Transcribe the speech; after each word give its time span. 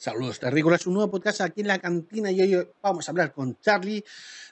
Saludos 0.00 0.40
terrícolas, 0.40 0.86
un 0.86 0.94
nuevo 0.94 1.10
podcast 1.10 1.42
aquí 1.42 1.60
en 1.60 1.66
la 1.66 1.78
cantina 1.78 2.30
y 2.30 2.40
hoy 2.40 2.66
vamos 2.80 3.06
a 3.06 3.12
hablar 3.12 3.34
con 3.34 3.60
Charlie 3.60 4.02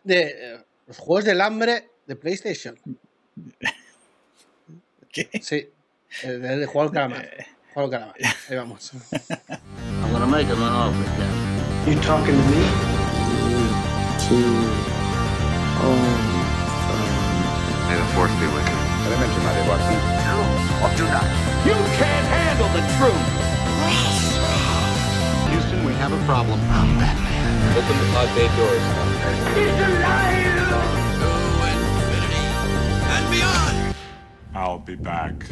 de 0.05 0.21
eh, 0.21 0.65
los 0.87 0.99
juegos 0.99 1.25
del 1.25 1.41
hambre 1.41 1.89
de 2.07 2.17
PlayStation. 2.17 2.77
¿Qué? 5.11 5.31
Sí, 5.41 5.71
el 6.25 6.43
de, 6.43 6.59
de 6.59 6.67
juego 6.67 6.83
al 6.83 6.93
calamar. 6.93 7.47
Juego 7.73 7.87
al 7.87 7.91
calamar. 7.91 8.17
Ahí 8.51 8.57
vamos. 8.57 8.93
I'm 9.41 10.13
gonna 10.13 10.27
make 10.27 10.47
him 10.49 10.63
an 10.63 10.71
offer, 10.71 11.03
Captain. 11.17 11.95
You 11.95 11.99
talking 12.03 12.37
to 12.37 12.45
me? 12.51 12.61
May 17.89 17.97
the 17.97 18.05
force 18.13 18.35
be 18.37 18.47
with 18.53 18.69
you. 18.69 18.79
Elemente, 19.09 19.41
Madre 19.43 19.65
Watson. 19.67 19.97
Or 20.85 20.91
do 20.95 21.05
not. 21.09 21.25
You 21.65 21.73
can't 21.97 22.27
handle 22.37 22.69
the 22.69 22.85
truth. 22.99 23.48
Have 26.01 26.13
a 26.13 26.25
problem. 26.27 26.61
Open 27.77 27.97
the 27.99 28.07
pod 28.13 28.29
bay 28.35 28.49
doors. 28.57 28.87
He's 29.55 29.79
alive! 29.87 30.59
I'll 34.55 34.79
be 34.79 34.97
back. 34.97 35.45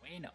Bueno. 0.00 0.32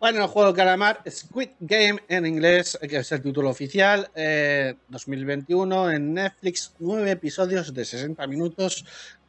Bueno, 0.00 0.22
el 0.22 0.28
juego 0.28 0.54
calamar, 0.54 1.02
Squid 1.08 1.50
Game 1.60 2.00
en 2.08 2.26
inglés, 2.26 2.78
que 2.88 2.96
es 2.98 3.12
el 3.12 3.22
título 3.22 3.50
oficial, 3.50 4.10
eh, 4.14 4.74
2021 4.88 5.90
en 5.90 6.14
Netflix, 6.14 6.74
nueve 6.78 7.10
episodios 7.10 7.74
de 7.74 7.84
60 7.84 8.26
minutos. 8.26 8.84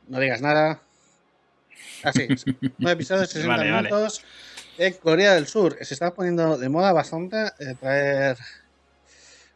No 0.07 0.19
digas 0.19 0.41
nada. 0.41 0.81
Así, 2.03 2.27
nueve 2.77 2.93
episodios 2.93 3.29
de 3.29 3.41
60 3.41 3.47
Vale, 3.47 3.71
vale. 3.71 3.89
De 4.77 4.93
Corea 4.97 5.33
del 5.35 5.47
Sur. 5.47 5.77
Se 5.81 5.93
está 5.93 6.13
poniendo 6.13 6.57
de 6.57 6.69
moda 6.69 6.91
bastante 6.93 7.37
eh, 7.59 7.75
traer 7.79 8.37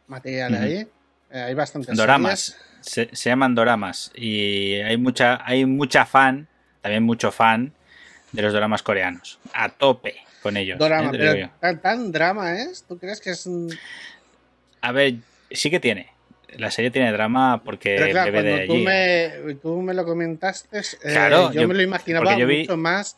material 0.06 0.54
ahí. 0.54 0.86
Eh, 1.30 1.40
hay 1.40 1.54
bastantes 1.54 1.96
Doramas. 1.96 2.56
Se, 2.80 3.08
se 3.14 3.28
llaman 3.30 3.54
doramas. 3.54 4.10
Y 4.14 4.74
hay 4.76 4.96
mucha, 4.96 5.40
hay 5.44 5.66
mucha 5.66 6.06
fan, 6.06 6.46
también 6.80 7.02
mucho 7.02 7.30
fan 7.32 7.72
de 8.32 8.42
los 8.42 8.52
doramas 8.52 8.82
coreanos. 8.82 9.38
A 9.52 9.68
tope 9.68 10.14
con 10.42 10.56
ellos. 10.56 10.78
Dorama, 10.78 11.10
eh, 11.10 11.18
pero 11.18 11.50
tan, 11.60 11.80
tan 11.82 12.12
drama 12.12 12.54
es. 12.62 12.84
¿Tú 12.84 12.98
crees 12.98 13.20
que 13.20 13.30
es 13.30 13.44
un- 13.46 13.76
A 14.80 14.92
ver, 14.92 15.14
sí 15.50 15.70
que 15.70 15.80
tiene. 15.80 16.08
La 16.56 16.70
serie 16.70 16.90
tiene 16.90 17.12
drama 17.12 17.62
porque 17.62 17.96
Pero 17.98 18.10
claro, 18.12 18.32
bebe 18.32 18.48
de 18.48 18.66
cuando 18.66 18.74
tú 18.74 18.80
me, 18.80 19.54
tú 19.60 19.82
me 19.82 19.92
lo 19.92 20.04
comentaste, 20.06 20.78
eh, 20.78 20.82
Claro, 21.02 21.52
yo, 21.52 21.62
yo- 21.62 21.68
me 21.68 21.74
lo 21.74 21.82
imaginaba 21.82 22.24
porque 22.24 22.40
yo 22.40 22.46
vi- 22.46 22.60
mucho 22.60 22.76
más. 22.76 23.16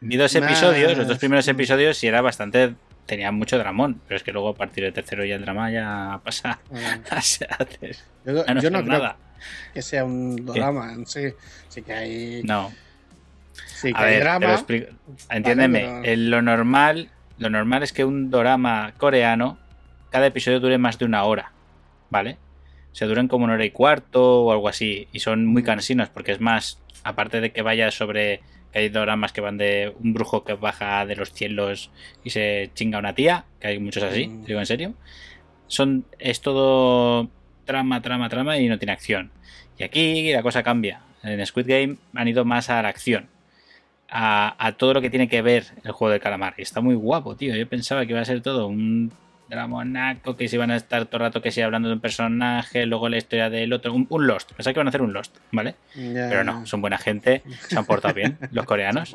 Vi 0.00 0.16
dos 0.16 0.34
más- 0.34 0.42
episodios, 0.44 0.96
los 0.96 1.06
dos 1.08 1.18
primeros 1.18 1.46
episodios, 1.48 2.02
y 2.04 2.06
era 2.06 2.20
bastante. 2.20 2.74
Tenía 3.06 3.32
mucho 3.32 3.58
dramón. 3.58 4.00
Pero 4.06 4.16
es 4.16 4.22
que 4.22 4.32
luego 4.32 4.50
a 4.50 4.54
partir 4.54 4.84
del 4.84 4.92
tercero 4.92 5.24
ya 5.24 5.34
el 5.34 5.42
drama 5.42 5.70
ya 5.70 6.20
pasa 6.24 6.60
a 7.10 7.20
ser- 7.22 7.48
Yo, 8.24 8.44
a 8.46 8.54
no 8.54 8.60
yo 8.62 8.70
no 8.70 8.78
ser 8.78 8.86
creo 8.86 8.98
nada. 8.98 9.16
que 9.74 9.82
sea 9.82 10.04
un 10.04 10.36
drama 10.46 10.92
en 10.92 11.06
sí. 11.06 11.28
Sí 11.68 11.82
que 11.82 11.92
hay, 11.92 12.42
No. 12.44 12.70
sí 13.66 13.92
que 13.92 13.98
A 13.98 14.02
hay 14.04 14.10
ver, 14.10 14.18
te 14.18 14.24
drama. 14.24 14.46
lo 14.46 14.52
explico. 14.52 14.86
Entiéndeme, 15.30 15.80
pero- 15.80 16.04
en 16.04 16.30
lo 16.30 16.42
normal, 16.42 17.10
lo 17.38 17.50
normal 17.50 17.82
es 17.82 17.92
que 17.92 18.04
un 18.04 18.30
drama 18.30 18.92
coreano, 18.96 19.58
cada 20.10 20.26
episodio 20.26 20.60
dure 20.60 20.78
más 20.78 20.98
de 20.98 21.04
una 21.04 21.24
hora, 21.24 21.52
¿vale? 22.10 22.38
O 22.92 22.94
sea, 22.94 23.06
duran 23.08 23.28
como 23.28 23.44
una 23.44 23.54
hora 23.54 23.64
y 23.64 23.70
cuarto 23.70 24.42
o 24.44 24.52
algo 24.52 24.68
así, 24.68 25.08
y 25.12 25.20
son 25.20 25.46
muy 25.46 25.62
cansinos 25.62 26.08
porque 26.10 26.32
es 26.32 26.40
más, 26.40 26.78
aparte 27.04 27.40
de 27.40 27.52
que 27.52 27.62
vaya 27.62 27.90
sobre, 27.92 28.40
hay 28.74 28.88
dramas 28.88 29.32
que 29.32 29.40
van 29.40 29.56
de 29.58 29.92
un 30.00 30.12
brujo 30.14 30.44
que 30.44 30.54
baja 30.54 31.04
de 31.06 31.16
los 31.16 31.32
cielos 31.32 31.90
y 32.24 32.30
se 32.30 32.70
chinga 32.74 32.98
a 32.98 33.00
una 33.00 33.14
tía, 33.14 33.44
que 33.60 33.68
hay 33.68 33.78
muchos 33.78 34.02
así, 34.02 34.28
Mm. 34.28 34.40
te 34.42 34.46
digo 34.48 34.60
en 34.60 34.66
serio, 34.66 34.94
son, 35.66 36.04
es 36.18 36.40
todo 36.40 37.28
trama, 37.64 38.00
trama, 38.02 38.28
trama 38.28 38.58
y 38.58 38.68
no 38.68 38.78
tiene 38.78 38.92
acción. 38.92 39.30
Y 39.78 39.82
aquí 39.84 40.32
la 40.32 40.42
cosa 40.42 40.62
cambia. 40.62 41.00
En 41.22 41.44
Squid 41.46 41.66
Game 41.66 41.96
han 42.14 42.28
ido 42.28 42.44
más 42.44 42.70
a 42.70 42.82
la 42.82 42.88
acción 42.88 43.28
a, 44.08 44.54
a 44.58 44.72
todo 44.72 44.94
lo 44.94 45.00
que 45.00 45.10
tiene 45.10 45.28
que 45.28 45.42
ver 45.42 45.66
el 45.84 45.92
juego 45.92 46.10
del 46.12 46.20
calamar. 46.20 46.54
Y 46.58 46.62
está 46.62 46.80
muy 46.80 46.94
guapo, 46.94 47.36
tío. 47.36 47.54
Yo 47.54 47.68
pensaba 47.68 48.04
que 48.04 48.12
iba 48.12 48.20
a 48.20 48.24
ser 48.24 48.40
todo 48.42 48.66
un 48.66 49.12
dramonaco, 49.50 50.36
que 50.36 50.48
se 50.48 50.56
iban 50.56 50.70
a 50.70 50.76
estar 50.76 51.04
todo 51.06 51.16
el 51.18 51.20
rato 51.28 51.42
que 51.42 51.50
sí 51.50 51.60
hablando 51.60 51.88
de 51.88 51.94
un 51.96 52.00
personaje, 52.00 52.86
luego 52.86 53.08
la 53.10 53.18
historia 53.18 53.50
del 53.50 53.72
otro, 53.72 53.92
un, 53.92 54.06
un 54.08 54.26
Lost. 54.26 54.52
Pensaba 54.52 54.72
que 54.72 54.78
iban 54.78 54.86
a 54.86 54.90
hacer 54.90 55.02
un 55.02 55.12
Lost, 55.12 55.36
¿vale? 55.52 55.74
Pero 55.94 56.44
no, 56.44 56.64
son 56.66 56.80
buena 56.80 56.96
gente, 56.96 57.42
se 57.68 57.76
han 57.78 57.84
portado 57.84 58.14
bien 58.14 58.38
los 58.52 58.64
coreanos 58.64 59.14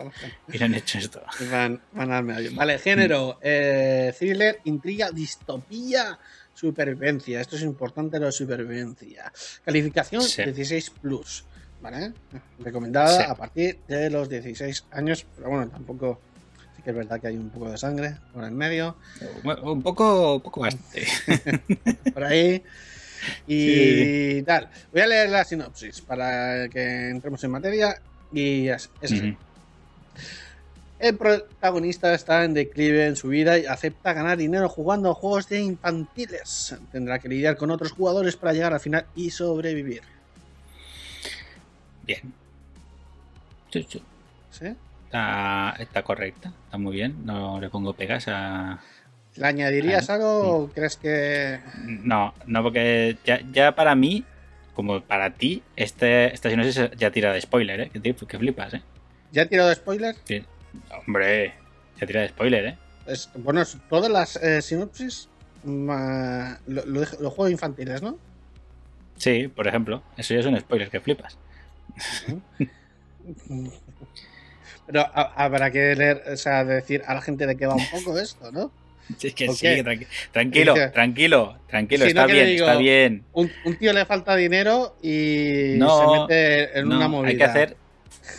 y 0.51 0.61
han 0.63 0.75
hecho 0.75 0.99
esto. 0.99 1.23
Van, 1.51 1.81
van 1.93 2.11
al 2.11 2.23
medio. 2.23 2.51
Vale, 2.53 2.77
género, 2.77 3.39
eh, 3.41 4.13
thriller, 4.17 4.59
intriga, 4.65 5.09
distopía, 5.11 6.19
supervivencia. 6.53 7.41
Esto 7.41 7.55
es 7.55 7.63
importante, 7.63 8.19
la 8.19 8.31
supervivencia. 8.31 9.31
Calificación 9.63 10.21
Sí. 10.21 10.43
16 10.43 10.89
plus. 11.01 11.45
¿Vale? 11.81 12.13
Recomendada 12.59 13.09
Sí. 13.09 13.23
a 13.29 13.35
partir 13.35 13.77
de 13.87 14.09
los 14.09 14.27
16 14.27 14.85
años. 14.91 15.25
Pero 15.35 15.49
bueno, 15.49 15.67
tampoco. 15.69 16.19
Que 16.85 16.91
es 16.91 16.95
verdad 16.95 17.19
que 17.19 17.27
hay 17.27 17.35
un 17.35 17.49
poco 17.49 17.71
de 17.71 17.77
sangre 17.77 18.15
por 18.31 18.43
el 18.43 18.51
medio. 18.51 18.95
Un 19.43 19.81
poco, 19.81 20.35
un 20.35 20.41
poco 20.41 20.61
bastante. 20.61 21.07
por 22.13 22.23
ahí. 22.23 22.63
Y 23.47 24.43
tal. 24.43 24.69
Voy 24.91 25.01
a 25.01 25.07
leer 25.07 25.29
la 25.31 25.43
sinopsis 25.43 26.01
para 26.01 26.69
que 26.69 27.09
entremos 27.09 27.43
en 27.43 27.51
materia. 27.51 27.99
Y 28.31 28.67
es. 28.67 28.89
El 30.99 31.17
protagonista 31.17 32.13
está 32.13 32.45
en 32.45 32.53
declive 32.53 33.07
en 33.07 33.15
su 33.15 33.29
vida 33.29 33.57
y 33.57 33.65
acepta 33.65 34.13
ganar 34.13 34.37
dinero 34.37 34.69
jugando 34.69 35.09
a 35.09 35.15
juegos 35.15 35.49
de 35.49 35.61
infantiles. 35.61 36.75
Tendrá 36.91 37.17
que 37.17 37.27
lidiar 37.27 37.57
con 37.57 37.71
otros 37.71 37.93
jugadores 37.93 38.35
para 38.37 38.53
llegar 38.53 38.73
al 38.73 38.79
final 38.79 39.05
y 39.15 39.31
sobrevivir. 39.31 40.03
Bien. 42.03 42.31
¿Sí? 44.51 44.75
Está, 45.15 45.75
está 45.79 46.03
correcta, 46.03 46.51
está 46.65 46.77
muy 46.77 46.93
bien. 46.93 47.25
No 47.25 47.61
le 47.61 47.69
pongo 47.69 47.93
pegas 47.93 48.25
a, 48.27 48.79
¿Le 49.37 49.47
añadirías 49.47 50.09
algo 50.09 50.63
o 50.63 50.67
crees 50.69 50.97
que.? 50.97 51.61
No, 51.85 52.33
no, 52.47 52.61
porque 52.63 53.17
ya, 53.23 53.39
ya 53.53 53.73
para 53.75 53.95
mí, 53.95 54.25
como 54.73 54.99
para 54.99 55.29
ti, 55.33 55.63
este, 55.77 56.33
esta 56.33 56.49
sinopsis 56.49 56.89
ya 56.97 57.11
tira 57.11 57.31
de 57.31 57.39
spoiler, 57.39 57.79
¿eh? 57.79 57.91
Que, 57.93 58.13
flipas, 58.37 58.73
¿eh? 58.73 58.81
¿Ya 59.31 59.43
he 59.43 59.45
tirado 59.45 59.73
spoiler? 59.73 60.15
Sí. 60.25 60.43
Hombre, 61.07 61.53
ya 61.97 62.05
tira 62.07 62.19
de 62.21 62.27
spoiler, 62.27 62.65
¿eh? 62.65 62.77
Es- 63.07 63.29
bueno, 63.35 63.63
todas 63.89 64.11
las 64.11 64.35
eh, 64.35 64.61
sinopsis. 64.61 65.29
ma- 65.63 66.59
lo, 66.67 66.85
lo 66.85 66.99
dejo- 66.99 67.19
los 67.21 67.33
juegos 67.33 67.51
infantiles, 67.51 68.01
¿no? 68.01 68.17
Sí, 69.15 69.47
por 69.47 69.65
ejemplo. 69.65 70.03
Eso 70.17 70.33
ya 70.33 70.41
es 70.41 70.45
un 70.45 70.59
spoiler, 70.59 70.89
que 70.89 70.99
flipas. 70.99 71.37
Pero 74.87 75.01
ha- 75.01 75.33
habrá 75.35 75.71
que 75.71 75.95
leer, 75.95 76.23
o 76.31 76.37
sea, 76.37 76.63
decir 76.63 77.03
a 77.07 77.13
la 77.13 77.21
gente 77.21 77.45
de 77.47 77.55
qué 77.57 77.65
va 77.67 77.75
un 77.75 77.85
poco 77.89 78.17
esto, 78.19 78.51
¿no? 78.51 78.71
Sí, 79.17 79.31
que 79.33 79.45
¿Por 79.45 79.55
sí, 79.55 79.61
qué? 79.67 79.75
que 79.75 79.83
tranqui- 79.85 80.07
tranquilo, 80.31 80.73
Dice- 80.73 80.87
tranquilo, 80.89 81.57
tranquilo, 81.67 82.05
está 82.05 82.25
bien, 82.25 82.47
digo- 82.47 82.65
está 82.65 82.77
bien. 82.79 83.23
Un, 83.33 83.51
un 83.65 83.75
tío 83.77 83.93
le 83.93 84.03
falta 84.05 84.35
dinero 84.35 84.95
y 85.03 85.75
No, 85.77 85.99
se 85.99 86.19
mete 86.21 86.79
en 86.79 86.89
No, 86.89 86.95
una 86.97 87.07
movida. 87.07 87.29
hay 87.29 87.37
que 87.37 87.43
hacer, 87.43 87.77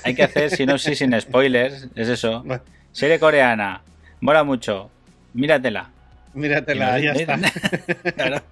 hay 0.03 0.15
que 0.15 0.23
hacer 0.25 0.51
sinopsis 0.51 0.99
sin 0.99 1.21
spoilers, 1.21 1.87
es 1.95 2.09
eso. 2.09 2.43
Bueno, 2.45 2.63
Serie 2.91 3.21
coreana, 3.21 3.83
mola 4.21 4.43
mucho, 4.43 4.91
míratela. 5.35 5.91
míratela, 6.35 6.99
ya 6.99 7.13
está. 7.13 7.39
Claro. 8.17 8.43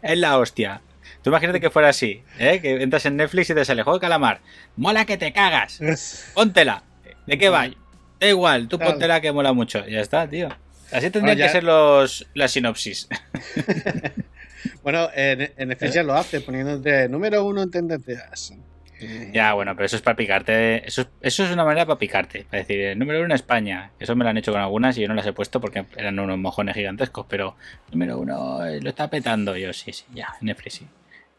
Es 0.00 0.16
la 0.18 0.38
hostia. 0.38 0.80
Tú 1.22 1.30
imagínate 1.30 1.60
que 1.60 1.68
fuera 1.70 1.88
así, 1.90 2.22
¿eh? 2.38 2.60
que 2.60 2.82
entras 2.82 3.04
en 3.06 3.16
Netflix 3.16 3.50
y 3.50 3.54
te 3.54 3.64
sale 3.64 3.82
juego 3.82 3.98
de 3.98 4.00
calamar. 4.00 4.40
Mola 4.76 5.04
que 5.04 5.16
te 5.18 5.32
cagas. 5.32 5.80
Póntela. 6.34 6.82
¿De 7.26 7.38
qué 7.38 7.48
va? 7.48 7.68
Da 8.20 8.26
igual, 8.28 8.68
tú 8.68 8.76
Claro. 8.78 8.92
póntela 8.92 9.20
que 9.20 9.32
mola 9.32 9.52
mucho. 9.52 9.86
Ya 9.86 10.00
está, 10.00 10.28
tío. 10.28 10.48
Así 10.92 11.10
tendrían 11.10 11.22
Bueno, 11.22 11.38
ya- 11.38 11.46
que 11.46 11.52
ser 11.52 11.64
los, 11.64 12.26
las 12.34 12.50
sinopsis. 12.52 13.08
Bueno, 14.82 15.08
en, 15.14 15.52
en 15.56 15.68
Netflix 15.68 15.94
ya 15.94 16.02
lo 16.02 16.14
hace, 16.14 16.40
poniéndote 16.40 17.08
número 17.08 17.44
uno 17.44 17.62
en 17.62 17.70
tendencias. 17.70 18.52
Ya, 19.32 19.52
bueno, 19.54 19.74
pero 19.74 19.86
eso 19.86 19.96
es 19.96 20.02
para 20.02 20.16
picarte. 20.16 20.86
Eso 20.86 21.02
es, 21.02 21.08
eso 21.20 21.44
es 21.44 21.50
una 21.50 21.64
manera 21.64 21.84
para 21.86 21.98
picarte. 21.98 22.44
Para 22.48 22.58
decir, 22.62 22.78
el 22.80 22.98
número 22.98 23.18
uno 23.18 23.26
en 23.26 23.32
España. 23.32 23.90
Eso 23.98 24.14
me 24.14 24.22
lo 24.24 24.30
han 24.30 24.36
hecho 24.36 24.52
con 24.52 24.60
algunas 24.60 24.96
y 24.96 25.02
yo 25.02 25.08
no 25.08 25.14
las 25.14 25.26
he 25.26 25.32
puesto 25.32 25.60
porque 25.60 25.84
eran 25.96 26.18
unos 26.20 26.38
mojones 26.38 26.74
gigantescos. 26.76 27.26
Pero 27.28 27.56
número 27.90 28.18
uno 28.18 28.60
lo 28.80 28.88
está 28.88 29.10
petando. 29.10 29.56
Yo, 29.56 29.72
sí, 29.72 29.92
sí, 29.92 30.04
ya, 30.14 30.28
en 30.40 30.46
Netflix 30.46 30.74
sí. 30.74 30.86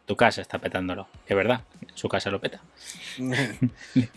Tu 0.05 0.15
casa 0.17 0.41
está 0.41 0.59
petándolo. 0.59 1.07
Que 1.25 1.33
verdad, 1.35 1.61
su 1.93 2.09
casa 2.09 2.29
lo 2.29 2.39
peta. 2.41 2.61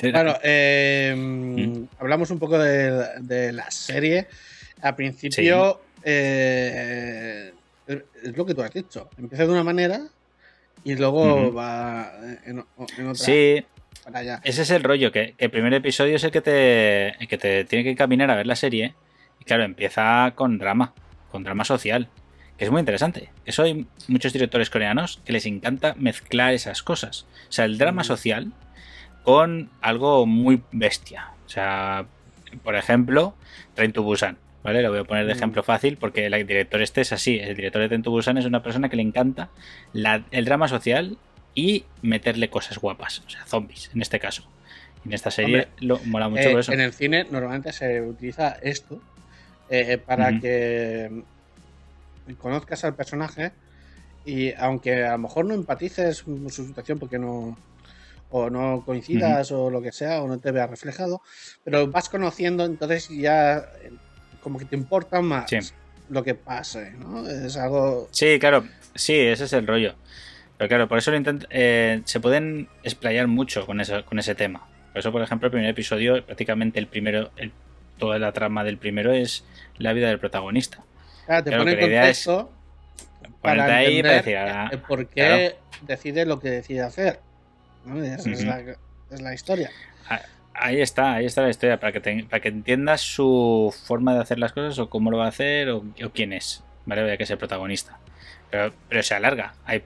Bueno, 0.02 0.34
eh, 0.42 1.14
Mm. 1.16 1.84
hablamos 2.00 2.30
un 2.30 2.38
poco 2.38 2.58
de, 2.58 3.06
de 3.20 3.52
la 3.52 3.70
serie. 3.70 4.26
Al 4.82 4.94
principio, 4.96 5.80
eh, 6.02 7.52
es 7.86 7.98
es 8.24 8.36
lo 8.36 8.44
que 8.44 8.54
tú 8.54 8.62
has 8.62 8.72
dicho. 8.72 9.08
Empieza 9.18 9.46
de 9.46 9.52
una 9.52 9.62
manera 9.64 10.00
y 10.84 10.94
luego 10.96 11.52
va 11.52 12.12
en, 12.44 12.64
en 12.98 13.06
otra. 13.08 13.14
Sí, 13.24 13.64
Para 14.04 14.18
allá. 14.20 14.40
ese 14.44 14.62
es 14.62 14.70
el 14.70 14.82
rollo, 14.82 15.10
que, 15.12 15.34
que 15.36 15.44
el 15.46 15.50
primer 15.50 15.72
episodio 15.74 16.16
es 16.16 16.24
el 16.24 16.30
que 16.30 16.40
te, 16.40 17.08
el 17.20 17.28
que 17.28 17.38
te 17.38 17.64
tiene 17.64 17.84
que 17.84 17.90
encaminar 17.90 18.30
a 18.30 18.34
ver 18.36 18.46
la 18.46 18.56
serie. 18.56 18.94
claro, 19.44 19.64
empieza 19.64 20.32
con 20.34 20.58
drama, 20.58 20.92
con 21.30 21.42
drama 21.44 21.64
social, 21.64 22.08
es 22.58 22.70
muy 22.70 22.81
interesante. 22.81 23.31
Eso 23.44 23.62
hay 23.62 23.87
muchos 24.08 24.32
directores 24.32 24.70
coreanos 24.70 25.20
que 25.25 25.32
les 25.32 25.47
encanta 25.47 25.94
mezclar 25.99 26.55
esas 26.55 26.82
cosas. 26.82 27.26
O 27.49 27.53
sea, 27.53 27.64
el 27.64 27.79
drama 27.79 28.05
social 28.05 28.53
con 29.25 29.70
algo 29.81 30.26
muy 30.26 30.62
bestia. 30.73 31.31
O 31.47 31.49
sea, 31.49 32.06
por 32.62 32.76
ejemplo, 32.76 33.35
Train 33.75 33.93
to 33.93 34.03
Busan. 34.03 34.38
¿Vale? 34.62 34.82
Lo 34.82 34.91
voy 34.91 34.99
a 34.99 35.05
poner 35.05 35.26
de 35.26 35.35
Mm. 35.35 35.37
ejemplo 35.37 35.62
fácil 35.62 35.97
porque 35.97 36.26
el 36.26 36.32
director 36.44 36.82
este 36.82 37.00
es 37.03 37.12
así. 37.12 37.38
El 37.38 37.55
director 37.55 37.81
de 37.82 37.87
Train 37.87 38.03
to 38.03 38.11
Busan 38.11 38.37
es 38.37 38.47
una 38.47 38.64
persona 38.64 38.88
que 38.88 38.97
le 38.97 39.03
encanta 39.03 39.49
la- 39.93 40.25
el 40.32 40.44
drama 40.44 40.67
social 40.67 41.19
y 41.55 41.85
meterle 42.03 42.50
cosas 42.50 42.79
guapas. 42.79 43.23
O 43.25 43.31
sea, 43.31 43.44
zombies, 43.47 43.91
en 43.94 44.03
este 44.03 44.19
caso. 44.19 44.43
En 45.05 45.12
esta 45.12 45.31
serie 45.31 45.69
Hombre, 45.69 45.69
lo 45.87 46.00
mola 46.06 46.29
mucho 46.29 46.43
Eh, 46.49 46.50
por 46.50 46.61
eso. 46.61 46.73
en 46.73 46.81
el 46.81 46.93
cine 46.93 47.26
normalmente 47.31 47.73
se 47.73 48.03
utiliza 48.03 48.56
esto 48.61 49.00
eh, 49.70 49.99
para 50.05 50.31
Ujú. 50.31 50.41
que 50.41 51.08
mm, 51.12 51.20
conozcas 52.34 52.84
al 52.84 52.94
personaje 52.94 53.52
y 54.25 54.52
aunque 54.55 55.05
a 55.05 55.12
lo 55.12 55.19
mejor 55.19 55.44
no 55.46 55.55
empatices 55.55 56.23
con 56.25 56.50
su 56.50 56.67
situación 56.67 56.99
porque 56.99 57.19
no 57.19 57.56
o 58.31 58.50
no 58.50 58.82
coincidas 58.84 59.52
o 59.52 59.70
lo 59.70 59.81
que 59.81 59.93
sea 59.93 60.20
o 60.23 60.26
no 60.26 60.38
te 60.40 60.50
veas 60.50 60.69
reflejado, 60.69 61.23
pero 61.62 61.87
vas 61.87 62.08
conociendo 62.08 62.64
entonces 62.64 63.08
ya 63.08 63.58
eh, 63.58 63.93
como 64.43 64.58
que 64.58 64.64
te 64.64 64.75
importa 64.75 65.20
más 65.20 65.49
Sí. 65.49 65.58
lo 66.08 66.25
que 66.25 66.34
pase, 66.34 66.90
¿no? 66.99 67.26
Es 67.28 67.56
algo 67.56 68.08
Sí, 68.11 68.38
claro, 68.40 68.64
sí, 68.96 69.14
ese 69.14 69.44
es 69.44 69.52
el 69.52 69.67
rollo. 69.67 69.94
Pero 70.58 70.69
claro, 70.69 70.88
por 70.88 70.99
eso 70.99 71.11
lo 71.12 71.19
intent- 71.19 71.46
eh, 71.50 72.00
se 72.05 72.19
pueden 72.19 72.69
explayar 72.82 73.29
mucho 73.29 73.64
con, 73.67 73.81
eso, 73.81 74.05
con 74.06 74.19
ese 74.19 74.34
tema. 74.34 74.67
Por 74.93 75.00
eso, 75.00 75.12
por 75.12 75.20
ejemplo, 75.22 75.46
el 75.46 75.52
primer 75.52 75.69
episodio, 75.70 76.25
prácticamente 76.25 76.79
el 76.81 76.87
primero, 76.88 77.31
el- 77.37 77.52
toda 77.99 78.19
la 78.19 78.32
trama 78.32 78.64
del 78.64 78.79
primero 78.79 79.12
es 79.12 79.44
la 79.79 79.93
vida 79.93 80.08
del 80.08 80.19
protagonista. 80.19 80.82
Claro, 81.26 81.44
te 81.44 81.50
Claro, 81.50 81.64
pone 81.64 81.73
en 81.73 81.81
contexto 81.81 82.52
para 83.43 83.64
ahí 83.64 84.02
para 84.02 84.17
entender 84.17 84.25
decir, 84.25 84.37
ah, 84.38 84.70
por 84.88 85.06
qué 85.08 85.14
claro. 85.14 85.56
decide 85.82 86.25
lo 86.26 86.40
que 86.40 86.50
decide 86.50 86.82
hacer. 86.82 87.20
¿no? 87.84 88.02
Es, 88.02 88.26
la, 88.44 88.61
es 89.11 89.20
la 89.20 89.34
historia. 89.34 89.70
Ahí 90.58 90.81
está, 90.81 91.12
ahí 91.14 91.26
está 91.26 91.43
la 91.43 91.50
historia, 91.50 91.78
para 91.78 91.93
que, 91.93 92.00
te- 92.00 92.25
para 92.25 92.40
que 92.40 92.49
entiendas 92.49 93.02
su 93.02 93.75
forma 93.84 94.14
de 94.14 94.20
hacer 94.20 94.38
las 94.38 94.52
cosas 94.52 94.78
o 94.78 94.88
cómo 94.88 95.11
lo 95.11 95.19
va 95.19 95.26
a 95.26 95.28
hacer 95.28 95.69
o, 95.69 95.78
o 96.05 96.11
quién 96.14 96.32
es, 96.32 96.64
¿vale? 96.87 97.06
Ya 97.06 97.17
que 97.19 97.25
es 97.25 97.31
el 97.31 97.37
protagonista. 97.37 97.99
Pero, 98.50 98.72
pero 98.88 99.02
se 99.02 99.14
alarga. 99.14 99.52
Hay, 99.67 99.82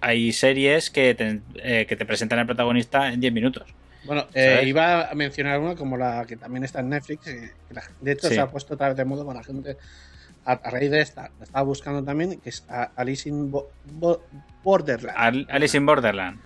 hay 0.00 0.32
series 0.32 0.90
que 0.90 1.14
te, 1.14 1.40
eh, 1.62 1.86
que 1.86 1.94
te 1.94 2.04
presentan 2.04 2.40
al 2.40 2.46
protagonista 2.46 3.12
en 3.12 3.20
10 3.20 3.32
minutos. 3.32 3.68
Bueno, 4.04 4.26
eh, 4.34 4.62
iba 4.66 5.08
a 5.08 5.14
mencionar 5.14 5.60
una 5.60 5.76
como 5.76 5.96
la 5.96 6.24
que 6.26 6.36
también 6.36 6.64
está 6.64 6.80
en 6.80 6.88
Netflix. 6.88 7.24
eh, 7.28 7.52
que 7.68 7.74
la- 7.74 7.84
de 8.00 8.12
hecho, 8.12 8.26
Sí. 8.28 8.34
se 8.34 8.40
ha 8.40 8.48
puesto 8.48 8.74
otra 8.74 8.88
vez 8.88 8.96
de 8.96 9.04
moda 9.04 9.24
con 9.24 9.36
la 9.36 9.44
gente. 9.44 9.76
A, 10.48 10.52
a 10.52 10.70
raíz 10.70 10.90
de 10.90 11.00
esta, 11.00 11.30
la 11.38 11.44
estaba 11.44 11.62
buscando 11.64 12.02
también, 12.02 12.40
que 12.40 12.48
es 12.48 12.64
Alice 12.96 13.28
in 13.28 13.50
Bo- 13.50 13.70
Bo- 13.84 14.22
Borderland. 14.64 15.14
Al- 15.16 15.46
Alice 15.50 15.76
in 15.76 15.84
Borderland, 15.84 16.40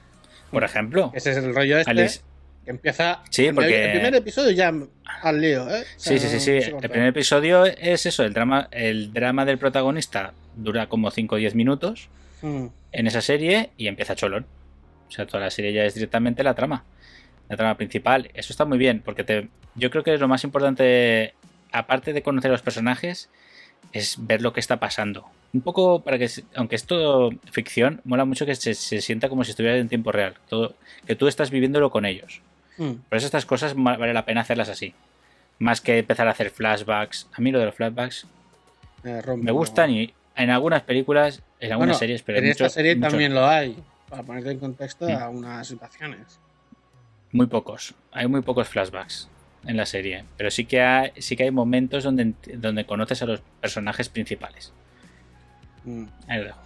por 0.51 0.65
ejemplo. 0.65 1.13
Ese 1.15 1.31
es 1.31 1.37
el 1.37 1.55
rollo 1.55 1.79
este. 1.79 1.91
Alice, 1.91 2.21
Que 2.65 2.71
empieza. 2.71 3.23
Sí, 3.31 3.51
porque- 3.53 3.85
El 3.87 3.91
primer 3.93 4.15
episodio 4.17 4.51
ya 4.53 4.73
al 5.23 5.41
lío, 5.41 5.69
¿eh? 5.69 5.83
O 5.83 6.01
sea, 6.01 6.19
Sí, 6.19 6.19
sí, 6.19 6.29
sí, 6.29 6.41
sí. 6.41 6.71
El 6.83 6.91
primer 6.91 7.09
episodio 7.09 7.65
es 7.65 8.07
eso, 8.07 8.25
el 8.25 8.33
drama, 8.33 8.69
el 8.73 9.13
drama 9.13 9.45
del 9.45 9.59
protagonista 9.59 10.33
dura 10.57 10.89
como 10.89 11.11
5 11.11 11.35
o 11.37 11.39
10 11.39 11.55
minutos 11.55 12.09
Mm. 12.43 12.67
en 12.93 13.07
esa 13.07 13.21
serie 13.21 13.71
y 13.77 13.87
empieza 13.89 14.15
cholón. 14.17 14.47
O 15.09 15.11
sea, 15.13 15.27
toda 15.27 15.41
la 15.45 15.51
serie 15.51 15.73
ya 15.73 15.85
es 15.85 15.95
directamente 15.95 16.43
la 16.43 16.55
trama. 16.55 16.85
La 17.49 17.57
trama 17.57 17.77
principal. 17.77 18.31
Eso 18.35 18.53
está 18.53 18.65
muy 18.65 18.79
bien, 18.79 19.01
porque 19.05 19.25
te, 19.25 19.49
yo 19.75 19.91
creo 19.91 20.03
que 20.05 20.15
es 20.15 20.21
lo 20.21 20.27
más 20.29 20.43
importante, 20.45 21.35
aparte 21.71 22.13
de 22.13 22.23
conocer 22.23 22.51
a 22.51 22.53
los 22.55 22.63
personajes, 22.63 23.29
es 23.93 24.17
ver 24.27 24.43
lo 24.43 24.53
que 24.53 24.61
está 24.61 24.79
pasando. 24.79 25.27
Un 25.53 25.61
poco 25.61 26.01
para 26.01 26.19
que, 26.19 26.29
aunque 26.55 26.77
es 26.77 26.85
todo 26.85 27.31
ficción, 27.51 28.01
mola 28.05 28.25
mucho 28.25 28.47
que 28.47 28.55
se, 28.55 28.75
se 28.75 29.01
sienta 29.03 29.29
como 29.29 29.45
si 29.45 29.51
estuviera 29.51 29.77
en 29.77 29.89
tiempo 29.89 30.13
real. 30.13 30.35
Todo, 30.49 30.75
que 31.07 31.15
tú 31.17 31.29
estás 31.29 31.51
viviéndolo 31.51 31.91
con 31.91 32.05
ellos. 32.07 32.41
Mm. 32.79 32.93
Por 33.09 33.19
eso 33.19 33.27
estas 33.27 33.45
cosas 33.45 33.75
vale 33.77 34.15
la 34.15 34.25
pena 34.25 34.41
hacerlas 34.41 34.69
así. 34.71 34.95
Más 35.59 35.81
que 35.81 35.99
empezar 35.99 36.27
a 36.27 36.31
hacer 36.31 36.51
flashbacks. 36.51 37.29
A 37.35 37.41
mí 37.41 37.53
lo 37.53 37.59
de 37.59 37.67
los 37.67 37.75
flashbacks 37.75 38.27
Eh, 39.05 39.21
me 39.37 39.51
gustan 39.53 39.91
y 39.91 40.15
en 40.37 40.49
algunas 40.51 40.83
películas, 40.83 41.43
en 41.61 41.73
algunas 41.73 41.97
Bueno, 41.97 41.99
series, 41.99 42.23
pero 42.23 42.39
en 42.39 42.47
esta 42.47 42.69
serie 42.69 42.95
mucho- 42.97 43.09
también 43.11 43.35
lo 43.35 43.47
hay. 43.47 43.77
Para 44.09 44.23
ponerte 44.23 44.51
en 44.53 44.59
contexto 44.59 45.09
Mm. 45.09 45.13
a 45.17 45.29
unas 45.29 45.67
situaciones. 45.69 46.39
muy 47.35 47.47
pocos. 47.47 47.95
Hay 48.13 48.27
muy 48.29 48.43
pocos 48.43 48.69
flashbacks 48.69 49.29
en 49.67 49.77
la 49.77 49.87
serie. 49.87 50.25
Pero 50.37 50.51
sí 50.51 50.65
que 50.65 50.81
hay, 50.83 51.13
sí 51.19 51.37
que 51.37 51.45
hay 51.45 51.51
momentos 51.51 52.05
donde, 52.05 52.35
donde 52.55 52.85
conoces 52.87 53.23
a 53.23 53.27
los 53.27 53.41
personajes 53.61 54.09
principales. 54.09 54.73
Mm. 55.85 56.05
Ahí 56.29 56.39
lo 56.39 56.45
dejo. 56.45 56.59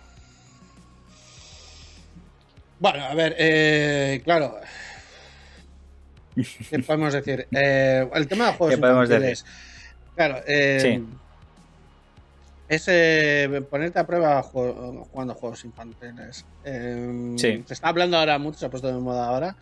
Bueno, 2.79 3.05
a 3.05 3.15
ver, 3.15 3.35
eh, 3.39 4.21
claro. 4.25 4.57
¿Qué 6.71 6.79
podemos 6.87 7.13
decir? 7.15 7.47
Eh, 7.51 8.09
el 8.15 8.29
tema 8.29 8.47
de 8.49 8.53
juegos 8.53 8.75
¿Qué 8.75 8.81
podemos 8.81 9.05
infantiles. 9.09 9.47
Claro, 10.15 10.43
eh, 10.47 10.79
Sí. 10.83 11.05
es 12.69 12.85
eh, 12.89 13.63
ponerte 13.71 13.99
a 13.99 14.07
prueba 14.07 14.43
ju- 14.43 15.05
jugando 15.11 15.35
juegos 15.35 15.65
infantiles. 15.65 16.45
Eh, 16.65 17.35
Sí. 17.39 17.65
Se 17.67 17.73
está 17.75 17.89
hablando 17.89 18.19
ahora 18.19 18.39
mucho, 18.39 18.59
se 18.59 18.67
ha 18.67 18.71
puesto 18.71 18.89
de 18.89 18.95
moda 18.95 19.27
ahora. 19.27 19.57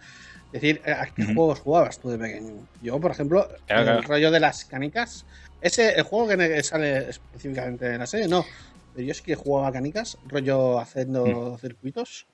Decir, 0.55 0.81
eh, 0.85 0.93
¿a 0.93 1.07
qué 1.07 1.25
juegos 1.35 1.59
jugabas 1.59 1.99
tú 1.99 2.11
de 2.11 2.17
pequeño? 2.19 2.65
Yo, 2.81 3.01
por 3.01 3.11
ejemplo, 3.11 3.49
Claro, 3.67 3.81
el 3.83 3.87
claro. 3.89 4.03
rollo 4.03 4.31
de 4.31 4.39
las 4.39 4.65
canicas. 4.65 5.27
Ese, 5.61 5.95
el 5.95 6.05
juego 6.05 6.29
que 6.29 6.63
sale 6.63 7.11
específicamente 7.11 7.87
en 7.93 7.99
la 7.99 8.07
serie, 8.07 8.29
no. 8.29 8.47
Pero 8.95 9.05
yo 9.09 9.15
sí 9.15 9.23
que 9.25 9.35
jugaba 9.35 9.73
canicas, 9.73 10.17
rollo 10.29 10.79
haciendo 10.79 11.59
circuitos. 11.61 12.27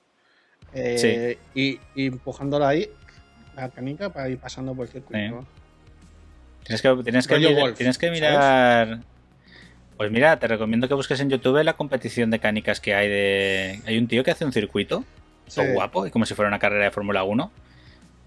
eh, 0.73 1.37
y, 1.55 1.79
y 1.95 2.05
empujándola 2.05 2.69
ahí, 2.69 2.87
la 3.55 3.69
canica, 3.69 4.09
para 4.09 4.29
ir 4.29 4.37
pasando 4.37 4.75
por 4.75 4.85
el 4.85 4.91
circuito. 4.91 5.43
Tienes 6.63 6.81
que, 6.83 6.95
tienes 7.03 7.27
que, 7.27 7.37
mirar- 7.39 7.55
golf, 7.59 7.77
tienes 7.77 7.97
que 7.97 8.05
¿sabes? 8.07 8.21
mirar. 8.21 8.99
Pues 9.97 10.11
mira, 10.11 10.37
te 10.37 10.47
recomiendo 10.47 10.87
que 10.87 10.93
busques 10.93 11.19
en 11.19 11.29
YouTube 11.31 11.63
la 11.63 11.73
competición 11.73 12.29
de 12.29 12.37
canicas 12.39 12.79
que 12.79 12.93
hay 12.93 13.09
de. 13.09 13.81
Hay 13.87 13.97
un 13.97 14.07
tío 14.07 14.23
que 14.23 14.29
hace 14.31 14.45
un 14.45 14.53
circuito, 14.53 15.03
todo 15.53 15.65
Sí. 15.65 15.71
guapo, 15.73 16.05
y 16.05 16.11
como 16.11 16.25
si 16.27 16.35
fuera 16.35 16.47
una 16.49 16.59
carrera 16.59 16.85
de 16.85 16.91
Fórmula 16.91 17.23
1, 17.23 17.51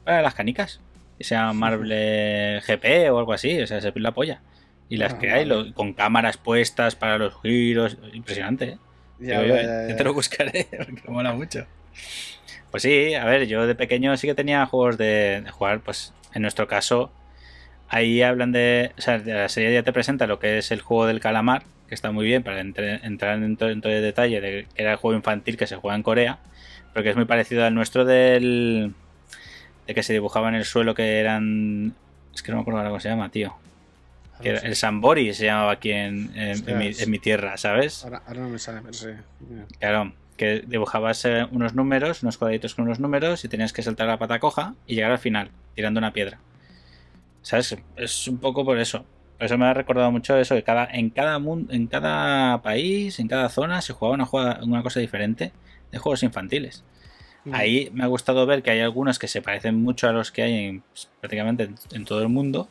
para 0.04 0.22
las 0.22 0.34
canicas. 0.34 0.80
Que 1.18 1.24
se 1.24 1.34
llama 1.36 1.52
Marble 1.52 2.60
GP 2.66 3.10
o 3.10 3.18
algo 3.18 3.32
así, 3.32 3.60
o 3.60 3.66
sea, 3.66 3.80
se 3.80 3.92
la 3.96 4.12
polla. 4.12 4.40
Y 4.88 4.96
las 4.96 5.14
Ah, 5.14 5.18
vale. 5.20 5.46
lo- 5.46 5.72
con 5.74 5.92
cámaras 5.94 6.36
puestas 6.36 6.96
para 6.96 7.18
los 7.18 7.40
giros, 7.40 7.96
impresionante, 8.12 8.64
¿eh? 8.64 8.78
Ya, 9.20 9.36
Yo- 9.36 9.46
yo- 9.46 9.56
ya, 9.56 9.62
ya, 9.62 9.88
yo 9.88 9.96
te 9.96 10.04
lo 10.04 10.12
buscaré, 10.12 10.66
porque 10.76 11.02
mola 11.08 11.32
mucho. 11.32 11.66
Pues 12.70 12.82
sí, 12.82 13.14
a 13.14 13.24
ver, 13.24 13.46
yo 13.46 13.66
de 13.66 13.74
pequeño 13.76 14.16
sí 14.16 14.26
que 14.26 14.34
tenía 14.34 14.66
juegos 14.66 14.98
de, 14.98 15.42
de 15.42 15.50
jugar, 15.50 15.80
pues 15.80 16.12
en 16.34 16.42
nuestro 16.42 16.66
caso, 16.66 17.12
ahí 17.88 18.20
hablan 18.22 18.50
de. 18.50 18.90
O 18.98 19.00
sea, 19.00 19.18
de 19.20 19.32
la 19.32 19.48
serie 19.48 19.72
ya 19.72 19.84
te 19.84 19.92
presenta 19.92 20.26
lo 20.26 20.40
que 20.40 20.58
es 20.58 20.72
el 20.72 20.80
juego 20.80 21.06
del 21.06 21.20
calamar, 21.20 21.62
que 21.88 21.94
está 21.94 22.10
muy 22.10 22.26
bien 22.26 22.42
para 22.42 22.60
entre- 22.60 22.96
entrar 23.06 23.40
en 23.40 23.56
todo, 23.56 23.70
en 23.70 23.80
todo 23.80 23.92
el 23.92 24.02
detalle 24.02 24.40
de 24.40 24.66
que 24.74 24.82
era 24.82 24.90
el 24.92 24.96
juego 24.98 25.16
infantil 25.16 25.56
que 25.56 25.68
se 25.68 25.76
juega 25.76 25.94
en 25.94 26.02
Corea, 26.02 26.40
pero 26.92 27.04
que 27.04 27.10
es 27.10 27.16
muy 27.16 27.24
parecido 27.26 27.64
al 27.64 27.74
nuestro 27.74 28.04
del. 28.04 28.92
De 29.86 29.94
que 29.94 30.02
se 30.02 30.12
dibujaba 30.12 30.48
en 30.48 30.54
el 30.56 30.64
suelo 30.64 30.94
que 30.94 31.18
eran. 31.20 31.94
Es 32.34 32.42
que 32.42 32.50
no 32.52 32.56
me 32.58 32.62
acuerdo 32.62 32.78
ahora 32.78 32.90
cómo 32.90 33.00
se 33.00 33.08
llama, 33.08 33.28
tío. 33.30 33.54
Que 34.42 34.48
era- 34.50 34.60
el 34.60 34.74
Sambori 34.76 35.32
se 35.34 35.44
llamaba 35.46 35.72
aquí 35.72 35.92
en, 35.92 36.32
en- 36.36 36.68
en 36.68 36.78
mi, 36.78 36.86
en 37.02 37.10
mi 37.10 37.18
tierra, 37.18 37.56
¿sabes? 37.56 38.04
Ahora, 38.04 38.22
ahora 38.26 38.40
no 38.40 38.48
me 38.50 38.58
sale, 38.58 38.80
pero 38.82 38.92
sí. 38.94 39.08
Claro, 39.78 40.12
que 40.36 40.64
dibujabas 40.66 41.24
eh, 41.24 41.46
unos 41.52 41.74
números, 41.74 42.22
unos 42.22 42.36
cuadraditos 42.38 42.74
con 42.74 42.86
unos 42.86 42.98
números 42.98 43.44
y 43.44 43.48
tenías 43.48 43.72
que 43.72 43.82
saltar 43.82 44.08
la 44.08 44.18
pata 44.18 44.40
coja 44.40 44.74
y 44.86 44.96
llegar 44.96 45.12
al 45.12 45.18
final, 45.18 45.50
tirando 45.76 45.98
una 45.98 46.12
piedra. 46.12 46.38
¿Sabes? 47.42 47.76
Es 47.96 48.26
un 48.28 48.38
poco 48.38 48.64
por 48.64 48.78
eso. 48.78 49.04
Por 49.38 49.46
eso 49.46 49.58
me 49.58 49.66
ha 49.66 49.74
recordado 49.74 50.10
mucho 50.10 50.36
eso, 50.36 50.54
que 50.54 50.62
cada, 50.62 50.86
en, 50.86 51.10
cada 51.10 51.38
mundo, 51.38 51.72
en 51.72 51.86
cada 51.86 52.62
país, 52.62 53.18
en 53.20 53.28
cada 53.28 53.48
zona, 53.48 53.82
se 53.82 53.92
jugaba 53.92 54.14
una, 54.14 54.24
jugada- 54.26 54.60
una 54.64 54.82
cosa 54.82 55.00
diferente 55.00 55.52
de 55.92 55.98
juegos 55.98 56.22
infantiles. 56.22 56.82
Mm. 57.44 57.54
Ahí 57.54 57.90
me 57.92 58.04
ha 58.04 58.06
gustado 58.06 58.46
ver 58.46 58.62
que 58.62 58.70
hay 58.70 58.80
algunos 58.80 59.18
que 59.18 59.28
se 59.28 59.42
parecen 59.42 59.82
mucho 59.82 60.08
a 60.08 60.12
los 60.12 60.32
que 60.32 60.42
hay 60.42 60.54
en, 60.66 60.80
pues, 60.80 61.08
prácticamente 61.20 61.70
en, 61.92 62.04
todo 62.04 62.22
el 62.22 62.28
mundo, 62.28 62.68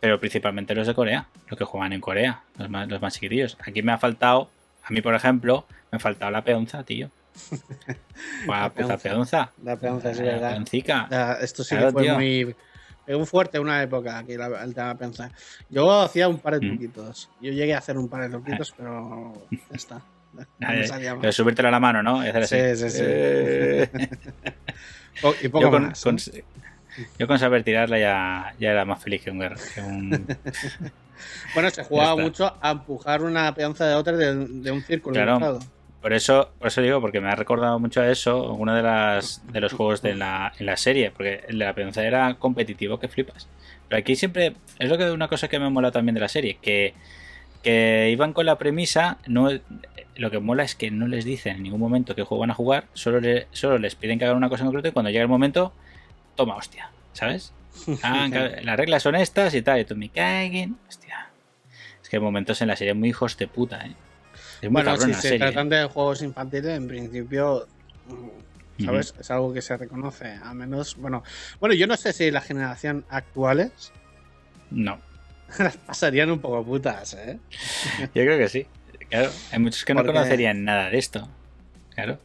pero 0.00 0.18
principalmente 0.18 0.74
los 0.74 0.86
de 0.86 0.94
Corea, 0.94 1.28
los 1.48 1.58
que 1.58 1.64
juegan 1.64 1.92
en 1.92 2.00
Corea, 2.00 2.42
los 2.58 2.68
más, 2.68 2.88
los 2.88 3.00
más 3.00 3.14
chiquitillos. 3.14 3.56
Aquí 3.66 3.82
me 3.82 3.92
ha 3.92 3.98
faltado, 3.98 4.50
a 4.82 4.90
mí 4.90 5.00
por 5.00 5.14
ejemplo, 5.14 5.64
me 5.92 5.96
ha 5.96 5.98
faltado 6.00 6.30
la 6.30 6.42
peonza, 6.42 6.82
tío. 6.82 7.10
La 8.46 8.70
peonza. 8.72 8.96
peonza. 8.98 9.52
La 9.64 9.76
peonza, 9.76 10.10
es 10.12 10.18
La 10.18 10.24
verdad. 10.24 10.50
peoncica. 10.52 11.08
Ah, 11.10 11.36
esto 11.40 11.64
sí 11.64 11.70
Claro, 11.74 11.88
que 11.88 11.92
fue 11.94 12.02
tío. 12.04 12.14
muy. 12.14 12.56
Pegó 13.04 13.26
fuerte 13.26 13.58
una 13.58 13.82
época 13.82 14.18
aquí 14.18 14.36
la, 14.36 14.48
tema 14.72 14.94
pensa. 14.94 15.30
Yo 15.68 16.00
hacía 16.00 16.28
un 16.28 16.38
par 16.38 16.58
de 16.58 16.66
Mm. 16.66 16.70
truquitos. 16.70 17.28
Yo 17.40 17.50
llegué 17.52 17.74
a 17.74 17.78
hacer 17.78 17.98
un 17.98 18.08
par 18.08 18.22
de 18.22 18.28
truquitos, 18.30 18.72
pero 18.76 19.34
ya 19.50 19.58
está. 19.72 20.00
No 20.58 20.68
me 20.68 20.80
Eh, 20.80 20.86
salía 20.86 21.32
subírtelo 21.32 21.68
a 21.68 21.70
la 21.70 21.80
mano, 21.80 22.02
¿no? 22.02 22.20
Así. 22.20 22.56
Sí, 22.56 22.76
sí, 22.76 22.90
sí. 22.90 23.02
Eh. 23.04 23.90
Y 25.42 25.48
poco 25.48 25.62
yo, 25.64 25.70
con, 25.70 25.82
más. 25.86 26.02
con- 26.02 26.16
¿eh? 26.16 26.44
yo 27.18 27.26
con 27.26 27.38
saber 27.38 27.62
tirarla 27.62 27.98
ya, 27.98 28.54
ya 28.58 28.70
era 28.72 28.84
más 28.84 29.02
feliz 29.02 29.22
que 29.22 29.30
un 29.30 29.38
que 29.40 29.80
un- 29.80 30.26
Bueno, 31.54 31.70
se 31.70 31.84
jugaba 31.84 32.16
mucho 32.16 32.56
a 32.60 32.72
empujar 32.72 33.22
una 33.22 33.54
peonza 33.54 33.86
de 33.86 33.94
otra 33.94 34.16
de, 34.16 34.34
de 34.34 34.70
un 34.70 34.82
círculo. 34.82 35.14
Claro. 35.14 35.58
Por 36.02 36.12
eso, 36.12 36.50
por 36.58 36.68
eso 36.68 36.82
digo, 36.82 37.00
porque 37.00 37.20
me 37.20 37.28
ha 37.30 37.34
recordado 37.34 37.78
mucho 37.78 38.02
a 38.02 38.10
eso, 38.10 38.52
uno 38.52 38.74
de 38.74 38.82
las 38.82 39.40
de 39.50 39.60
los 39.60 39.72
juegos 39.72 40.02
de 40.02 40.14
la, 40.14 40.52
en 40.58 40.66
la 40.66 40.76
serie, 40.76 41.10
porque 41.12 41.44
el 41.48 41.58
de 41.58 41.64
la 41.64 41.72
peonza 41.74 42.04
era 42.04 42.34
competitivo 42.34 42.98
que 43.00 43.08
flipas. 43.08 43.48
Pero 43.88 44.00
aquí 44.00 44.14
siempre, 44.16 44.54
es 44.78 44.88
lo 44.90 44.98
que 44.98 45.10
una 45.10 45.28
cosa 45.28 45.48
que 45.48 45.58
me 45.58 45.70
mola 45.70 45.92
también 45.92 46.14
de 46.14 46.20
la 46.20 46.28
serie, 46.28 46.58
que, 46.60 46.92
que 47.62 48.10
iban 48.12 48.34
con 48.34 48.44
la 48.44 48.58
premisa, 48.58 49.16
no 49.26 49.48
lo 50.16 50.30
que 50.30 50.38
mola 50.38 50.62
es 50.62 50.74
que 50.74 50.90
no 50.90 51.06
les 51.08 51.24
dicen 51.24 51.56
en 51.56 51.62
ningún 51.64 51.80
momento 51.80 52.14
qué 52.14 52.22
juego 52.22 52.40
van 52.42 52.50
a 52.50 52.54
jugar, 52.54 52.86
solo, 52.94 53.20
le- 53.20 53.46
solo 53.52 53.78
les 53.78 53.94
piden 53.94 54.18
que 54.18 54.24
hagan 54.24 54.36
una 54.36 54.48
cosa 54.48 54.62
en 54.62 54.66
concreto 54.68 54.88
y 54.88 54.92
cuando 54.92 55.10
llega 55.10 55.22
el 55.22 55.28
momento, 55.28 55.72
toma 56.36 56.56
hostia, 56.56 56.90
¿sabes? 57.12 57.52
Ah, 58.02 58.28
las 58.62 58.76
reglas 58.76 59.02
son 59.02 59.14
estas 59.16 59.54
y 59.54 59.62
tal, 59.62 59.80
y 59.80 59.84
tú 59.84 59.96
me 59.96 60.08
caguen, 60.08 60.76
hostia. 60.88 61.28
Es 62.02 62.08
que 62.08 62.16
hay 62.16 62.22
momentos 62.22 62.60
en 62.62 62.68
la 62.68 62.76
serie 62.76 62.94
muy 62.94 63.08
hijos 63.08 63.36
de 63.36 63.48
puta, 63.48 63.84
¿eh? 63.86 63.94
Es 64.62 64.70
muy 64.70 64.82
Bueno, 64.82 64.96
si 64.98 65.10
la 65.10 65.16
se 65.16 65.22
serie. 65.30 65.36
¿eh? 65.48 65.50
tratan 65.52 65.68
de 65.68 65.84
juegos 65.86 66.22
infantiles, 66.22 66.76
en 66.76 66.86
principio, 66.86 67.66
mm, 68.78 68.84
¿sabes? 68.84 69.14
Es 69.18 69.30
algo 69.30 69.52
que 69.52 69.62
se 69.62 69.76
reconoce. 69.76 70.38
A 70.42 70.54
menos, 70.54 70.96
bueno, 70.96 71.22
bueno, 71.60 71.74
yo 71.74 71.86
no 71.86 71.96
sé 71.96 72.12
si 72.12 72.30
la 72.30 72.40
generación 72.40 73.04
actuales 73.08 73.92
No, 74.70 75.00
las 75.58 75.76
pasarían 75.76 76.30
un 76.30 76.38
poco 76.40 76.64
putas, 76.64 77.14
¿eh? 77.14 77.38
yo 78.00 78.08
creo 78.22 78.38
que 78.38 78.48
sí. 78.48 78.66
Claro, 79.14 79.30
hay 79.52 79.58
muchos 79.60 79.84
que 79.84 79.94
no 79.94 79.98
Porque- 80.00 80.12
conocerían 80.12 80.64
nada 80.64 80.90
de 80.90 80.98
esto. 80.98 81.28
Claro. 81.94 82.18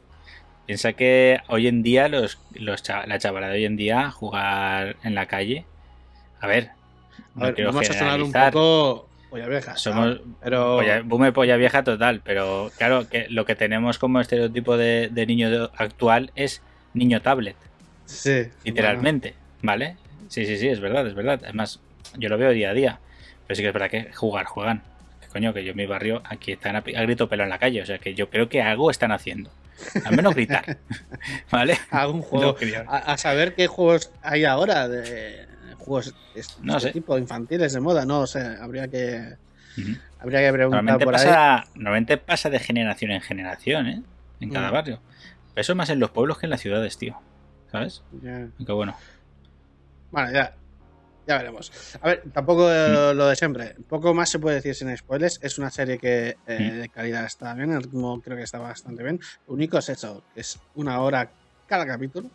Piensa 0.66 0.94
que 0.94 1.40
hoy 1.48 1.68
en 1.68 1.84
día, 1.84 2.08
los, 2.08 2.40
la 2.56 3.20
chavalada 3.20 3.54
de 3.54 3.60
hoy 3.60 3.66
en 3.66 3.76
día, 3.76 4.10
jugar 4.10 4.96
en 5.04 5.14
la 5.14 5.28
calle. 5.28 5.66
A 6.42 6.48
ver, 6.48 6.70
A 6.70 7.22
no 7.36 7.46
ver, 7.46 7.54
quiero 7.54 7.72
vamos 7.72 7.88
a 7.88 7.94
sonar 7.94 8.20
un 8.24 8.32
poco 8.32 9.08
polla 9.30 9.48
vieja. 9.48 9.78
Somos 9.78 10.20
pero 10.42 10.78
polla, 10.78 11.02
boomer 11.04 11.32
polla 11.32 11.58
vieja 11.58 11.84
total, 11.84 12.22
pero 12.24 12.72
claro, 12.76 13.08
que 13.08 13.28
lo 13.30 13.46
que 13.46 13.54
tenemos 13.56 14.00
como 14.00 14.20
estereotipo 14.20 14.76
de, 14.76 15.10
de 15.12 15.26
niño 15.28 15.52
de- 15.52 15.70
actual 15.78 16.32
es 16.34 16.64
niño 16.96 17.22
tablet, 17.22 17.56
sí, 18.06 18.46
literalmente, 18.64 19.36
¿vale? 19.62 19.96
Sí, 20.28 20.48
sí, 20.48 20.58
sí, 20.58 20.68
es 20.70 20.80
verdad, 20.80 21.06
es 21.06 21.14
verdad. 21.14 21.40
Además, 21.44 21.80
yo 22.18 22.30
lo 22.30 22.40
veo 22.40 22.50
día 22.50 22.72
a 22.72 22.74
día, 22.74 23.00
pero 23.46 23.56
sí 23.56 23.62
que 23.62 23.68
es 23.68 23.74
verdad 23.76 23.92
que 23.92 24.12
jugar, 24.14 24.46
juegan. 24.48 24.82
Coño, 25.32 25.54
que 25.54 25.64
yo 25.64 25.72
en 25.72 25.78
mi 25.78 25.86
barrio 25.86 26.22
aquí 26.26 26.54
están 26.54 26.76
a, 26.76 26.82
grito 26.82 27.30
pelo 27.30 27.44
en 27.44 27.50
la 27.50 27.60
calle, 27.60 27.82
o 27.82 27.86
sea 27.86 28.00
que 28.00 28.14
yo 28.16 28.30
creo 28.30 28.50
que 28.50 28.62
algo 28.62 28.90
están 28.92 29.12
haciendo. 29.12 29.52
Al 30.04 30.16
menos 30.16 30.34
gritar, 30.36 30.78
¿vale? 31.52 31.78
algún 31.92 32.22
juego. 32.22 32.56
a, 32.88 32.98
a 32.98 33.18
saber 33.18 33.56
qué 33.56 33.68
juegos 33.68 34.12
hay 34.22 34.46
ahora 34.46 34.88
de 34.88 35.48
juegos 35.78 36.14
de 36.34 36.40
este 36.42 36.62
No 36.64 36.80
sé. 36.80 36.92
tipo 36.92 37.18
infantiles 37.18 37.74
de 37.74 37.80
moda, 37.80 38.06
no 38.06 38.26
sé, 38.28 38.40
habría 38.60 38.88
que 38.88 39.36
habría 40.20 40.40
que 40.42 40.52
preguntar 40.54 40.84
Normalmente 40.84 41.06
por 41.06 41.16
ahí. 41.16 41.26
pasa, 41.26 41.66
normalmente 41.76 42.18
pasa 42.18 42.50
de 42.50 42.60
generación 42.60 43.12
en 43.12 43.22
generación, 43.22 43.88
¿eh? 43.88 44.02
En 44.42 44.50
cada 44.50 44.70
Mm. 44.70 44.74
barrio. 44.74 45.00
Pero 45.54 45.62
eso 45.62 45.76
más 45.76 45.90
en 45.90 46.00
los 46.00 46.12
pueblos 46.12 46.38
que 46.40 46.48
en 46.48 46.50
las 46.50 46.60
ciudades, 46.62 46.98
tío. 46.98 47.18
¿Sabes? 47.72 48.02
Ya. 48.22 48.48
Aunque 48.58 48.72
bueno. 48.74 48.96
Bueno, 50.12 50.32
ya. 50.34 50.54
Ya 51.30 51.38
veremos. 51.38 51.72
A 52.02 52.08
ver, 52.08 52.24
tampoco 52.34 52.64
Mm. 52.64 52.72
eh, 52.72 53.14
lo 53.14 53.28
de 53.28 53.36
siempre. 53.36 53.76
Poco 53.88 54.16
más 54.16 54.32
se 54.32 54.40
puede 54.40 54.56
decir 54.56 54.74
sin 54.74 54.98
spoilers. 54.98 55.40
Es 55.44 55.60
una 55.60 55.70
serie 55.70 56.00
que 56.00 56.38
eh, 56.48 56.60
Mm. 56.60 56.82
de 56.82 56.90
calidad 56.90 57.24
está 57.26 57.54
bien, 57.54 57.72
el 57.72 57.84
ritmo 57.84 58.20
creo 58.20 58.36
que 58.36 58.42
está 58.44 58.58
bastante 58.58 59.04
bien. 59.04 59.20
Lo 59.48 59.54
único 59.54 59.78
es 59.78 59.90
eso, 59.90 60.24
que 60.34 60.42
es 60.42 60.58
una 60.74 61.00
hora 61.02 61.30
cada 61.68 61.86
capítulo, 61.86 62.32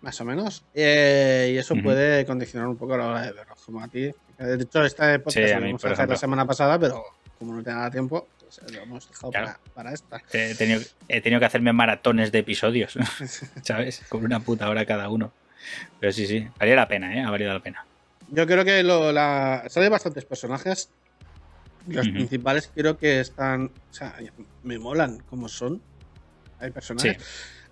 más 0.00 0.20
o 0.20 0.24
menos. 0.24 0.64
Eh, 0.74 1.52
y 1.54 1.56
eso 1.58 1.76
puede 1.80 2.26
condicionar 2.26 2.66
un 2.66 2.76
poco 2.76 2.96
la 2.96 3.06
hora 3.06 3.22
de 3.22 3.32
verlo, 3.32 3.54
como 3.64 3.80
a 3.80 3.86
ti. 3.86 4.10
De 4.38 4.54
hecho, 4.60 4.84
este 4.84 5.20
podcast 5.20 5.46
Sí, 5.46 5.52
a 5.52 5.60
lo 5.60 5.66
mí, 5.66 5.74
por 5.74 5.92
hacer 5.92 6.08
la 6.08 6.16
semana 6.16 6.44
pasada, 6.44 6.80
pero 6.80 7.04
como 7.38 7.54
no 7.54 7.62
tenía 7.62 7.88
tiempo, 7.92 8.26
pues 8.40 8.60
lo 8.72 8.82
hemos 8.82 9.08
dejado 9.08 9.30
Claro. 9.30 9.46
para, 9.46 9.74
para 9.74 9.92
esta. 9.94 10.20
He 10.32 10.56
tenido, 10.56 10.80
he 11.06 11.20
tenido 11.20 11.38
que 11.38 11.46
hacerme 11.46 11.72
maratones 11.72 12.32
de 12.32 12.40
episodios, 12.40 12.98
¿sabes? 13.62 14.02
Con 14.08 14.24
una 14.24 14.40
puta 14.40 14.68
hora 14.68 14.84
cada 14.84 15.08
uno. 15.10 15.32
Pero 16.00 16.10
sí, 16.12 16.26
sí, 16.26 16.48
valía 16.58 16.74
la 16.74 16.88
pena, 16.88 17.14
¿eh? 17.14 17.20
Ha 17.22 17.30
valido 17.30 17.52
la 17.52 17.60
pena. 17.60 17.84
Yo 18.30 18.46
creo 18.46 18.64
que 18.64 18.82
lo, 18.82 19.12
la, 19.12 19.64
sale 19.68 19.88
bastantes 19.88 20.24
personajes. 20.24 20.88
Los 21.86 22.08
principales 22.08 22.70
creo 22.74 22.96
que 22.98 23.20
están. 23.20 23.64
O 23.90 23.94
sea, 23.94 24.14
me 24.62 24.78
molan 24.78 25.18
como 25.28 25.48
son. 25.48 25.80
Hay 26.58 26.70
personajes. 26.70 27.16
Sí. 27.18 27.24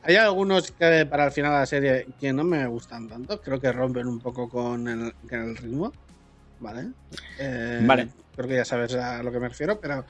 Hay 0.03 0.17
algunos 0.17 0.71
que 0.73 1.07
para 1.07 1.27
el 1.27 1.33
final 1.33 1.53
de 1.53 1.59
la 1.59 1.67
serie 1.67 2.07
que 2.19 2.33
no 2.33 2.43
me 2.45 2.67
gustan 2.67 3.09
tanto. 3.09 3.41
Creo 3.41 3.61
que 3.61 3.71
rompen 3.73 4.07
un 4.07 4.19
poco 4.21 4.49
con 4.49 4.89
el, 4.89 5.13
con 5.29 5.41
el 5.51 5.57
ritmo. 5.57 5.93
¿Vale? 6.61 6.89
Eh, 7.39 7.81
Vale. 7.85 8.09
Creo 8.35 8.49
que 8.49 8.57
ya 8.57 8.65
sabes 8.65 8.95
a 8.95 9.23
lo 9.23 9.31
que 9.31 9.39
me 9.41 9.49
refiero, 9.49 9.79
pero. 9.81 10.05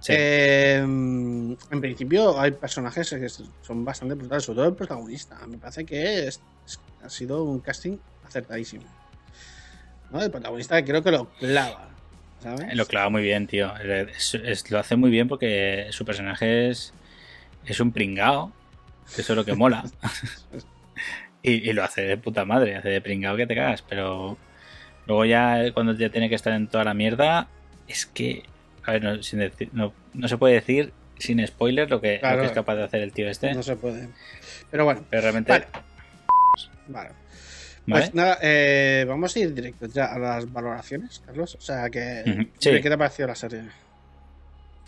Sí. 0.00 0.12
eh, 0.16 0.78
en 0.80 1.56
principio 1.80 2.38
hay 2.38 2.50
personajes 2.50 3.08
que 3.10 3.28
son 3.28 3.84
bastante 3.84 4.14
brutales, 4.14 4.44
sobre 4.44 4.56
todo 4.56 4.68
el 4.68 4.74
protagonista. 4.74 5.38
Me 5.46 5.58
parece 5.58 5.84
que 5.84 6.26
es- 6.26 6.40
ha 7.04 7.08
sido 7.08 7.44
un 7.44 7.60
casting 7.60 7.96
acertadísimo. 8.26 8.84
¿No? 10.12 10.22
El 10.22 10.30
protagonista 10.30 10.84
creo 10.84 11.02
que 11.02 11.10
lo 11.10 11.28
clava. 11.34 11.88
¿sabes? 12.40 12.74
Lo 12.74 12.86
clava 12.86 13.08
muy 13.08 13.22
bien, 13.22 13.46
tío. 13.46 13.72
Es- 13.78 14.34
es- 14.34 14.70
lo 14.70 14.78
hace 14.78 14.96
muy 14.96 15.10
bien 15.10 15.28
porque 15.28 15.86
su 15.90 16.04
personaje 16.04 16.68
es, 16.70 16.92
es 17.64 17.78
un 17.80 17.92
pringao. 17.92 18.52
que 19.14 19.20
Eso 19.22 19.32
es 19.32 19.36
lo 19.36 19.44
que 19.44 19.54
mola. 19.54 19.84
y, 21.42 21.68
y 21.68 21.72
lo 21.72 21.84
hace 21.84 22.02
de 22.02 22.16
puta 22.16 22.44
madre, 22.44 22.76
hace 22.76 22.88
de 22.88 23.00
pringao 23.00 23.36
que 23.36 23.46
te 23.46 23.54
cagas. 23.54 23.82
Pero 23.82 24.36
luego 25.06 25.24
ya 25.24 25.64
eh, 25.64 25.72
cuando 25.72 25.94
ya 25.94 26.10
tiene 26.10 26.28
que 26.28 26.34
estar 26.34 26.52
en 26.52 26.68
toda 26.68 26.84
la 26.84 26.94
mierda, 26.94 27.48
es 27.88 28.06
que. 28.06 28.42
A 28.84 28.92
ver, 28.92 29.04
no, 29.04 29.22
sin 29.22 29.38
decir- 29.38 29.70
no, 29.72 29.92
no 30.12 30.26
se 30.26 30.36
puede 30.36 30.54
decir 30.54 30.92
sin 31.18 31.46
spoiler 31.46 31.88
lo 31.88 32.00
que, 32.00 32.14
lo 32.14 32.20
Claro. 32.20 32.40
que 32.40 32.46
es 32.46 32.52
capaz 32.52 32.74
de 32.74 32.82
hacer 32.82 33.00
el 33.02 33.12
tío 33.12 33.28
este. 33.30 33.54
No 33.54 33.62
se 33.62 33.76
puede. 33.76 34.08
Pero 34.72 34.84
bueno, 34.84 35.04
Pero 35.08 35.22
realmente. 35.22 35.52
Vale. 35.52 35.66
vale. 36.88 37.10
¿Vale? 37.86 38.04
Pues 38.04 38.14
nada, 38.14 38.38
eh, 38.42 39.04
vamos 39.08 39.34
a 39.36 39.38
ir 39.40 39.54
directos 39.54 39.92
ya 39.92 40.06
a 40.06 40.18
las 40.18 40.52
valoraciones, 40.52 41.22
Carlos. 41.24 41.54
O 41.54 41.60
sea 41.60 41.88
que. 41.90 42.48
Sí. 42.58 42.70
¿Qué 42.70 42.80
te 42.80 42.92
ha 42.92 42.96
parecido 42.98 43.28
la 43.28 43.34
serie? 43.34 43.62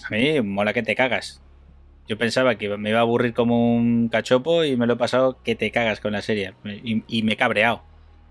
A 0.04 0.10
mí 0.10 0.40
mola 0.40 0.72
que 0.72 0.82
te 0.82 0.94
cagas. 0.94 1.40
Yo 2.06 2.18
pensaba 2.18 2.56
que 2.56 2.68
me 2.76 2.90
iba 2.90 2.98
a 2.98 3.02
aburrir 3.02 3.32
como 3.32 3.74
un 3.76 4.08
cachopo 4.08 4.62
y 4.64 4.76
me 4.76 4.86
lo 4.86 4.94
he 4.94 4.96
pasado 4.96 5.38
que 5.42 5.54
te 5.54 5.70
cagas 5.70 6.00
con 6.00 6.12
la 6.12 6.20
serie. 6.22 6.52
Y, 6.64 7.02
y 7.08 7.22
me 7.22 7.32
he 7.32 7.36
cabreado, 7.36 7.82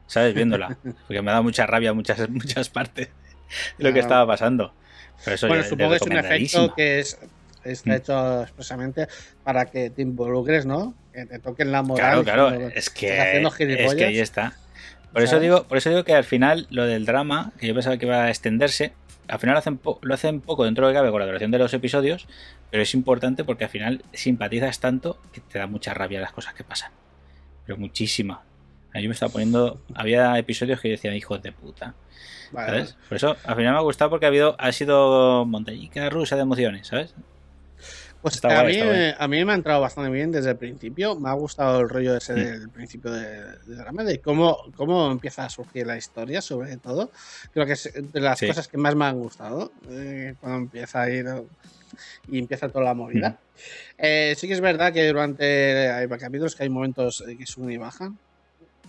¿sabes? 0.05 0.35
Viéndola. 0.35 0.77
Porque 1.07 1.21
me 1.23 1.29
ha 1.31 1.33
dado 1.33 1.43
mucha 1.43 1.65
rabia 1.65 1.93
muchas, 1.93 2.29
muchas 2.29 2.69
partes 2.69 3.09
de 3.79 3.83
lo 3.83 3.91
que 3.93 3.99
estaba 3.99 4.27
pasando. 4.27 4.73
Pero 5.23 5.35
eso 5.35 5.47
bueno, 5.47 5.63
ya- 5.63 5.69
supongo 5.69 5.89
que 5.91 5.95
es 5.95 6.01
un 6.03 6.11
efecto 6.13 6.73
que 6.75 6.99
es, 6.99 7.19
está 7.65 7.91
Mm. 7.91 7.93
hecho 7.93 8.41
expresamente 8.43 9.07
para 9.43 9.65
que 9.65 9.89
te 9.89 10.01
involucres, 10.01 10.65
¿no? 10.65 10.93
Que 11.13 11.25
te 11.25 11.39
toquen 11.39 11.71
la 11.71 11.81
moral. 11.83 12.23
Claro, 12.23 12.49
claro. 12.49 12.67
Es 12.67 12.75
"Estás 12.87 12.89
que, 12.89 13.41
es 13.41 13.53
que 13.55 13.65
gilipollas". 13.65 14.07
ahí 14.09 14.19
está. 14.19 14.53
Por 15.11 15.21
eso, 15.21 15.39
digo, 15.39 15.63
por 15.65 15.77
eso 15.77 15.89
digo 15.89 16.03
que 16.03 16.15
al 16.15 16.23
final 16.23 16.65
lo 16.71 16.85
del 16.85 17.05
drama, 17.05 17.51
que 17.59 17.67
yo 17.67 17.73
pensaba 17.75 17.97
que 17.97 18.05
iba 18.07 18.23
a 18.23 18.29
extenderse, 18.29 18.93
al 19.27 19.37
final 19.39 19.53
lo 19.53 19.59
hacen, 19.59 19.77
po- 19.77 19.99
lo 20.01 20.13
hacen 20.15 20.41
poco 20.41 20.65
dentro 20.65 20.85
de 20.87 20.91
lo 20.91 20.93
que 20.95 20.99
cabe 20.99 21.11
con 21.11 21.19
la 21.19 21.27
duración 21.27 21.51
de 21.51 21.59
los 21.59 21.73
episodios, 21.73 22.27
pero 22.71 22.81
es 22.81 22.93
importante 22.95 23.43
porque 23.43 23.63
al 23.65 23.69
final 23.69 24.03
simpatizas 24.11 24.79
tanto 24.79 25.19
que 25.31 25.39
te 25.41 25.59
da 25.59 25.67
mucha 25.67 25.93
rabia 25.93 26.19
las 26.19 26.31
cosas 26.31 26.55
que 26.55 26.63
pasan. 26.63 26.91
Pero 27.65 27.77
muchísima. 27.77 28.41
Mí 28.95 29.07
me 29.07 29.13
estaba 29.13 29.31
poniendo. 29.31 29.79
Había 29.95 30.37
episodios 30.37 30.79
que 30.81 30.89
yo 30.89 30.93
decía, 30.93 31.15
hijos 31.15 31.41
de 31.41 31.51
puta. 31.51 31.93
Vale, 32.51 32.67
¿Sabes? 32.67 32.97
Por 33.09 33.15
eso 33.15 33.37
al 33.45 33.55
final 33.55 33.73
me 33.73 33.77
ha 33.79 33.81
gustado 33.81 34.09
porque 34.11 34.25
ha 34.25 34.29
habido. 34.29 34.55
Ha 34.59 34.71
sido 34.71 35.45
montañica 35.45 36.09
rusa 36.11 36.35
de 36.35 36.41
emociones, 36.43 36.87
¿sabes? 36.87 37.15
Pues 38.23 38.35
Está 38.35 38.57
a, 38.57 38.61
guay, 38.61 38.73
mí, 38.73 38.79
está 38.79 38.85
guay. 38.87 39.13
a 39.19 39.27
mí 39.27 39.43
me 39.45 39.51
ha 39.51 39.55
entrado 39.55 39.81
bastante 39.81 40.09
bien 40.09 40.31
desde 40.31 40.51
el 40.51 40.55
principio. 40.57 41.19
Me 41.19 41.29
ha 41.29 41.33
gustado 41.33 41.81
el 41.81 41.89
rollo 41.89 42.15
ese 42.15 42.31
Mm. 42.33 42.37
del 42.37 42.69
principio 42.69 43.11
de, 43.11 43.41
de 43.65 43.75
drama, 43.75 44.05
de 44.05 44.21
cómo, 44.21 44.57
cómo 44.77 45.11
empieza 45.11 45.43
a 45.43 45.49
surgir 45.49 45.85
la 45.85 45.97
historia, 45.97 46.41
sobre 46.41 46.77
todo. 46.77 47.11
Creo 47.53 47.65
que 47.65 47.73
es 47.73 47.91
de 47.93 48.19
las 48.21 48.39
Sí. 48.39 48.47
cosas 48.47 48.69
que 48.69 48.77
más 48.77 48.95
me 48.95 49.03
han 49.05 49.19
gustado, 49.19 49.73
eh, 49.89 50.35
cuando 50.39 50.59
empieza 50.59 51.01
a 51.01 51.09
ir 51.09 51.25
y 52.29 52.39
empieza 52.39 52.69
toda 52.69 52.85
la 52.85 52.93
movida. 52.93 53.31
Mm. 53.31 53.35
Eh, 53.97 54.33
sí 54.37 54.47
que 54.47 54.53
es 54.53 54.61
verdad 54.61 54.93
que 54.93 55.05
durante 55.05 55.89
hay 55.91 56.07
capítulos 56.07 56.55
que 56.55 56.63
hay 56.63 56.69
momentos 56.69 57.23
que 57.37 57.45
suben 57.45 57.71
y 57.71 57.77
bajan. 57.77 58.17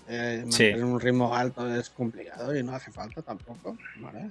Eh, 0.09 0.45
Sí. 0.49 0.63
mantener 0.71 0.85
un 0.85 1.01
ritmo 1.01 1.35
alto 1.35 1.75
es 1.75 1.91
complicado 1.91 2.57
y 2.57 2.63
no 2.63 2.73
hace 2.73 2.93
falta 2.93 3.21
tampoco. 3.21 3.77
¿vale? 3.97 4.31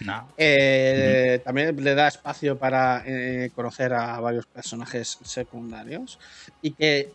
No. 0.00 0.28
Eh, 0.36 1.40
También 1.44 1.82
le 1.82 1.94
da 1.94 2.08
espacio 2.08 2.58
para 2.58 3.02
eh, 3.06 3.50
conocer 3.54 3.92
a 3.92 4.18
varios 4.20 4.46
personajes 4.46 5.18
secundarios 5.22 6.18
y 6.62 6.72
que, 6.72 7.12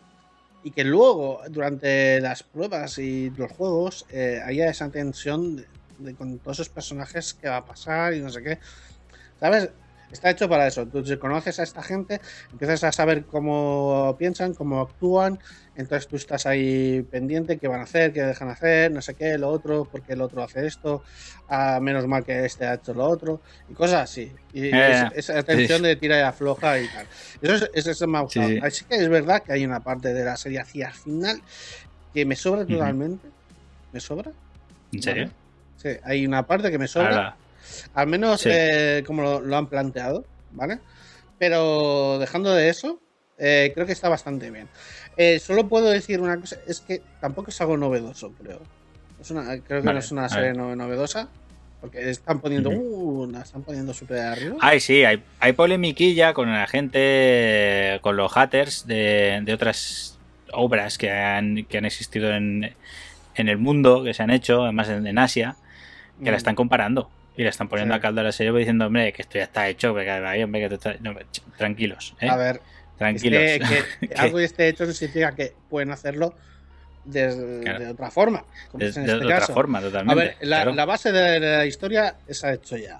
y 0.63 0.71
que 0.71 0.83
luego, 0.83 1.41
durante 1.49 2.19
las 2.21 2.43
pruebas 2.43 2.97
y 2.97 3.29
los 3.31 3.51
juegos, 3.51 4.05
eh, 4.11 4.41
haya 4.45 4.69
esa 4.69 4.89
tensión 4.89 5.57
de, 5.57 5.67
de 5.99 6.15
con 6.15 6.39
todos 6.39 6.57
esos 6.57 6.69
personajes 6.69 7.33
que 7.33 7.49
va 7.49 7.57
a 7.57 7.65
pasar 7.65 8.13
y 8.13 8.19
no 8.19 8.29
sé 8.29 8.41
qué. 8.43 8.59
¿Sabes? 9.39 9.69
Está 10.11 10.31
hecho 10.31 10.49
para 10.49 10.65
eso. 10.67 10.87
Tú 10.87 11.03
conoces 11.19 11.59
a 11.59 11.63
esta 11.63 11.83
gente, 11.83 12.19
empiezas 12.51 12.83
a 12.83 12.91
saber 12.91 13.25
cómo 13.25 14.15
piensan, 14.17 14.53
cómo 14.55 14.81
actúan, 14.81 15.37
entonces 15.75 16.07
tú 16.07 16.15
estás 16.15 16.45
ahí 16.45 17.03
pendiente, 17.03 17.59
qué 17.59 17.67
van 17.67 17.81
a 17.81 17.83
hacer, 17.83 18.11
qué 18.11 18.23
dejan 18.23 18.49
hacer, 18.49 18.91
no 18.91 19.01
sé 19.01 19.15
qué, 19.15 19.37
lo 19.37 19.49
otro, 19.49 19.87
porque 19.91 20.13
el 20.13 20.21
otro 20.21 20.41
hace 20.43 20.65
esto, 20.65 21.03
a 21.47 21.79
menos 21.79 22.07
mal 22.07 22.23
que 22.23 22.43
este 22.45 22.65
ha 22.65 22.73
hecho 22.75 22.93
lo 22.93 23.05
otro, 23.07 23.41
y 23.67 23.73
cosas 23.73 24.01
así. 24.03 24.33
Y 24.51 24.67
Eh, 24.75 25.09
es- 25.15 25.29
esa 25.29 25.43
tensión 25.43 25.83
de 25.83 25.95
tira 25.95 26.17
y 26.17 26.21
afloja 26.21 26.79
y 26.79 26.87
tal. 26.89 27.07
Eso, 27.39 27.67
es, 27.73 27.85
eso 27.87 28.07
me 28.07 28.17
ha 28.17 28.21
gustado. 28.21 28.47
Sí, 28.47 28.53
sí. 28.55 28.59
Así 28.63 28.85
que 28.85 28.95
es 28.95 29.09
verdad 29.09 29.43
que 29.43 29.53
hay 29.53 29.63
una 29.65 29.83
parte 29.83 30.13
de 30.13 30.23
la 30.25 30.35
serie 30.37 30.59
hacia 30.59 30.87
el 30.87 30.93
final 30.93 31.43
que 32.11 32.25
me 32.25 32.35
sobra 32.35 32.61
Ujú. 32.61 32.73
totalmente. 32.73 33.31
¿Me 33.91 33.99
sobra? 33.99 34.31
¿En 34.91 35.01
serio? 35.03 35.31
Sí, 35.75 35.89
hay 36.03 36.25
una 36.25 36.45
parte 36.45 36.71
que 36.71 36.77
me 36.79 36.87
sobra. 36.87 37.07
Ahora, 37.09 37.37
Al 37.93 38.07
menos 38.07 38.41
Sí. 38.41 38.49
eh, 38.51 39.03
como 39.05 39.21
lo, 39.21 39.39
lo 39.41 39.57
han 39.57 39.67
planteado, 39.67 40.25
¿vale? 40.51 40.79
Pero 41.37 42.17
dejando 42.19 42.53
de 42.53 42.69
eso, 42.69 42.99
eh, 43.37 43.71
creo 43.73 43.85
que 43.85 43.93
está 43.93 44.09
bastante 44.09 44.51
bien. 44.51 44.67
Eh, 45.17 45.39
solo 45.39 45.67
puedo 45.67 45.89
decir 45.89 46.19
una 46.21 46.39
cosa, 46.39 46.57
es 46.67 46.81
que 46.81 47.01
tampoco 47.21 47.49
es 47.49 47.61
algo 47.61 47.77
novedoso, 47.77 48.31
creo. 48.41 48.61
Es 49.19 49.31
una, 49.31 49.43
creo 49.61 49.81
que 49.81 49.87
Vale, 49.87 49.93
no 49.93 49.99
es 49.99 50.11
una 50.11 50.29
serie 50.29 50.53
no- 50.53 50.75
novedosa, 50.75 51.29
porque 51.81 52.09
están 52.09 52.41
poniendo, 52.41 52.69
Ujú. 52.69 53.23
uh, 53.31 53.39
están 53.41 53.63
poniendo 53.63 53.93
súper 53.93 54.19
arriba. 54.19 54.55
Ay, 54.59 54.79
sí, 54.81 55.03
hay, 55.05 55.23
hay 55.39 55.53
polemiquilla 55.53 56.33
con 56.33 56.51
la 56.51 56.67
gente, 56.67 57.99
con 58.01 58.17
los 58.17 58.31
haters 58.33 58.85
de, 58.87 59.39
de 59.43 59.53
otras 59.53 60.17
obras 60.51 60.97
que 60.97 61.11
han, 61.11 61.65
que 61.65 61.77
han 61.77 61.85
existido 61.85 62.33
en, 62.33 62.75
en 63.35 63.49
el 63.49 63.57
mundo, 63.57 64.03
que 64.03 64.13
se 64.13 64.23
han 64.23 64.29
hecho, 64.29 64.63
además 64.63 64.89
en, 64.89 65.05
en 65.07 65.17
Asia, 65.19 65.55
que 66.23 66.31
la 66.31 66.37
están 66.37 66.55
comparando. 66.55 67.09
Y 67.37 67.43
le 67.43 67.49
están 67.49 67.67
poniendo. 67.69 67.93
Sí. 67.93 67.97
a 67.97 68.01
caldo 68.01 68.21
a 68.21 68.23
la 68.25 68.31
serie 68.31 68.51
diciendo, 68.53 68.87
hombre, 68.87 69.13
que 69.13 69.21
esto 69.21 69.37
ya 69.37 69.43
está 69.45 69.67
hecho, 69.69 69.93
que, 69.95 70.09
ay, 70.09 70.43
hombre, 70.43 70.67
que 70.67 70.97
no, 71.01 71.15
tranquilos, 71.57 72.15
¿eh? 72.19 72.27
A 72.29 72.35
ver, 72.35 72.61
tranquilos. 72.97 73.39
que, 73.41 73.59
que 74.01 74.07
Que- 74.09 74.15
algo 74.15 74.39
esté 74.39 74.67
hecho 74.67 74.85
no 74.85 74.91
significa 74.93 75.33
que 75.33 75.53
pueden 75.69 75.91
hacerlo 75.91 76.33
de, 77.05 77.61
Claro. 77.63 77.79
de 77.79 77.87
otra 77.91 78.11
forma. 78.11 78.43
Como 78.71 78.83
de, 78.83 78.89
es 78.89 78.97
en 78.97 79.05
de 79.05 79.13
este 79.13 79.25
otra 79.25 79.41
forma, 79.47 79.79
A 79.79 79.81
totalmente. 79.81 80.21
ver, 80.23 80.35
la, 80.41 80.57
claro. 80.57 80.73
la 80.73 80.85
base 80.85 81.11
de 81.11 81.39
la 81.39 81.65
historia 81.65 82.15
se 82.29 82.47
ha 82.47 82.53
hecho 82.53 82.75
ya. 82.77 82.99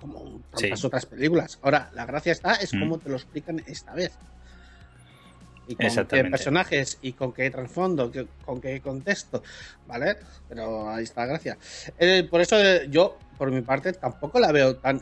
Como 0.00 0.40
Sí. 0.56 0.70
otras 0.84 1.06
películas. 1.06 1.58
Ahora, 1.62 1.90
la 1.94 2.04
gracia 2.06 2.32
está 2.32 2.54
es 2.54 2.72
Mm. 2.74 2.80
cómo 2.80 2.98
te 2.98 3.08
lo 3.08 3.16
explican 3.16 3.62
esta 3.66 3.94
vez. 3.94 4.12
Y 5.68 5.74
con 5.76 6.06
qué 6.06 6.24
personajes 6.24 6.98
y 7.00 7.12
con 7.12 7.32
qué 7.32 7.48
trasfondo, 7.50 8.10
con 8.44 8.60
qué 8.60 8.80
contexto, 8.80 9.42
¿vale? 9.86 10.16
Pero 10.48 10.90
ahí 10.90 11.04
está 11.04 11.20
la 11.22 11.26
gracia. 11.28 11.56
Eh, 11.98 12.26
por 12.28 12.40
eso 12.40 12.58
eh, 12.58 12.88
yo, 12.90 13.16
por 13.40 13.50
mi 13.50 13.62
parte, 13.62 13.94
tampoco 13.94 14.38
la 14.38 14.52
veo 14.52 14.76
tan 14.76 15.00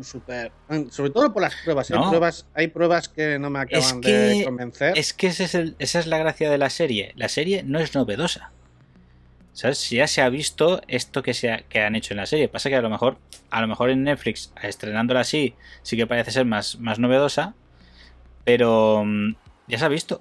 súper... 0.00 0.52
Sobre 0.90 1.10
todo 1.10 1.32
por 1.32 1.42
las 1.42 1.56
pruebas. 1.56 1.90
Hay, 1.90 1.98
pruebas 2.08 2.46
hay 2.54 2.68
pruebas 2.68 3.08
que 3.08 3.36
no 3.40 3.50
me 3.50 3.58
Es 3.68 3.86
acaban 3.88 4.00
que- 4.00 4.12
de 4.12 4.44
convencer. 4.44 4.96
Es 4.96 5.12
que 5.12 5.26
ese 5.26 5.42
es 5.42 5.56
el- 5.56 5.74
esa 5.80 5.98
es 5.98 6.06
la 6.06 6.18
gracia 6.18 6.48
de 6.48 6.56
la 6.56 6.70
serie. 6.70 7.12
La 7.16 7.28
serie 7.28 7.64
no 7.64 7.80
es 7.80 7.92
novedosa. 7.96 8.52
¿Sabes? 9.52 9.90
Ya 9.90 10.06
se 10.06 10.22
ha 10.22 10.28
visto 10.28 10.80
esto 10.86 11.24
que, 11.24 11.34
se 11.34 11.50
ha- 11.50 11.62
que 11.62 11.80
han 11.80 11.96
hecho 11.96 12.14
en 12.14 12.18
la 12.18 12.26
serie. 12.26 12.46
Pasa 12.48 12.68
que 12.68 12.76
a 12.76 12.80
lo 12.82 12.90
mejor, 12.90 13.18
a 13.50 13.60
lo 13.60 13.66
mejor 13.66 13.90
en 13.90 14.04
Netflix, 14.04 14.52
estrenándola 14.62 15.20
así, 15.20 15.54
sí 15.82 15.96
que 15.96 16.06
parece 16.06 16.30
ser 16.30 16.44
más, 16.44 16.78
más 16.78 17.00
novedosa. 17.00 17.54
Pero 18.44 19.02
mm, 19.04 19.34
ya 19.66 19.78
se 19.78 19.84
ha 19.84 19.88
visto. 19.88 20.20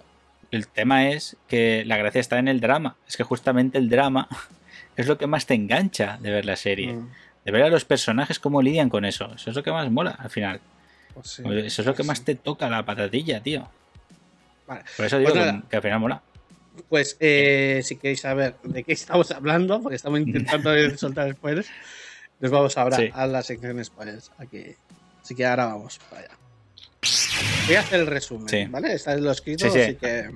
El 0.51 0.67
tema 0.67 1.09
es 1.09 1.38
que 1.47 1.83
la 1.85 1.97
gracia 1.97 2.19
está 2.19 2.39
en 2.39 2.47
el 2.47 2.59
drama. 2.59 2.95
Es 3.07 3.15
que 3.17 3.23
justamente 3.23 3.77
el 3.77 3.89
drama 3.89 4.27
es 4.97 5.05
lo 5.07 5.19
que 5.19 5.27
más 5.27 5.45
te 5.45 5.53
engancha 5.53 6.17
de 6.19 6.31
ver 6.31 6.45
la 6.45 6.55
serie. 6.55 6.93
Mm, 6.93 7.09
De 7.46 7.51
ver 7.51 7.63
a 7.63 7.69
los 7.69 7.86
personajes 7.86 8.39
cómo 8.39 8.62
lidian 8.62 8.89
con 8.89 9.05
eso. 9.05 9.31
Eso 9.36 9.50
es 9.50 9.55
lo 9.55 9.63
que 9.63 9.72
más 9.72 9.89
mola 9.91 10.12
al 10.12 10.29
final. 10.29 10.60
pues 11.13 11.27
sí, 11.29 11.43
Eso 11.46 11.81
es 11.81 11.86
lo 11.86 11.93
que 11.93 11.98
pues 11.98 12.08
más 12.08 12.17
sí. 12.19 12.24
te 12.25 12.36
toca 12.36 12.69
la 12.69 12.84
patatilla, 12.86 13.41
tío. 13.41 13.67
Vale. 14.67 14.84
Por 14.98 15.05
eso 15.05 15.17
digo 15.17 15.31
Pues 15.34 15.51
que, 15.51 15.62
que 15.69 15.75
al 15.77 15.81
final 15.81 16.00
mola. 16.00 16.22
Pues 16.88 17.17
eh, 17.19 17.81
si 17.84 17.98
queréis 17.98 18.22
saber 18.22 18.55
de 18.63 18.84
qué 18.84 18.93
estamos 18.93 19.31
hablando, 19.31 19.81
porque 19.81 19.96
estamos 19.96 20.19
intentando 20.19 20.72
soltar 20.98 21.31
spoilers, 21.34 21.67
nos 22.39 22.51
vamos 22.51 22.77
ahora 22.77 22.98
Sí. 22.98 23.10
a 23.13 23.25
la 23.27 23.41
sección 23.41 23.84
spoilers. 23.84 24.31
Aquí. 24.38 24.75
Así 25.22 25.36
que 25.36 25.46
ahora 25.46 25.65
vamos 25.65 26.00
para 26.10 26.22
allá. 26.22 26.38
Voy 27.67 27.75
a 27.75 27.79
hacer 27.81 28.00
el 28.01 28.08
resumen, 28.08 28.47
Sí. 28.49 28.65
¿vale? 28.69 28.93
Está 28.93 29.13
en 29.13 29.23
lo 29.23 29.32
escrito, 29.32 29.65
Sí, 29.65 29.71
sí. 29.71 29.80
así 29.82 29.95
que. 29.95 30.30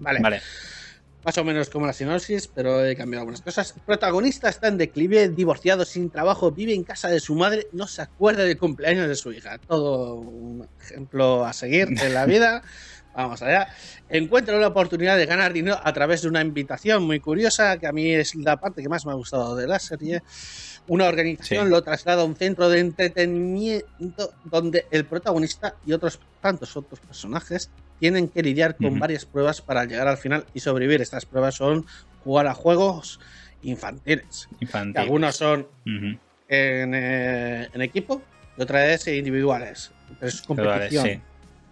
Vale. 0.00 0.20
Vale. 0.20 0.42
Más 1.24 1.38
o 1.38 1.44
menos 1.44 1.70
como 1.70 1.86
la 1.86 1.92
sinopsis, 1.92 2.48
pero 2.48 2.84
he 2.84 2.96
cambiado 2.96 3.20
algunas 3.20 3.42
cosas. 3.42 3.74
El 3.76 3.82
protagonista 3.82 4.48
está 4.48 4.66
en 4.68 4.76
declive, 4.76 5.28
divorciado, 5.28 5.84
sin 5.84 6.10
trabajo, 6.10 6.50
vive 6.50 6.74
en 6.74 6.82
casa 6.82 7.08
de 7.08 7.20
su 7.20 7.36
madre, 7.36 7.68
no 7.72 7.86
se 7.86 8.02
acuerda 8.02 8.42
del 8.42 8.58
cumpleaños 8.58 9.06
de 9.06 9.14
su 9.14 9.32
hija. 9.32 9.58
Todo 9.58 10.16
un 10.16 10.68
ejemplo 10.80 11.44
a 11.44 11.52
seguir 11.52 11.88
en 12.02 12.14
la 12.14 12.26
vida. 12.26 12.62
Vamos 13.14 13.42
allá. 13.42 13.68
Encuentra 14.08 14.56
una 14.56 14.68
oportunidad 14.68 15.18
de 15.18 15.26
ganar 15.26 15.52
dinero 15.52 15.78
a 15.82 15.92
través 15.92 16.22
de 16.22 16.28
una 16.28 16.40
invitación 16.40 17.04
muy 17.04 17.20
curiosa, 17.20 17.76
que 17.76 17.86
a 17.86 17.92
mí 17.92 18.10
es 18.10 18.34
la 18.34 18.56
parte 18.58 18.82
que 18.82 18.88
más 18.88 19.04
me 19.04 19.12
ha 19.12 19.14
gustado 19.14 19.54
de 19.54 19.66
la 19.68 19.78
serie. 19.78 20.22
Una 20.88 21.06
organización 21.06 21.66
Sí. 21.66 21.70
lo 21.70 21.82
traslada 21.82 22.22
a 22.22 22.24
un 22.24 22.34
centro 22.34 22.68
de 22.70 22.80
entretenimiento 22.80 24.32
donde 24.44 24.86
el 24.90 25.04
protagonista 25.04 25.76
y 25.86 25.92
otros 25.92 26.18
tantos 26.40 26.76
otros 26.76 27.00
personajes 27.00 27.70
tienen 28.02 28.26
que 28.26 28.42
lidiar 28.42 28.74
con 28.74 28.98
varias 28.98 29.24
pruebas 29.24 29.60
para 29.62 29.84
llegar 29.84 30.08
al 30.08 30.16
final 30.16 30.44
y 30.54 30.58
sobrevivir. 30.58 31.00
Estas 31.00 31.24
pruebas 31.24 31.54
son 31.54 31.86
jugar 32.24 32.48
a 32.48 32.52
juegos 32.52 33.20
infantiles. 33.62 34.48
que 34.58 34.64
Infantil. 34.64 35.00
algunos 35.00 35.36
son 35.36 35.68
en, 35.86 36.18
eh, 36.48 37.68
en 37.72 37.80
equipo 37.80 38.20
y 38.58 38.62
otras 38.62 39.06
es 39.06 39.06
individuales. 39.06 39.92
Pero 40.18 40.28
es 40.28 40.42
competición. 40.42 41.06
Sí, 41.06 41.20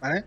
¿vale? 0.01 0.23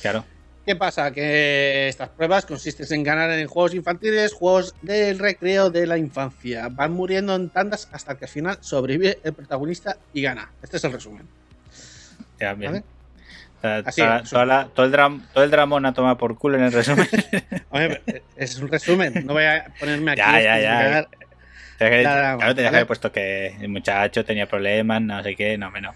claro. 0.00 0.24
¿Qué 0.64 0.76
pasa? 0.76 1.10
Que 1.10 1.88
estas 1.88 2.10
pruebas 2.10 2.46
consisten 2.46 2.86
en 2.88 3.02
ganar 3.02 3.32
en 3.32 3.48
juegos 3.48 3.74
infantiles, 3.74 4.32
juegos 4.32 4.76
del 4.82 5.18
recreo 5.18 5.68
de 5.68 5.84
la 5.84 5.98
infancia. 5.98 6.68
Van 6.68 6.92
muriendo 6.92 7.34
en 7.34 7.48
tandas 7.48 7.88
hasta 7.90 8.16
que 8.16 8.26
al 8.26 8.30
final 8.30 8.58
sobrevive 8.60 9.18
el 9.24 9.32
protagonista 9.32 9.96
y 10.14 10.22
gana. 10.22 10.52
Este 10.62 10.76
es 10.76 10.84
el 10.84 10.92
resumen. 10.92 11.26
Ya, 12.38 12.54
bien. 12.54 12.70
¿Vale? 12.70 12.84
O 13.62 13.62
sea, 13.62 13.82
toda- 13.82 14.22
toda 14.22 14.46
la- 14.46 14.64
todo, 14.66 14.86
el 14.86 14.92
dram, 14.92 15.26
todo 15.34 15.44
el 15.44 15.50
dramón 15.50 15.84
a 15.86 15.92
tomar 15.92 16.16
por 16.16 16.36
culo 16.38 16.56
en 16.58 16.64
el 16.64 16.72
resumen. 16.72 17.06
Hombre, 17.70 18.02
es 18.36 18.56
un 18.58 18.68
resumen. 18.68 19.26
No 19.26 19.34
voy 19.34 19.44
a 19.44 19.66
ponerme 19.78 20.12
aquí 20.12 20.18
Ya, 20.20 20.40
ya, 20.40 20.58
ya. 20.60 20.98
especificar. 20.98 21.08
Tenía 21.78 21.96
que- 21.96 22.02
claro, 22.02 22.54
que 22.54 22.66
haber 22.66 22.86
puesto 22.86 23.10
que 23.12 23.46
el 23.60 23.68
muchacho 23.68 24.24
tenía 24.24 24.46
problemas, 24.46 25.00
no 25.00 25.22
sé 25.22 25.34
qué, 25.34 25.56
no, 25.56 25.70
me 25.70 25.80
no. 25.80 25.94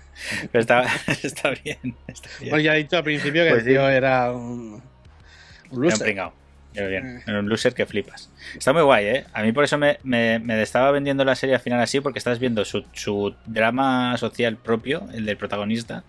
Pero 0.50 0.60
está, 0.60 0.84
está 1.22 1.50
bien. 1.50 1.94
Está 2.06 2.28
bien. 2.40 2.50
Bueno, 2.50 2.60
ya 2.64 2.74
he 2.74 2.78
dicho 2.78 2.96
al 2.96 3.04
principio 3.04 3.44
que 3.44 3.50
Pues 3.50 3.62
el 3.62 3.66
sí. 3.66 3.70
tío 3.72 3.88
era 3.90 4.32
un, 4.32 4.74
un 4.74 4.82
Era 4.82 5.72
un 5.74 5.82
loser. 5.82 6.16
Era 6.76 6.88
bien. 6.88 7.18
Eh. 7.18 7.22
Era 7.26 7.38
un 7.38 7.48
loser 7.48 7.72
que 7.74 7.86
flipas. 7.86 8.30
Está 8.56 8.72
muy 8.72 8.82
guay, 8.82 9.04
¿eh? 9.06 9.24
A 9.32 9.42
mí 9.42 9.52
por 9.52 9.62
eso 9.64 9.78
me, 9.78 9.98
me- 10.02 10.38
me 10.38 10.60
estaba 10.62 10.90
vendiendo 10.90 11.24
la 11.24 11.34
serie 11.36 11.54
al 11.54 11.60
final 11.60 11.80
así, 11.80 12.00
porque 12.00 12.18
estás 12.18 12.38
viendo 12.38 12.64
su, 12.64 12.84
su 12.92 13.34
drama 13.46 14.16
social 14.16 14.56
propio, 14.56 15.06
el 15.14 15.24
del 15.26 15.36
protagonista, 15.36 16.02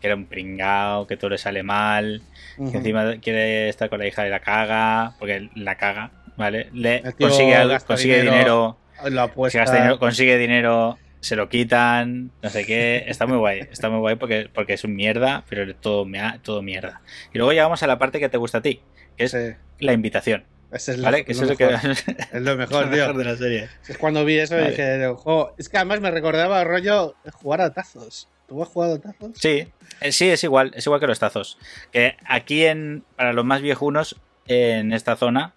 que 0.00 0.06
era 0.06 0.16
un 0.16 0.26
pringao, 0.26 1.06
que 1.06 1.16
todo 1.16 1.30
le 1.30 1.38
sale 1.38 1.62
mal, 1.62 2.22
que 2.56 2.76
encima 2.78 3.16
quiere 3.20 3.68
estar 3.68 3.88
con 3.88 3.98
la 3.98 4.06
hija 4.06 4.26
y 4.26 4.30
la 4.30 4.40
caga, 4.40 5.14
porque 5.18 5.48
la 5.54 5.76
caga, 5.76 6.10
¿vale? 6.36 6.68
Le 6.72 7.02
consigue, 7.18 7.54
algo- 7.56 7.78
consigue 7.86 8.22
dinero, 8.22 8.78
dinero, 9.04 9.32
gasta 9.36 9.76
dinero, 9.76 9.98
consigue 9.98 10.38
dinero, 10.38 10.98
se 11.20 11.36
lo 11.36 11.48
quitan, 11.48 12.30
no 12.42 12.48
sé 12.50 12.64
qué. 12.64 13.04
Está 13.06 13.26
muy 13.26 13.36
guay, 13.38 13.60
está 13.70 13.90
muy 13.90 13.98
guay 14.00 14.16
porque, 14.16 14.48
porque 14.52 14.72
es 14.74 14.84
un 14.84 14.94
mierda, 14.94 15.44
pero 15.48 15.74
todo, 15.76 16.04
mea- 16.06 16.38
todo 16.42 16.62
mierda. 16.62 17.02
Y 17.32 17.38
luego 17.38 17.52
llegamos 17.52 17.82
a 17.82 17.86
la 17.86 17.98
parte 17.98 18.18
que 18.20 18.28
te 18.28 18.38
gusta 18.38 18.58
a 18.58 18.62
ti, 18.62 18.80
que 19.16 19.24
es 19.24 19.32
Sí, 19.32 19.38
la 19.80 19.92
invitación, 19.92 20.44
ese 20.72 20.92
es 20.92 20.98
lo, 20.98 21.04
¿vale? 21.04 21.24
Lo 21.26 21.32
eso 21.32 21.42
es 21.44 21.50
lo 21.50 21.56
que 21.56 21.66
mejor. 21.66 21.90
Es 22.32 22.42
lo 22.42 22.56
mejor, 22.56 22.84
lo 22.86 22.90
tío. 22.92 23.00
mejor 23.00 23.16
de 23.18 23.24
la 23.24 23.36
serie. 23.36 23.68
Es 23.88 23.98
cuando 23.98 24.24
vi 24.24 24.38
eso 24.38 24.54
Vale. 24.54 24.70
dije, 24.70 25.12
"Jo", 25.14 25.54
es 25.58 25.68
que 25.68 25.76
además 25.76 26.00
me 26.00 26.10
recordaba 26.10 26.62
rollo 26.64 27.14
jugar 27.34 27.60
a 27.60 27.72
tazos. 27.74 28.28
¿Tú 28.46 28.62
has 28.62 28.68
jugado 28.68 28.94
a 28.94 28.98
tazos? 29.00 29.30
Sí, 29.36 29.68
sí, 30.10 30.28
es 30.30 30.42
igual, 30.44 30.72
es 30.74 30.86
igual 30.86 31.00
que 31.00 31.06
los 31.06 31.18
tazos. 31.18 31.58
Que 31.92 32.16
aquí 32.26 32.64
en, 32.64 33.04
para 33.16 33.32
los 33.32 33.44
más 33.44 33.60
viejunos, 33.62 34.16
en 34.46 34.92
esta 34.92 35.16
zona, 35.16 35.52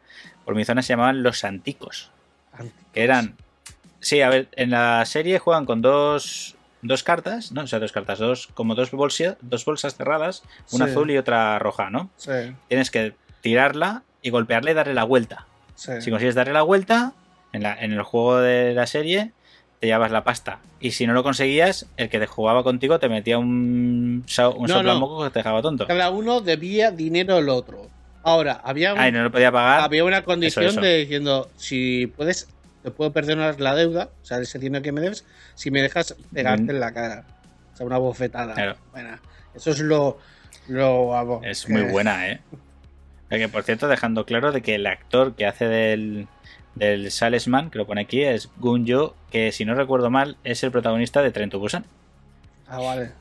por 0.46 0.56
mi 0.56 0.66
zona 0.66 0.82
se 0.82 0.90
llamaban 0.94 1.24
los 1.24 1.44
anticos. 1.44 2.12
Que 2.94 3.04
eran. 3.04 3.36
Sí, 4.00 4.22
a 4.22 4.30
ver, 4.30 4.50
en 4.54 4.70
la 4.72 5.04
serie 5.06 5.40
juegan 5.40 5.66
con 5.66 5.82
dos. 5.82 6.56
Dos 6.86 7.02
cartas, 7.02 7.54
¿no? 7.54 7.62
O 7.62 7.68
sea, 7.68 7.80
dos 7.80 7.94
cartas, 7.94 8.20
dos, 8.20 8.48
como 8.48 8.76
dos, 8.76 8.92
bolsia- 8.92 9.38
dos 9.40 9.64
bolsas 9.64 9.96
cerradas, 9.96 10.44
una 10.74 10.84
Sí. 10.86 10.92
azul 10.92 11.10
y 11.12 11.18
otra 11.18 11.58
roja, 11.58 11.90
¿no? 11.90 12.10
Sí, 12.18 12.32
Tienes 12.68 12.92
que 12.92 13.16
tirarla 13.40 14.04
y 14.22 14.32
golpearle 14.32 14.72
y 14.72 14.74
darle 14.74 14.94
la 14.94 15.06
vuelta. 15.06 15.48
sí. 15.76 15.94
Si 16.02 16.12
consigues 16.12 16.36
darle 16.36 16.52
la 16.52 16.62
vuelta, 16.64 17.14
en, 17.54 17.64
la- 17.64 17.76
en 17.82 17.94
el 17.94 18.04
juego 18.04 18.40
de 18.40 18.74
la 18.74 18.86
serie, 18.86 19.32
te 19.84 19.88
llevas 19.88 20.12
la 20.12 20.24
pasta. 20.24 20.60
Y 20.80 20.92
si 20.92 21.06
no 21.06 21.12
lo 21.12 21.24
conseguías, 21.24 21.88
el 21.98 22.08
que 22.08 22.18
te 22.18 22.26
jugaba 22.26 22.64
contigo 22.64 23.00
te 23.00 23.10
metía 23.10 23.38
un, 23.38 24.24
un 24.24 24.24
No, 24.26 24.68
soplamoco 24.68 25.26
que 25.26 25.30
te 25.32 25.40
dejaba 25.40 25.62
tonto. 25.62 25.86
Cada 25.86 26.10
uno 26.10 26.40
debía 26.40 26.90
dinero 26.92 27.36
al 27.36 27.50
otro. 27.50 27.90
Ahora, 28.24 28.62
había, 28.64 28.94
un- 28.94 29.00
Ay, 29.02 29.12
no 29.12 29.24
lo 29.24 29.30
podía 29.30 29.52
pagar. 29.52 29.82
había 29.82 30.06
una 30.06 30.24
condición 30.24 30.64
Eso, 30.64 30.72
eso. 30.80 30.82
de 30.82 31.00
diciendo, 31.00 31.50
si 31.58 32.08
puedes, 32.16 32.48
te 32.82 32.92
puedo 32.92 33.12
perdonar 33.12 33.60
la 33.60 33.76
deuda, 33.76 34.08
o 34.22 34.26
sea, 34.26 34.38
ese 34.40 34.58
dinero 34.58 34.82
que 34.82 34.94
me 34.94 35.02
debes, 35.02 35.26
si 35.56 35.70
me 35.70 35.82
dejas 35.82 36.16
pegarte 36.34 36.64
Mm. 36.64 36.70
en 36.70 36.80
la 36.80 36.94
cara. 36.94 37.26
O 37.74 37.76
sea, 37.76 37.86
una 37.86 37.98
bofetada. 37.98 38.54
Claro. 38.54 38.78
Bueno, 38.94 39.18
eso 39.54 39.72
es 39.72 39.80
lo. 39.80 40.18
lo 40.70 41.08
vamos, 41.08 41.42
Es 41.46 41.68
muy 41.68 41.82
buena, 41.82 42.30
¿eh? 42.30 42.40
Que 43.30 43.50
por 43.50 43.64
cierto, 43.64 43.90
dejando 43.90 44.26
claro 44.26 44.54
de 44.54 44.62
que 44.62 44.76
el 44.76 44.88
actor 44.88 45.36
que 45.36 45.46
hace 45.46 45.66
del, 45.68 46.28
del 46.76 47.12
Salesman, 47.12 47.70
que 47.70 47.78
lo 47.78 47.86
pone 47.86 48.02
aquí, 48.02 48.22
es 48.24 48.50
Gunjo, 48.58 49.16
que 49.32 49.52
si 49.52 49.66
no 49.66 49.76
recuerdo 49.76 50.10
mal, 50.10 50.38
es 50.44 50.64
el 50.64 50.72
protagonista 50.72 51.22
de 51.22 51.32
Tren 51.32 51.50
to 51.50 51.60
Busan. 51.60 51.86
Ah, 52.68 52.80
vale. 52.80 53.12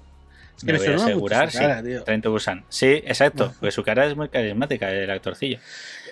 Es 0.57 0.65
Me 0.65 0.73
voy 0.73 0.81
a 0.81 0.85
suena 0.85 0.95
mucho 0.99 1.05
asegurar, 1.11 1.51
su 1.51 1.59
cara, 1.59 1.81
sí. 1.81 1.87
tío. 1.87 2.05
Tren 2.05 2.23
to 2.23 2.31
Busan. 2.31 2.65
Sí, 2.69 2.87
exacto, 3.05 3.53
porque 3.59 3.73
su 3.73 3.83
cara 3.83 4.07
es 4.07 4.17
muy 4.17 4.29
carismática, 4.29 4.91
el 4.91 5.11
actorcillo. 5.11 5.59
Es 5.59 5.63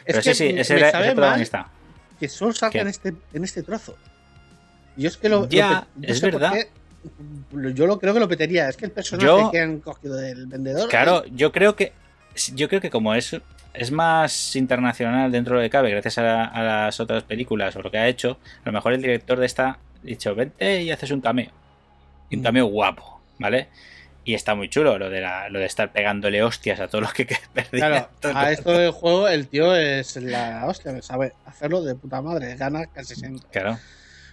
Pero 0.07 0.23
que 0.23 0.35
sí, 0.35 0.49
sí, 0.49 0.53
me- 0.55 0.61
ese 0.61 0.75
me 0.75 0.81
era 0.81 0.93
mal 0.99 1.15
protagonista. 1.15 1.69
que 2.19 2.29
solo 2.29 2.53
salga 2.53 2.81
en 2.81 2.89
este, 2.89 3.15
en 3.33 3.45
este 3.45 3.63
trozo. 3.63 3.97
Yo 4.97 5.09
es 5.09 5.17
que 5.17 5.29
lo. 5.29 5.49
Ya, 5.49 5.87
lo 6.01 6.09
es 6.09 6.21
verdad. 6.21 6.53
qué, 6.53 6.69
Yo 7.75 7.87
lo 7.87 7.99
creo 7.99 8.13
que 8.13 8.21
lo 8.21 8.29
petería. 8.29 8.69
Es 8.69 8.77
que 8.77 8.85
el 8.87 8.91
personaje 8.91 9.27
Yo- 9.27 9.51
que 9.51 9.61
han 9.61 9.81
cogido 9.81 10.17
del 10.17 10.47
vendedor. 10.47 10.89
Claro, 10.91 11.25
yo 11.27 11.53
creo 11.53 11.75
que 11.77 11.93
yo 12.55 12.69
creo 12.69 12.81
que 12.81 12.91
como 12.91 13.15
es 13.15 13.37
es 13.75 13.91
más 13.91 14.57
internacional 14.57 15.31
dentro 15.33 15.57
de 15.57 15.63
lo 15.63 15.67
que 15.67 15.71
cabe, 15.71 15.91
gracias 15.91 16.19
a, 16.19 16.45
a 16.45 16.63
las 16.63 17.01
otras 17.01 17.23
películas 17.25 17.75
o 17.77 17.83
lo 17.83 17.91
que 17.91 17.99
ha 17.99 18.09
hecho, 18.09 18.39
a 18.65 18.67
lo 18.67 18.73
mejor 18.73 18.93
el 18.93 19.03
director 19.03 19.39
de 19.39 19.47
esta 19.47 19.69
ha 19.69 19.79
dicho, 20.03 20.35
vente 20.35 20.83
y 20.83 20.91
haces 20.91 21.11
un 21.11 21.21
cameo. 21.21 21.51
Y 22.31 22.37
un 22.37 22.41
Mm. 22.41 22.45
cameo 22.45 22.67
guapo, 22.67 23.21
¿vale? 23.39 23.69
Y 24.25 24.35
está 24.35 24.55
muy 24.55 24.69
chulo 24.69 24.99
lo 24.99 25.09
de, 25.11 25.21
la, 25.21 25.49
lo 25.49 25.59
de 25.59 25.65
estar 25.67 25.91
pegándole 25.93 26.43
hostias 26.43 26.79
a 26.79 26.89
todos 26.89 27.03
los 27.03 27.13
que 27.13 27.27
que 27.29 27.37
perdían. 27.53 28.09
Claro, 28.21 28.37
a 28.39 28.53
esto 28.53 28.73
del 28.73 28.91
juego 28.93 29.29
el 29.29 29.49
tío 29.49 29.75
es 29.75 30.17
la 30.17 30.65
hostia, 30.67 31.01
sabe 31.03 31.33
hacerlo 31.47 31.83
de 31.83 31.95
puta 31.95 32.21
madre, 32.23 32.57
gana 32.57 32.87
casi 32.87 33.15
siempre. 33.15 33.49
Claro. 33.51 33.79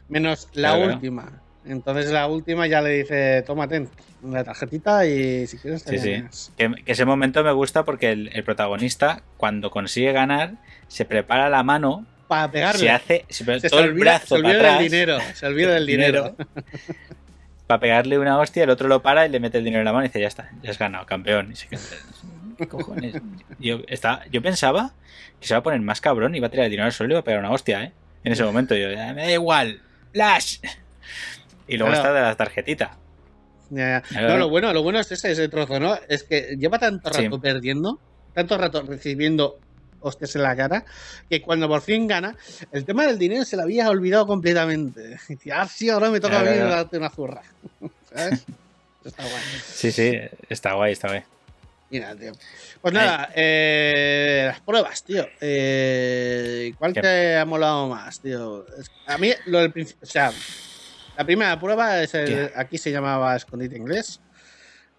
Menos 0.10 0.47
la 0.54 0.69
Claro, 0.76 1.00
claro. 1.00 1.32
Entonces 1.67 2.12
la 2.12 2.27
última 2.27 2.67
ya 2.67 2.82
le 2.82 2.89
dice, 2.91 3.41
tómate 3.43 3.88
una 4.21 4.43
tarjetita 4.43 5.06
y 5.06 5.45
si 5.47 5.58
quieres 5.58 5.84
te 5.84 5.97
Sí, 5.97 6.03
sí. 6.03 6.12
ganas". 6.13 6.51
Que, 6.58 6.71
que 6.86 6.91
ese 6.91 7.06
momento 7.06 7.43
me 7.43 7.51
gusta 7.51 7.84
porque 7.86 8.12
el, 8.12 8.30
el 8.34 8.43
protagonista, 8.43 9.21
cuando 9.38 9.69
consigue 9.71 10.12
ganar, 10.13 10.53
se 10.88 11.06
prepara 11.06 11.49
la 11.49 11.63
mano, 11.63 12.06
Para 12.27 12.49
pegarle. 12.51 12.80
se 12.80 12.89
hace 12.89 13.25
se 13.30 13.43
todo 13.45 13.60
se 13.60 13.67
el 13.77 13.89
olvida, 13.91 14.03
brazo 14.03 14.27
se 14.27 14.34
olvida 14.36 14.49
para 14.58 14.60
atrás. 14.60 14.80
del 14.80 14.91
dinero. 14.91 15.17
Se 15.34 15.45
olvida 15.45 15.73
del 15.73 15.86
dinero. 15.86 16.36
para 17.67 17.80
pegarle 17.82 18.17
una 18.17 18.39
hostia, 18.39 18.63
el 18.63 18.69
otro 18.69 18.88
lo 18.88 19.01
para 19.01 19.25
y 19.25 19.30
le 19.30 19.39
mete 19.41 19.58
el 19.58 19.63
dinero 19.65 19.82
en 19.82 19.86
la 19.86 19.91
mano 19.93 20.06
y 20.06 20.08
dice, 20.08 20.21
ya 20.21 20.27
está, 20.27 20.49
ya 20.63 20.71
has 20.71 20.80
ganado, 20.80 21.06
campeón. 21.06 21.51
Y 21.51 21.56
se 21.56 21.67
queda, 21.67 21.82
¿Qué 22.58 22.67
cojones? 22.67 23.15
Yo, 23.60 23.82
está, 23.88 24.23
yo 24.32 24.41
pensaba 24.41 24.93
que 25.39 25.45
se 25.47 25.53
iba 25.53 25.60
a 25.60 25.63
poner 25.63 25.80
más 25.82 25.99
cabrón 26.01 26.34
y 26.34 26.38
iba 26.38 26.47
a 26.47 26.49
tirar 26.49 26.65
el 26.65 26.71
dinero 26.71 26.86
al 26.86 26.93
suelo 26.93 27.12
y 27.12 27.13
iba 27.13 27.19
a 27.19 27.23
pegar 27.23 27.39
una 27.41 27.51
hostia, 27.51 27.84
¿eh? 27.84 27.91
En 28.23 28.32
ese 28.34 28.43
momento 28.43 28.73
yo, 28.75 28.89
"Ya, 28.91 29.13
me 29.13 29.23
da 29.23 29.32
igual, 29.32 29.82
Flash. 30.13 30.58
Y 31.67 31.77
luego 31.77 31.91
Claro. 31.93 32.08
está 32.10 32.13
de 32.13 32.21
la 32.21 32.36
tarjetita. 32.36 32.97
Ya, 33.69 34.01
ya. 34.12 34.21
No, 34.21 34.38
lo 34.38 34.49
bueno, 34.49 34.71
lo 34.73 34.82
bueno 34.84 34.99
es 34.99 35.12
ese, 35.12 35.32
ese 35.32 35.49
trozo, 35.49 35.80
¿no? 35.80 35.97
Es 36.08 36.23
que 36.23 36.56
lleva 36.58 36.80
tanto 36.80 37.13
Sí. 37.13 37.23
rato 37.23 37.39
perdiendo, 37.41 37.99
tanto 38.34 38.58
rato 38.58 38.82
recibiendo 38.84 39.60
hostias 39.99 40.36
en 40.36 40.43
la 40.43 40.56
cara, 40.56 40.86
que 41.30 41.41
cuando 41.41 41.67
por 41.67 41.82
fin 41.82 42.08
gana, 42.08 42.36
el 42.71 42.86
tema 42.86 43.06
del 43.06 43.17
dinero 43.17 43.43
se 43.43 43.58
lo 43.58 43.63
había 43.63 43.89
olvidado 43.89 44.25
completamente. 44.27 45.17
Y 45.43 45.49
ah, 45.51 45.67
sí, 45.67 45.89
ahora 45.89 46.10
me 46.10 46.19
toca 46.21 46.41
Claro, 46.41 46.67
a 46.67 46.75
darte 46.77 46.97
una 46.97 47.10
zurra. 47.10 47.41
¿Sabes? 48.13 48.45
Está 49.03 49.23
guay. 49.23 49.43
Sí, 49.65 49.91
sí, 49.91 50.13
está 50.49 50.73
guay, 50.73 50.93
está 50.93 51.08
guay. 51.10 51.23
Mira, 51.89 52.15
tío. 52.15 52.34
Pues 52.82 52.93
nada, 52.93 53.32
eh, 53.36 54.43
las 54.47 54.60
pruebas, 54.62 55.03
tío. 55.03 55.25
Eh, 55.41 56.73
¿Cuál 56.77 56.93
¿Qué? 56.93 57.01
te 57.01 57.38
ha 57.38 57.45
molado 57.45 57.88
más, 57.88 58.19
tío? 58.19 58.65
A 59.08 59.17
mí, 59.17 59.32
lo 59.45 59.60
del 59.60 59.71
principio. 59.71 60.03
O 60.03 60.06
sea, 60.06 60.32
la 61.17 61.25
primera 61.25 61.60
prueba 61.60 62.01
es 62.01 62.13
el, 62.13 62.51
aquí 62.56 62.77
se 62.77 62.91
llamaba 62.91 63.36
escondite 63.36 63.75
inglés. 63.77 64.21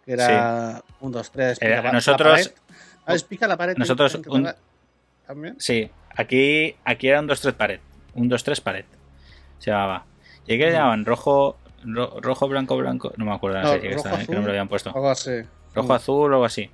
Que 0.05 0.13
era 0.15 0.83
un, 1.01 1.13
dos, 1.13 1.31
tres. 1.31 1.59
Era- 1.61 1.77
pica 1.77 1.83
la- 1.89 1.93
nosotros- 1.93 2.29
la 2.39 2.45
pared. 2.45 2.53
Ah, 3.07 3.15
es 3.15 3.25
pica 3.25 3.47
la 3.47 3.57
pared. 3.57 3.77
nosotros 3.77 4.15
un-. 4.27 4.53
También. 5.27 5.57
Sí, 5.59 5.91
aquí, 6.17 6.75
aquí 6.85 7.09
era 7.09 7.21
un 7.21 7.29
2-3 7.29 7.53
pared. 7.55 7.81
Un 8.15 8.31
2-3 8.31 8.61
pared. 8.63 8.85
Se 9.59 9.71
llamaba. 9.71 10.05
Y 10.47 10.55
aquí 10.55 10.63
le 10.63 10.73
llamaban 10.73 11.05
rojo, 11.05 11.59
ro- 11.85 12.19
rojo, 12.23 12.49
blanco, 12.49 12.77
blanco. 12.79 13.13
No 13.19 13.27
me 13.27 13.33
acuerdo 13.35 13.61
No, 13.61 13.73
que, 13.75 13.89
que 13.91 13.95
azul. 13.97 14.35
no 14.35 14.41
me 14.41 14.45
lo 14.47 14.51
habían 14.51 14.69
puesto. 14.69 14.89
Algo 14.91 15.11
así. 15.11 15.43
rojo 15.75 15.93
azul 15.95 16.33
o 16.33 16.37
algo 16.37 16.45
así 16.47 16.71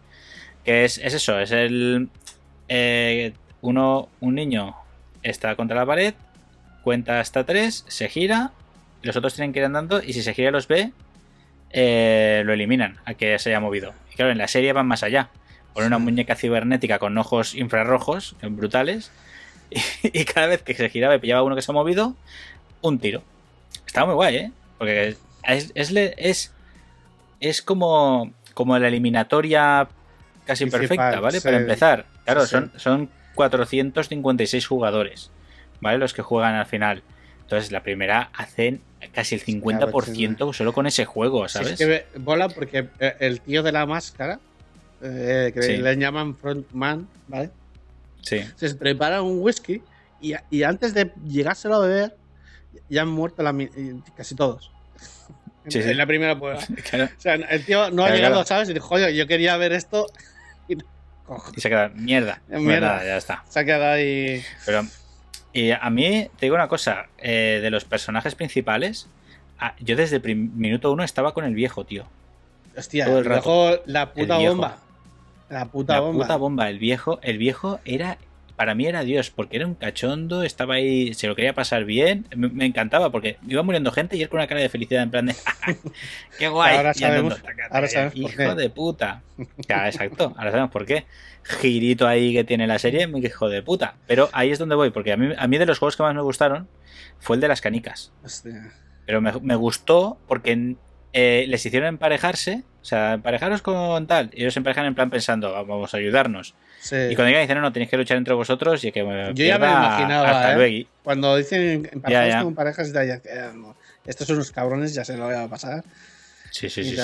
que 0.65 0.85
es, 0.87 0.97
es 0.99 1.13
eso 1.13 1.39
es 1.41 1.51
el 1.51 2.09
eh, 2.69 3.35
uno 3.61 4.09
un 4.21 4.35
niño 4.37 4.75
está 5.23 5.57
contra 5.57 5.77
la 5.77 5.85
pared 5.85 6.15
cuenta 6.83 7.21
hasta 7.21 7.45
tres 7.45 7.85
se 7.89 8.09
gira 8.09 8.53
los 9.07 9.17
otros 9.17 9.35
tienen 9.35 9.53
que 9.53 9.61
ir 9.61 9.65
andando 9.65 10.03
y 10.03 10.13
si 10.13 10.23
se 10.23 10.35
gira 10.35 10.49
y 10.49 10.53
los 10.53 10.69
ve 10.69 10.93
eh, 11.71 12.43
lo 12.45 12.53
eliminan 12.53 12.99
a 13.05 13.15
que 13.15 13.39
se 13.39 13.51
haya 13.51 13.61
movido 13.61 13.95
y 14.13 14.17
claro 14.17 14.33
en 14.33 14.39
la 14.39 14.49
serie 14.49 14.73
van 14.73 14.87
más 14.87 15.03
allá 15.03 15.29
ponen 15.73 15.89
una 15.89 15.99
muñeca 15.99 16.37
cibernética 16.37 16.99
con 16.99 17.17
ojos 17.19 17.55
infrarrojos 17.55 18.37
brutales 18.43 19.11
y, 19.71 19.81
y 20.21 20.25
cada 20.25 20.47
vez 20.47 20.63
que 20.63 20.75
se 20.75 20.89
giraba 20.89 21.17
y 21.17 21.19
pillaba 21.19 21.43
uno 21.43 21.57
que 21.57 21.63
se 21.63 21.71
ha 21.73 21.75
movido 21.75 22.15
un 22.81 22.99
tiro 22.99 23.23
estaba 23.87 24.07
muy 24.07 24.15
guay 24.15 24.37
eh 24.37 24.53
porque 24.79 25.17
es, 25.47 25.73
es, 25.75 25.93
es, 25.95 26.53
es 27.41 27.63
como, 27.63 28.33
como 28.55 28.79
la 28.79 28.89
eliminatoria 28.89 29.89
casi 30.47 30.67
Principal, 30.67 30.97
perfecta, 30.97 31.21
¿vale? 31.21 31.41
sí. 31.41 31.45
Para 31.45 31.57
empezar. 31.59 32.07
Claro, 32.25 32.43
Sí, 32.43 32.47
sí. 32.47 32.53
son, 32.53 32.73
son 32.77 33.11
456 33.35 34.67
jugadores, 34.67 35.31
¿vale? 35.81 35.99
Los 35.99 36.15
que 36.15 36.23
juegan 36.23 36.55
al 36.55 36.67
final. 36.67 37.03
Entonces, 37.45 37.71
la 37.73 37.83
primera 37.83 38.31
hacen 38.35 38.81
casi 39.13 39.35
el 39.37 39.45
50% 39.45 40.53
solo 40.55 40.73
con 40.73 40.87
ese 40.87 41.05
juego, 41.05 41.47
Sí, 41.49 41.53
¿sabes? 41.59 41.73
es 41.73 41.79
que 41.79 42.19
mola 42.21 42.49
porque 42.49 42.89
eh, 42.99 43.17
el 43.21 43.41
tío 43.41 43.63
de 43.63 43.71
la 43.71 43.87
máscara, 43.87 44.41
eh, 45.03 45.51
que 45.55 45.63
Sí. 45.63 45.77
le 45.77 45.97
llaman 45.97 46.37
frontman, 46.37 47.07
¿vale? 47.29 47.51
Sí, 48.23 48.41
se 48.57 48.75
prepara 48.75 49.21
un 49.21 49.41
whisky 49.43 49.83
y, 50.23 50.35
y 50.51 50.63
antes 50.63 50.95
de 50.95 51.13
llegárselo 51.27 51.75
a 51.77 51.81
beber, 51.87 52.17
ya 52.89 53.03
han 53.03 53.09
muerto 53.09 53.43
la 53.43 53.55
casi 54.17 54.35
todos. 54.35 54.71
Sí, 55.69 55.79
en 55.81 55.85
sí. 55.89 55.95
la 55.95 56.07
primera 56.07 56.39
prueba. 56.39 56.59
claro. 56.91 57.05
O 57.17 57.21
sea, 57.21 57.35
el 57.35 57.65
tío 57.65 57.91
no 57.91 58.05
ha 58.05 58.11
llegado, 58.11 58.35
claro. 58.37 58.47
¿sabes? 58.47 58.71
Y 58.71 58.73
dijo, 58.75 58.95
oye, 58.95 59.15
yo 59.15 59.27
quería 59.27 59.57
ver 59.59 59.73
esto. 59.73 60.07
Y 60.67 60.77
no, 60.77 60.85
Y 61.55 61.61
se 61.61 61.69
queda, 61.69 61.91
mierda. 61.91 62.41
Pues 62.49 62.63
Mierda. 62.63 62.87
nada, 62.95 63.05
ya 63.05 63.17
está. 63.19 63.45
se 63.51 63.61
ha 63.61 63.65
quedado 63.67 63.85
ahí. 63.93 64.43
Pero, 64.65 64.83
y 65.55 65.71
a 65.71 65.89
mí, 65.89 66.29
te 66.37 66.47
digo 66.47 66.57
una 66.57 66.67
cosa, 66.67 67.07
eh, 67.19 67.61
de 67.63 67.71
los 67.71 67.85
personajes 67.85 68.35
principales, 68.35 69.09
ah, 69.61 69.75
yo 69.79 69.95
desde 69.95 70.17
el 70.17 70.37
minuto 70.37 70.91
uno 70.93 71.05
estaba 71.05 71.33
con 71.33 71.45
el 71.45 71.55
viejo, 71.55 71.85
tío. 71.85 72.05
Hostia, 72.77 73.07
Todo 73.07 73.19
el 73.21 73.25
rato. 73.25 73.83
la 73.87 74.13
puta 74.13 74.39
bomba. 74.39 74.79
La 75.49 75.67
puta 75.67 75.95
la 75.95 76.01
bomba. 76.01 76.25
puta 76.25 76.37
bomba. 76.37 76.69
El 76.69 76.81
viejo, 76.81 77.21
el 77.23 77.39
viejo 77.39 77.79
era. 77.85 78.19
Para 78.57 78.75
mí 78.75 78.87
era 78.87 79.03
Dios, 79.03 79.31
porque 79.31 79.57
era 79.57 79.67
un 79.67 79.75
cachondo, 79.75 80.43
estaba 80.45 80.75
ahí, 80.75 81.13
se 81.15 81.27
lo 81.27 81.35
quería 81.35 81.55
pasar 81.55 81.85
bien, 81.85 82.27
me, 82.37 82.49
me 82.49 82.65
encantaba, 82.67 83.11
porque 83.11 83.37
iba 83.49 83.63
muriendo 83.65 83.91
gente 83.91 84.17
y 84.17 84.23
él 84.23 84.29
con 84.29 84.39
una 84.39 84.47
cara 84.47 84.61
de 84.61 84.69
felicidad 84.69 85.03
en 85.03 85.11
plan 85.11 85.27
de 85.27 85.35
¡Qué 86.39 86.49
guay! 86.49 86.77
Ahora 86.77 86.91
andando, 86.91 87.37
sabemos- 87.37 87.43
ahora 87.71 87.89
por 88.11 88.17
¡Hijo 88.17 88.37
qué. 88.37 88.55
de 88.55 88.71
puta! 88.71 89.23
Claro, 89.67 89.87
exacto, 89.87 90.33
ahora 90.37 90.51
sabemos 90.51 90.71
por 90.71 90.87
qué. 90.87 91.05
Girito 91.61 92.07
ahí 92.07 92.33
que 92.33 92.45
tiene 92.45 92.67
la 92.67 92.79
serie, 92.79 93.09
hijo 93.23 93.49
de 93.49 93.63
puta. 93.63 93.97
Pero 94.07 94.29
ahí 94.33 94.51
es 94.51 94.59
donde 94.59 94.77
voy, 94.77 94.91
porque 94.91 95.13
a 95.13 95.17
mí, 95.17 95.35
a 95.37 95.47
mí 95.49 95.59
de 95.59 95.67
los 95.67 95.79
juegos 95.79 95.97
que 95.97 96.03
más 96.05 96.15
me 96.15 96.23
gustaron 96.23 96.69
fue 97.19 97.37
el 97.37 97.41
de 97.41 97.49
las 97.49 97.61
canicas. 97.61 98.13
Hostia. 98.25 98.73
Pero 99.05 99.21
me, 99.21 99.33
me 99.43 99.57
gustó 99.57 100.19
porque 100.29 100.77
eh, 101.17 101.47
les 101.47 101.65
hicieron 101.65 101.89
emparejarse, 101.89 102.65
o 102.83 102.85
sea, 102.85 103.15
emparejaros 103.15 103.63
con 103.63 104.07
tal. 104.09 104.31
Y 104.35 104.43
ellos 104.43 104.53
se 104.53 104.59
emparejan 104.59 104.85
en 104.85 104.97
plan 104.97 105.11
pensando, 105.11 105.53
vamos 105.65 105.95
a 105.95 105.97
ayudarnos. 105.97 106.55
Sí. 106.81 106.97
Y 106.97 107.15
cuando 107.15 107.29
llegan 107.29 107.43
dicen, 107.43 107.57
no, 107.57 107.63
no, 107.63 107.73
tenéis 107.73 107.89
que 107.89 107.97
luchar 107.97 108.17
entre 108.17 108.35
vosotros 108.35 108.83
y 108.85 108.91
que 108.91 109.05
me 109.05 109.33
Yo 109.33 109.45
ya 109.47 109.59
me 109.59 109.69
imaginaba, 109.69 110.29
hasta 110.29 110.53
¿eh? 110.53 110.57
luego. 110.57 110.89
Cuando 111.05 111.37
dicen 111.37 111.89
en 111.91 112.03
Ya, 112.09 112.27
ya. 112.27 112.43
con 112.43 112.57
parejas, 112.57 112.93
ya, 112.93 113.05
ya, 113.05 113.21
estos 114.05 114.27
son 114.27 114.37
unos 114.37 114.51
cabrones, 114.51 114.93
ya 114.93 115.05
se 115.05 115.17
lo 115.17 115.27
voy 115.27 115.37
a 115.37 115.47
pasar. 115.47 115.85
Sí, 116.51 116.69
sí, 116.69 116.85
sí. 116.85 116.97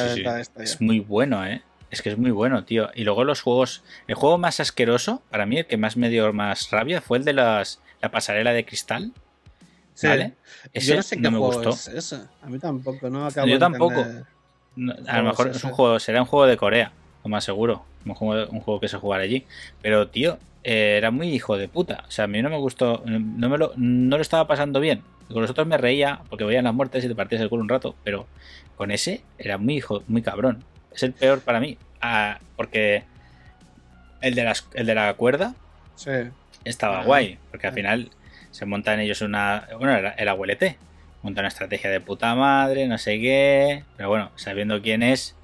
Es 0.57 0.81
muy 0.81 0.99
bueno, 0.99 1.47
¿eh? 1.47 1.63
Es 1.93 2.03
que 2.03 2.11
es 2.11 2.19
muy 2.19 2.33
bueno, 2.33 2.65
tío. 2.65 2.91
Y 2.95 3.05
luego 3.05 3.25
los 3.25 3.41
juegos... 3.41 3.83
El 4.09 4.17
juego 4.17 4.39
más 4.39 4.59
asqueroso, 4.59 5.23
para 5.31 5.47
mí, 5.47 5.59
el 5.59 5.67
que 5.67 5.77
más 5.77 5.97
me 5.97 6.09
dio 6.09 6.33
más 6.33 6.71
rabia, 6.71 7.01
fue 7.01 7.19
el 7.19 7.25
de 7.25 7.33
las, 7.33 7.81
la 8.03 8.11
pasarela 8.11 8.53
de 8.53 8.65
cristal. 8.65 9.13
Sí. 9.95 10.07
¿Vale? 10.07 10.35
Ese 10.73 10.87
Yo 10.91 10.97
no 10.97 11.03
sé 11.03 11.17
qué 11.17 11.23
me 11.31 11.39
juego 11.39 11.47
gustó. 11.63 11.71
es. 11.97 12.13
A 12.13 12.47
mí 12.47 12.59
tampoco, 12.59 13.11
no 13.11 13.27
acabo 13.27 13.47
Yo 13.47 13.55
de 13.55 13.59
tampoco. 13.61 14.05
No, 14.77 14.95
a 15.07 15.19
lo 15.19 15.25
mejor 15.25 15.49
es 15.49 15.57
es 15.57 15.65
un 15.65 15.73
juego, 15.73 15.99
será 15.99 16.21
un 16.21 16.27
juego 16.27 16.47
de 16.47 16.57
Corea, 16.57 16.93
lo 17.25 17.31
más 17.31 17.45
seguro. 17.45 17.85
Un 18.07 18.15
juego, 18.15 18.51
un 18.51 18.61
juego 18.61 18.81
que 18.81 18.89
se 18.89 18.97
jugará 18.97 19.25
allí. 19.25 19.45
Pero, 19.83 20.09
tío, 20.09 20.39
eh, 20.65 20.95
era 20.97 21.11
muy 21.11 21.29
hijo 21.29 21.59
de 21.59 21.69
puta. 21.69 22.05
O 22.09 22.11
sea, 22.11 22.25
a 22.25 22.29
mí 22.29 22.41
no 22.41 22.49
me 22.49 22.57
gustó, 22.57 23.03
no, 23.05 23.49
me 23.49 23.59
lo, 23.59 23.73
no 23.77 24.17
lo 24.17 24.23
estaba 24.23 24.47
pasando 24.47 24.81
bien. 24.81 25.03
Con 25.31 25.43
los 25.43 25.51
otros 25.51 25.67
me 25.67 25.77
reía 25.77 26.23
porque 26.31 26.45
veían 26.45 26.65
las 26.65 26.75
muertes 26.75 27.05
y 27.05 27.09
te 27.09 27.15
partías 27.15 27.41
el 27.43 27.49
culo 27.51 27.63
un 27.63 27.69
rato. 27.69 27.95
Pero 28.05 28.27
con 28.77 28.91
ese 28.91 29.23
era 29.39 29.59
muy 29.59 29.77
hijo, 29.77 30.03
muy 30.09 30.23
cabrón. 30.23 30.65
Es 30.93 31.03
el 31.03 31.13
peor 31.13 31.41
para 31.41 31.61
mí. 31.61 31.77
Ah, 32.01 32.39
porque 32.57 33.05
el 34.23 34.35
de, 34.35 34.45
las, 34.45 34.67
el 34.75 34.87
de 34.87 34.95
la 34.95 35.13
cuerda 35.15 35.55
Sí. 35.97 36.11
estaba 36.65 37.01
Ah. 37.01 37.05
guay. 37.05 37.39
Porque 37.51 37.67
al 37.67 37.75
final 37.75 38.11
se 38.51 38.67
montan 38.67 39.01
ellos 39.01 39.21
una. 39.23 39.69
Bueno, 39.79 39.97
el, 39.97 40.13
el 40.17 40.29
abuelete. 40.29 40.79
monta 41.23 41.41
una 41.41 41.49
estrategia 41.49 41.91
de 41.91 42.01
puta 42.01 42.35
madre, 42.35 42.87
no 42.89 42.99
sé 42.99 43.21
qué. 43.21 43.85
Pero 43.97 44.09
bueno, 44.09 44.31
sabiendo 44.37 44.81
quién 44.83 45.03
es 45.03 45.35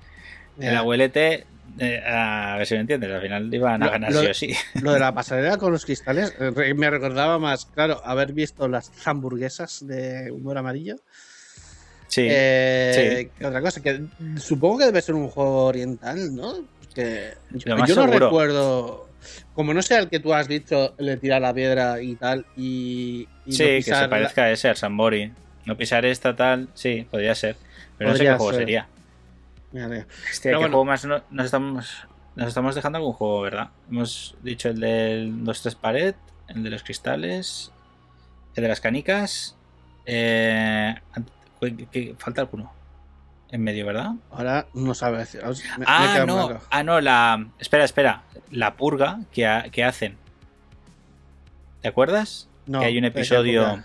el 0.59 0.75
abuelete, 0.77 1.47
eh, 1.79 2.03
a 2.07 2.57
ver 2.57 2.67
si 2.67 2.75
me 2.75 2.81
entiendes, 2.81 3.11
al 3.11 3.21
final 3.21 3.53
iban 3.53 3.83
a 3.83 3.87
Lo- 3.87 3.93
ganar 3.93 4.13
lo- 4.13 4.21
sí 4.21 4.27
o 4.27 4.35
sí. 4.35 4.55
Lo 4.83 4.93
de 4.93 5.01
la 5.01 5.13
pasarela 5.15 5.59
con 5.59 5.73
los 5.73 5.85
cristales 5.85 6.35
eh, 6.41 6.75
me 6.75 6.89
recordaba 6.91 7.39
más, 7.39 7.67
claro, 7.67 8.01
haber 8.05 8.33
visto 8.33 8.67
las 8.69 8.91
hamburguesas 9.07 9.87
de 9.87 10.31
humor 10.31 10.57
amarillo. 10.59 10.97
Sí, 12.09 12.27
Eh, 12.31 13.31
que 13.39 13.47
otra 13.47 13.61
cosa, 13.61 13.83
que 13.83 14.01
supongo 14.39 14.79
que 14.79 14.85
debe 14.87 15.03
ser 15.03 15.15
un 15.17 15.29
juego 15.29 15.65
oriental, 15.67 16.35
¿no? 16.35 16.55
Que 16.97 17.35
yo, 17.51 17.77
no 17.77 18.07
recuerdo. 18.07 19.09
Como 19.55 19.75
no 19.75 19.83
sea 19.83 19.99
el 19.99 20.09
que 20.09 20.19
tú 20.21 20.33
has 20.33 20.49
dicho, 20.49 20.95
le 20.99 21.17
tirar 21.17 21.43
la 21.43 21.53
piedra 21.53 22.01
y 22.01 22.15
tal, 22.17 22.47
y. 22.57 23.29
y 23.45 23.53
sí 23.53 23.63
no 23.63 23.69
que 23.69 23.83
se 23.83 23.91
la- 23.91 24.09
parezca 24.09 24.43
a 24.45 24.51
ese, 24.51 24.69
al 24.69 24.77
Sambori. 24.77 25.33
No 25.67 25.77
pisar 25.77 26.05
esta 26.07 26.35
tal, 26.37 26.69
sí, 26.75 27.07
podría 27.11 27.35
ser. 27.35 27.57
Pero 27.99 28.11
no 28.11 28.17
sé 28.17 28.23
qué 28.25 28.31
juego 28.31 28.51
ser. 28.53 28.61
sería. 28.61 28.89
Hostia, 29.73 30.07
¿qué 30.43 30.57
bueno. 30.57 30.69
juego 30.69 30.85
más 30.85 31.05
no- 31.05 31.23
nos 31.31 31.45
estamos 31.47 32.07
nos 32.35 32.49
estamos 32.49 32.75
dejando 32.75 32.99
algún 32.99 33.13
juego, 33.15 33.41
¿verdad? 33.43 33.71
Hemos 33.91 34.37
dicho 34.43 34.69
el 34.69 34.81
del 34.81 35.45
2-3 35.45 35.75
pared, 35.75 36.15
el 36.49 36.63
de 36.63 36.71
los 36.71 36.83
cristales, 36.83 37.73
el 38.55 38.63
de 38.63 38.69
las 38.69 38.81
canicas. 38.81 39.57
Eh, 40.07 40.95
que- 41.61 41.87
que- 41.87 42.15
falta 42.19 42.43
alguno 42.43 42.73
en 43.57 43.65
medio, 43.65 43.85
¿verdad? 43.87 44.13
Ahora 44.31 44.67
no 44.75 44.95
sabe 44.95 45.19
decir. 45.19 45.43
Me- 45.79 45.85
Ah, 45.89 46.25
no, 46.27 46.61
ah, 46.71 46.83
no, 46.83 47.01
la. 47.01 47.47
Espera, 47.59 47.85
espera. 47.85 48.23
La 48.51 48.75
purga 48.77 49.19
que, 49.33 49.47
ha- 49.47 49.65
que 49.71 49.83
hacen. 49.85 50.17
¿Te 51.83 51.89
acuerdas? 51.89 52.49
No, 52.67 52.81
que 52.81 52.87
hay 52.87 52.97
un 52.97 53.05
¿de 53.05 53.13
qué 53.13 53.19
episodio. 53.21 53.83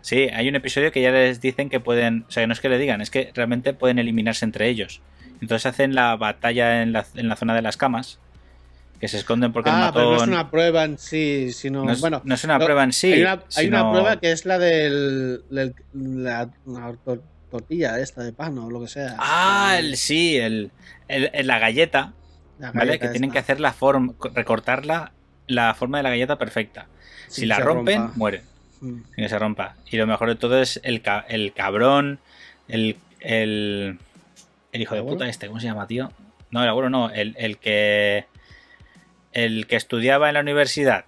Sí, 0.00 0.28
hay 0.32 0.48
un 0.48 0.54
episodio 0.56 0.92
que 0.92 1.00
ya 1.00 1.10
les 1.10 1.40
dicen 1.40 1.70
que 1.70 1.80
pueden. 1.80 2.24
O 2.28 2.30
sea, 2.30 2.42
que 2.42 2.46
no 2.46 2.52
es 2.52 2.60
que 2.60 2.68
le 2.68 2.78
digan, 2.78 3.00
es 3.00 3.10
que 3.10 3.32
realmente 3.34 3.72
pueden 3.74 3.98
eliminarse 3.98 4.44
entre 4.44 4.68
ellos. 4.68 5.00
Entonces 5.40 5.66
hacen 5.66 5.94
la 5.94 6.14
batalla 6.16 6.82
en 6.82 6.92
la, 6.92 7.04
en 7.14 7.28
la 7.28 7.36
zona 7.36 7.54
de 7.54 7.62
las 7.62 7.76
camas. 7.76 8.18
Que 9.00 9.08
se 9.08 9.18
esconden 9.18 9.52
porque 9.52 9.70
Ah, 9.70 9.90
pero 9.92 10.10
no 10.12 10.16
es 10.16 10.22
una 10.28 10.50
prueba 10.50 10.84
en 10.84 10.98
sí, 10.98 11.52
sino. 11.52 11.84
no 11.84 11.92
es- 11.92 12.00
bueno, 12.00 12.22
no 12.24 12.34
es 12.34 12.44
una 12.44 12.58
prueba 12.58 12.84
en 12.84 12.92
sí. 12.92 13.12
hay, 13.12 13.22
una, 13.22 13.32
hay 13.32 13.64
sino- 13.66 13.80
una 13.82 13.90
prueba 13.92 14.20
que 14.20 14.32
es 14.32 14.46
la 14.46 14.58
del. 14.58 15.42
del- 15.50 15.74
la, 15.92 16.48
tortilla 17.58 17.98
esta 18.00 18.22
de 18.22 18.32
pan 18.32 18.58
o 18.58 18.68
lo 18.70 18.80
que 18.80 18.88
sea. 18.88 19.14
Ah, 19.18 19.76
el, 19.78 19.96
sí, 19.96 20.36
el, 20.36 20.70
el- 21.08 21.30
el- 21.32 21.46
la 21.46 21.58
galleta. 21.58 22.12
La 22.58 22.72
¿Vale? 22.72 22.86
galleta 22.86 23.06
Que 23.06 23.12
tienen 23.12 23.30
que 23.30 23.38
hacer 23.38 23.60
la 23.60 23.72
forma. 23.72 24.12
recortarla 24.34 25.12
la 25.46 25.74
forma 25.74 25.98
de 25.98 26.02
la 26.04 26.10
galleta 26.10 26.36
perfecta. 26.38 26.86
Si 27.28 27.46
la 27.46 27.58
rompen, 27.58 27.98
rompa. 28.00 28.14
mueren. 28.16 28.42
Mm. 28.80 28.94
sin 29.14 29.24
que 29.24 29.28
se 29.28 29.38
rompa. 29.38 29.76
Y 29.90 29.96
lo 29.96 30.06
mejor 30.06 30.28
de 30.28 30.34
todo 30.36 30.60
es 30.60 30.80
el, 30.82 31.00
ca- 31.00 31.24
el 31.28 31.52
cabrón, 31.52 32.18
el, 32.68 32.96
el, 33.20 33.98
el 34.72 34.82
hijo 34.82 34.94
de 34.94 35.02
puta 35.02 35.28
este, 35.28 35.46
¿cómo 35.46 35.60
se 35.60 35.66
llama, 35.66 35.86
tío? 35.86 36.12
No, 36.50 36.62
el 36.62 36.68
abuelo 36.68 36.90
no, 36.90 37.10
el, 37.10 37.34
el 37.38 37.58
que 37.58 38.26
el 39.32 39.66
que 39.66 39.74
estudiaba 39.76 40.28
en 40.28 40.34
la 40.34 40.40
universidad. 40.40 41.06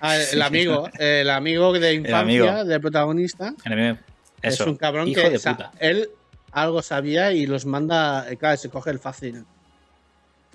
Ah, 0.00 0.16
el, 0.16 0.22
el 0.32 0.42
amigo, 0.42 0.88
el 0.98 1.30
amigo 1.30 1.72
de 1.72 1.94
infancia 1.94 2.18
amigo. 2.18 2.64
del 2.64 2.80
protagonista. 2.80 3.54
El 3.64 3.72
amigo- 3.72 3.98
Eso, 4.42 4.64
es 4.64 4.68
un 4.68 4.76
cabrón 4.76 5.08
hijo 5.08 5.22
que 5.22 5.30
de 5.30 5.38
sa- 5.38 5.52
puta. 5.56 5.72
él 5.78 6.08
algo 6.52 6.82
sabía 6.82 7.32
y 7.32 7.46
los 7.46 7.64
manda. 7.66 8.30
eh, 8.30 8.36
Claro, 8.36 8.56
se 8.56 8.68
coge 8.68 8.90
el 8.90 8.98
fácil. 8.98 9.44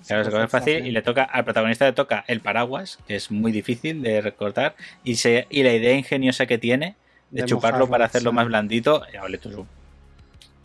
Claro, 0.06 0.24
se 0.24 0.30
coge 0.30 0.46
fácil 0.46 0.86
y 0.86 0.92
le 0.92 1.02
toca, 1.02 1.24
al 1.24 1.44
protagonista 1.44 1.84
le 1.86 1.92
toca 1.92 2.24
el 2.28 2.40
paraguas, 2.40 2.98
que 3.08 3.16
es 3.16 3.30
muy 3.32 3.50
difícil 3.50 4.00
de 4.02 4.20
recortar, 4.20 4.76
y, 5.02 5.16
se, 5.16 5.46
y 5.50 5.64
la 5.64 5.72
idea 5.74 5.92
ingeniosa 5.94 6.46
que 6.46 6.56
tiene 6.56 6.94
de, 7.30 7.42
De 7.42 7.48
chuparlo 7.48 7.78
mojarlo, 7.80 7.90
para 7.90 8.04
hacerlo 8.04 8.30
sí. 8.30 8.36
más 8.36 8.46
blandito, 8.46 9.02
ya 9.12 9.22
vale 9.22 9.38
tú. 9.38 9.66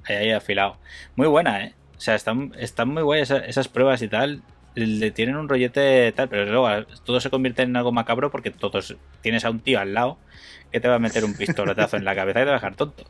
Ahí, 0.05 0.15
ahí 0.17 0.31
afilado. 0.31 0.77
Muy 1.15 1.27
buena, 1.27 1.63
¿eh? 1.65 1.73
O 1.97 1.99
sea, 1.99 2.13
están, 2.15 2.53
están 2.59 2.89
muy 2.89 3.01
guay 3.01 3.21
esa- 3.21 3.39
esas 3.39 3.67
pruebas 3.69 4.01
y 4.03 4.07
tal. 4.07 4.41
Le 4.75 5.11
tienen 5.11 5.35
un 5.35 5.47
rollete 5.47 6.11
tal, 6.13 6.29
pero 6.29 6.45
luego 6.45 6.85
todo 7.05 7.19
se 7.19 7.29
convierte 7.29 7.61
en 7.61 7.75
algo 7.75 7.91
macabro 7.91 8.31
porque 8.31 8.49
todos 8.49 8.95
tienes 9.21 9.45
a 9.45 9.49
un 9.51 9.59
tío 9.59 9.79
al 9.79 9.93
lado 9.93 10.17
que 10.71 10.79
te 10.79 10.87
va 10.87 10.95
a 10.95 10.99
meter 10.99 11.23
un 11.23 11.35
pistoletazo 11.35 11.97
en 11.97 12.05
la 12.05 12.15
cabeza 12.15 12.39
y 12.39 12.43
te 12.43 12.45
va 12.47 12.51
a 12.53 12.55
dejar 12.55 12.75
tonto. 12.75 13.03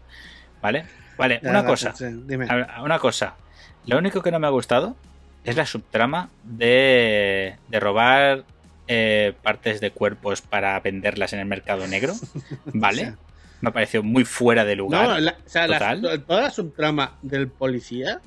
¿Vale? 0.62 0.86
Vale, 1.18 1.40
Ya, 1.42 1.50
una 1.52 1.66
cosa. 1.66 1.94
sí, 1.96 2.06
dime. 2.26 2.48
Una 2.84 3.00
cosa. 3.00 3.36
Lo 3.86 3.98
único 3.98 4.22
que 4.22 4.32
no 4.32 4.40
me 4.40 4.48
ha 4.48 4.50
gustado 4.50 4.96
es 5.46 5.56
la 5.56 5.66
subtrama 5.66 6.30
de, 6.44 7.56
de 7.70 7.80
robar 7.80 8.44
eh, 8.88 9.34
partes 9.42 9.80
de 9.80 9.92
cuerpos 9.92 10.42
para 10.42 10.78
venderlas 10.82 11.32
en 11.34 11.40
el 11.40 11.46
mercado 11.46 11.88
negro. 11.88 12.14
¿Vale? 12.66 13.06
Sí. 13.06 13.12
Me 13.62 13.70
ha 13.70 13.72
parecido 13.74 14.04
muy 14.04 14.26
fuera 14.26 14.66
de 14.66 14.76
lugar. 14.76 15.08
No, 15.08 15.20
la- 15.20 15.38
o 15.46 15.50
sea, 15.50 15.68
la- 15.68 16.20
toda 16.26 16.42
la 16.42 16.50
subtrama 16.50 17.14
del 17.22 17.48
policía, 17.48 18.20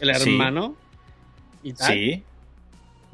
el 0.00 0.14
Sí. 0.16 0.30
hermano 0.34 0.76
y 1.62 1.72
tal, 1.72 1.92
sí. 1.92 2.24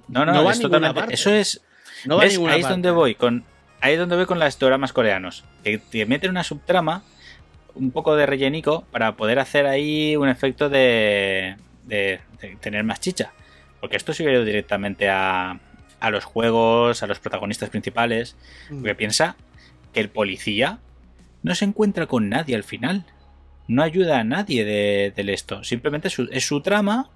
No, 0.09 0.25
no, 0.25 0.33
No 0.33 0.51
es 0.51 0.61
totalmente. 0.61 0.95
parte. 1.01 1.15
Eso 1.15 1.31
es. 1.33 1.61
no 2.05 2.17
va 2.17 2.23
a 2.23 2.25
¿ves? 2.25 2.35
ninguna 2.35 2.55
Ahí 2.55 2.61
es 2.63 2.69
donde 2.69 2.91
voy 2.91 3.15
con. 3.15 3.45
Ahí 3.81 3.93
es 3.95 3.99
donde 3.99 4.17
voy 4.17 4.27
con 4.27 4.39
las 4.39 4.59
doramas 4.59 4.93
coreanos. 4.93 5.45
Que 5.63 5.79
te 5.79 6.05
meten 6.07 6.31
una 6.31 6.43
subtrama, 6.45 7.03
un 7.75 7.91
poco 7.93 8.17
de 8.17 8.27
rellenico, 8.27 8.85
para 8.91 9.17
poder 9.17 9.39
hacer 9.39 9.67
ahí 9.67 10.17
un 10.17 10.29
efecto 10.29 10.69
de, 10.69 11.57
de, 11.85 12.21
de 12.41 12.57
tener 12.57 12.83
más 12.85 13.01
chicha. 13.01 13.33
Porque 13.81 13.97
esto 13.97 14.13
se 14.13 14.23
hubiera 14.25 14.39
ido 14.39 14.45
directamente 14.45 15.09
a, 15.09 15.61
a 16.01 16.11
los 16.11 16.25
juegos, 16.25 17.03
a 17.03 17.07
los 17.07 17.21
protagonistas 17.21 17.71
principales. 17.71 18.37
Mm. 18.71 18.79
Porque 18.81 18.95
piensa 18.97 19.37
que 19.93 20.01
el 20.01 20.09
policía 20.09 20.79
no 21.45 21.55
se 21.55 21.65
encuentra 21.67 22.07
con 22.07 22.29
nadie 22.29 22.57
al 22.57 22.65
final. 22.65 23.05
No 23.69 23.83
ayuda 23.83 24.19
a 24.19 24.25
nadie 24.25 24.65
de, 24.65 25.13
del 25.15 25.29
esto. 25.29 25.63
Simplemente 25.63 26.11
su- 26.11 26.29
es 26.33 26.45
su 26.47 26.63
trama 26.63 27.11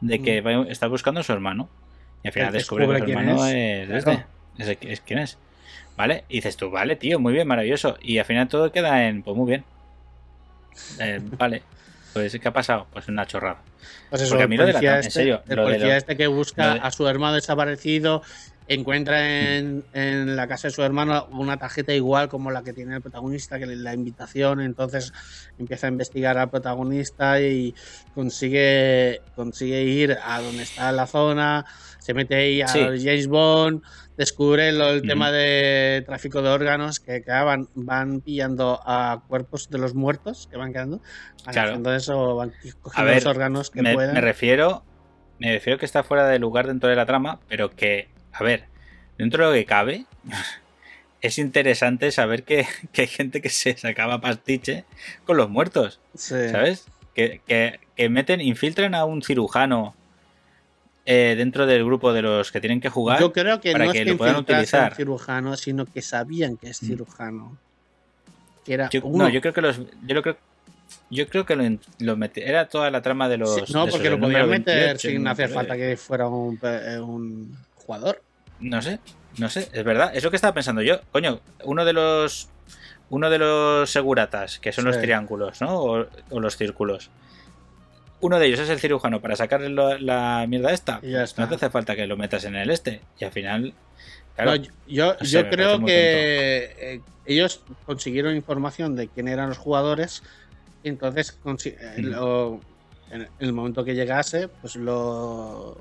de 0.00 0.22
que 0.22 0.40
va- 0.40 0.66
está 0.68 0.86
buscando 0.86 1.20
a 1.20 1.24
su 1.24 1.32
hermano. 1.32 1.68
Y 2.26 2.28
al 2.28 2.32
final 2.32 2.52
descubre 2.52 2.86
que 2.86 3.12
su 3.12 3.18
hermano 3.18 3.46
es. 3.46 3.88
es, 3.88 4.06
este. 4.58 4.92
Es, 4.92 5.00
quién 5.00 5.18
es. 5.20 5.38
¿Vale? 5.96 6.24
Y 6.28 6.36
dices 6.36 6.56
tú, 6.56 6.70
vale, 6.70 6.96
tío, 6.96 7.18
muy 7.18 7.32
bien, 7.32 7.46
maravilloso. 7.48 7.96
Y 8.02 8.18
al 8.18 8.24
final 8.24 8.48
todo 8.48 8.70
queda 8.72 9.06
en, 9.08 9.22
pues 9.22 9.36
muy 9.36 9.48
bien. 9.48 9.64
Eh, 11.00 11.20
vale. 11.38 11.62
Pues, 12.12 12.38
¿qué 12.40 12.48
ha 12.48 12.52
pasado? 12.52 12.86
Pues 12.92 13.08
una 13.08 13.26
chorrada. 13.26 13.58
Pues 14.10 14.22
eso, 14.22 14.30
Porque 14.30 14.44
a 14.44 14.48
mí 14.48 14.56
lo 14.56 14.66
de 14.66 14.72
la 14.72 14.80
trama, 14.80 14.94
en 14.96 15.00
este- 15.00 15.10
serio, 15.12 15.42
El 15.48 15.56
lo 15.56 15.62
de 15.62 15.68
policía 15.68 15.88
lo- 15.88 15.94
este 15.98 16.16
que 16.16 16.26
busca 16.26 16.66
lo 16.68 16.74
de- 16.74 16.80
a 16.80 16.90
su 16.90 17.06
hermano 17.08 17.34
desaparecido, 17.34 18.22
encuentra 18.68 19.56
en, 19.56 19.84
en 19.92 20.34
la 20.36 20.48
casa 20.48 20.68
de 20.68 20.74
su 20.74 20.82
hermano 20.82 21.26
una 21.30 21.56
tarjeta 21.56 21.92
igual 21.94 22.28
como 22.28 22.50
la 22.50 22.62
que 22.64 22.72
tiene 22.72 22.96
el 22.96 23.00
protagonista, 23.02 23.58
que 23.58 23.66
le 23.66 23.76
la 23.76 23.94
invitación, 23.94 24.60
entonces 24.60 25.12
empieza 25.58 25.86
a 25.86 25.90
investigar 25.90 26.36
al 26.36 26.50
protagonista 26.50 27.40
y 27.40 27.74
consigue, 28.14 29.20
consigue 29.34 29.82
ir 29.82 30.16
a 30.22 30.40
donde 30.40 30.64
está 30.64 30.90
la 30.92 31.06
zona, 31.06 31.64
se 32.00 32.12
mete 32.12 32.34
ahí 32.34 32.60
a 32.62 32.68
Sí. 32.68 32.80
James 32.80 33.28
Bond, 33.28 33.82
descubre 34.16 34.72
lo- 34.72 34.90
el 34.90 35.02
tema 35.02 35.30
de 35.30 36.02
tráfico 36.06 36.42
de 36.42 36.48
órganos, 36.48 36.98
que, 37.00 37.22
que 37.22 37.30
van, 37.30 37.68
van 37.74 38.20
pillando 38.20 38.80
a 38.84 39.22
cuerpos 39.28 39.68
de 39.70 39.78
los 39.78 39.94
muertos 39.94 40.48
que 40.50 40.56
van 40.56 40.72
quedando, 40.72 41.00
Claro. 41.44 41.68
haciendo 41.70 41.94
eso, 41.94 42.34
van 42.36 42.52
cogiendo 42.80 43.06
ver, 43.12 43.22
los 43.22 43.26
órganos 43.30 43.70
que 43.70 43.82
me, 43.82 43.94
pueden. 43.94 44.14
me 44.14 44.20
refiero 44.20 44.82
me 45.38 45.52
refiero 45.52 45.78
que 45.78 45.84
está 45.84 46.02
fuera 46.02 46.26
de 46.26 46.38
lugar 46.38 46.66
dentro 46.66 46.88
de 46.88 46.96
la 46.96 47.04
trama 47.04 47.38
pero 47.46 47.70
que 47.70 48.08
a 48.38 48.42
ver 48.44 48.64
dentro 49.18 49.44
de 49.44 49.50
lo 49.50 49.54
que 49.60 49.64
cabe 49.66 50.04
es 51.20 51.38
interesante 51.38 52.10
saber 52.12 52.42
que, 52.44 52.66
que 52.92 53.02
hay 53.02 53.08
gente 53.08 53.40
que 53.40 53.48
se 53.50 53.76
sacaba 53.76 54.20
pastiche 54.20 54.84
con 55.24 55.36
los 55.36 55.48
muertos 55.50 56.00
Sí. 56.14 56.34
¿sabes? 56.50 56.86
que, 57.14 57.40
que- 57.46 57.80
que 57.96 58.08
meten 58.10 58.42
infiltran 58.42 58.94
a 58.94 59.06
un 59.06 59.22
cirujano 59.22 59.94
eh, 61.06 61.34
dentro 61.36 61.66
del 61.66 61.84
grupo 61.84 62.12
de 62.12 62.20
los 62.20 62.50
que 62.52 62.60
tienen 62.60 62.80
que 62.80 62.88
jugar 62.90 63.20
Yo 63.20 63.32
creo 63.32 63.60
que 63.60 63.72
para 63.72 63.86
no 63.86 63.92
que 63.92 63.98
es 64.00 64.04
que 64.04 64.10
lo 64.10 64.18
puedan 64.18 64.36
utilizar. 64.36 64.90
un 64.90 64.96
cirujano, 64.96 65.56
sino 65.56 65.86
que 65.86 66.02
sabían 66.02 66.56
que 66.58 66.68
es 66.70 66.82
Mm. 66.82 66.86
cirujano. 66.86 67.56
Que 68.66 68.74
era 68.74 68.90
yo, 68.90 69.00
uno. 69.04 69.24
no 69.24 69.30
yo 69.30 69.40
creo 69.40 69.54
que 69.54 69.62
los 69.62 69.78
yo 69.78 70.14
lo 70.14 70.22
creo 70.22 70.36
yo 71.10 71.28
creo 71.28 71.46
que 71.46 71.54
lo, 71.56 72.18
era 72.34 72.68
toda 72.68 72.90
la 72.90 73.00
trama 73.02 73.28
de 73.28 73.36
los 73.38 73.54
Sí, 73.54 73.72
no, 73.72 73.86
de 73.86 73.92
porque 73.92 74.10
lo 74.10 74.18
podían 74.20 74.48
meter 74.50 74.76
28, 74.96 75.08
sin 75.08 75.26
hacer 75.28 75.48
falta 75.48 75.76
que 75.76 75.96
fuera 75.96 76.26
un, 76.28 76.58
eh, 76.62 76.98
un 77.00 77.56
jugador. 77.76 78.20
No 78.60 78.80
sé, 78.82 78.98
no 79.38 79.48
sé, 79.50 79.68
es 79.72 79.84
verdad, 79.84 80.12
es 80.14 80.24
lo 80.24 80.30
que 80.30 80.36
estaba 80.36 80.54
pensando 80.54 80.82
yo. 80.82 81.00
Coño, 81.12 81.40
uno 81.64 81.84
de 81.84 81.92
los 81.92 82.48
uno 83.08 83.30
de 83.30 83.38
los 83.38 83.88
seguratas, 83.90 84.58
que 84.58 84.72
son 84.72 84.84
los 84.86 85.00
triángulos, 85.00 85.60
¿no? 85.60 85.78
O, 85.78 86.06
o 86.30 86.40
los 86.40 86.56
círculos. 86.56 87.10
Uno 88.20 88.38
de 88.38 88.46
ellos 88.46 88.58
es 88.60 88.70
el 88.70 88.80
cirujano 88.80 89.20
para 89.20 89.36
sacarle 89.36 89.68
lo- 89.68 89.98
la 89.98 90.44
mierda 90.48 90.72
esta. 90.72 90.98
Y 91.02 91.10
ya 91.12 91.22
está. 91.22 91.42
No 91.42 91.48
te 91.48 91.54
hace 91.56 91.70
falta 91.70 91.94
que 91.94 92.06
lo 92.06 92.16
metas 92.16 92.44
en 92.44 92.56
el 92.56 92.70
este. 92.70 93.00
Y 93.20 93.24
al 93.24 93.30
final. 93.32 93.74
Claro, 94.34 94.56
No, 94.56 94.62
yo 94.86 95.16
sé, 95.22 95.48
creo 95.48 95.84
que 95.84 96.74
eh, 96.78 97.00
ellos 97.26 97.60
consiguieron 97.84 98.34
información 98.34 98.96
de 98.96 99.08
quién 99.08 99.28
eran 99.28 99.50
los 99.50 99.58
jugadores. 99.58 100.22
Y 100.82 100.88
entonces, 100.88 101.38
eh, 101.64 101.94
Mm. 101.98 102.04
lo- 102.06 102.60
en 103.10 103.28
el 103.38 103.52
momento 103.52 103.84
que 103.84 103.94
llegase, 103.94 104.48
pues 104.48 104.74
lo 104.76 105.78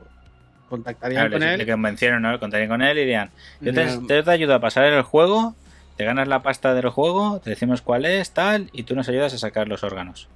contactarían 0.69 1.28
claro, 1.28 1.34
con 1.39 1.43
él. 1.47 1.58
le 1.60 1.71
convencieron, 1.71 2.21
¿no? 2.21 2.39
Contarían 2.39 2.69
con 2.69 2.82
él 2.82 2.97
y 2.97 3.01
dirían: 3.01 3.30
Yo 3.62 3.73
te, 3.73 3.82
Dirían, 3.82 4.08
te, 4.08 4.23
te 4.23 4.32
ayudo 4.32 4.54
a 4.56 4.60
pasar 4.60 4.86
el 4.86 5.01
juego 5.04 5.56
te 5.97 6.04
ganas 6.04 6.28
la 6.28 6.43
pasta 6.43 6.73
del 6.73 6.89
juego, 6.89 7.39
te 7.41 7.51
decimos 7.51 7.82
cuál 7.82 8.04
es, 8.04 8.32
tal, 8.32 8.69
y 8.73 8.84
tú 8.84 8.95
nos 8.97 9.08
ayudas 9.08 9.34
a 9.34 9.38
sacar 9.38 9.69
los 9.69 9.82
órganos. 9.82 10.28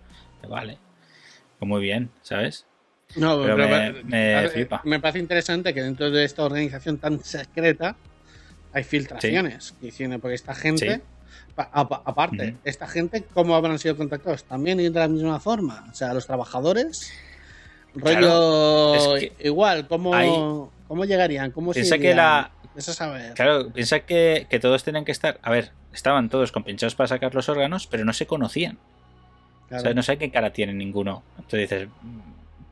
Vale. 0.48 0.78
Pues 1.60 1.68
muy 1.68 1.82
bien, 1.82 2.12
¿sabes? 2.22 2.66
No, 3.18 3.42
Pero 3.42 3.58
pero 3.58 3.68
me- 3.68 3.92
me, 3.92 4.04
me 4.04 4.36
a 4.36 4.42
ver, 4.44 4.50
flipa. 4.52 4.82
me 4.86 5.02
parece 5.02 5.20
interesante 5.20 5.74
que 5.74 5.82
dentro 5.82 6.12
de 6.12 6.24
esta 6.24 6.44
organización 6.46 6.98
tan 6.98 7.22
secreta 7.22 7.98
hay 8.72 8.86
filtraciones. 8.86 9.74
que 9.82 9.88
hicieron, 9.88 10.22
porque 10.22 10.36
esta 10.36 10.56
gente, 10.56 10.96
Sí. 10.96 11.02
pa- 11.56 11.70
apa- 11.74 12.04
aparte, 12.06 12.56
esta 12.64 12.88
gente, 12.88 13.26
¿cómo 13.34 13.54
habrán 13.54 13.80
sido 13.80 13.98
contactados? 13.98 14.46
También 14.46 14.78
de 14.78 14.90
la 14.92 15.10
misma 15.10 15.42
forma. 15.42 15.88
O 15.92 15.94
sea, 15.94 16.14
los 16.14 16.26
trabajadores, 16.26 17.12
rollo 17.96 18.96
es 19.16 19.20
que 19.20 19.48
igual, 19.48 19.88
¿cómo, 19.88 20.14
hay- 20.14 20.30
¿cómo 20.88 21.06
llegarían? 21.06 21.52
¿Cómo 21.52 21.74
se 21.74 21.82
Piensa 21.82 21.98
que 21.98 22.14
la- 22.16 22.52
Eso 22.76 22.92
a 22.92 22.94
saber. 22.94 23.34
Claro, 23.34 23.70
piensa 23.72 24.00
que, 24.02 24.48
que 24.50 24.60
todos 24.60 24.84
tenían 24.84 25.04
que 25.06 25.12
estar. 25.12 25.40
A 25.42 25.50
ver, 25.52 25.72
estaban 25.94 26.30
todos 26.30 26.52
compinchados 26.52 26.96
para 26.96 27.08
sacar 27.08 27.34
los 27.36 27.50
órganos, 27.50 27.88
pero 27.88 28.06
no 28.06 28.14
se 28.14 28.26
conocían. 28.26 28.78
Claro. 29.68 29.82
O 29.82 29.84
sea, 29.86 29.94
no 29.94 30.04
sé 30.04 30.18
qué 30.18 30.32
cara 30.32 30.54
tiene 30.54 30.74
ninguno. 30.74 31.24
Entonces 31.38 31.70
dices, 31.70 31.88
mm, 32.02 32.20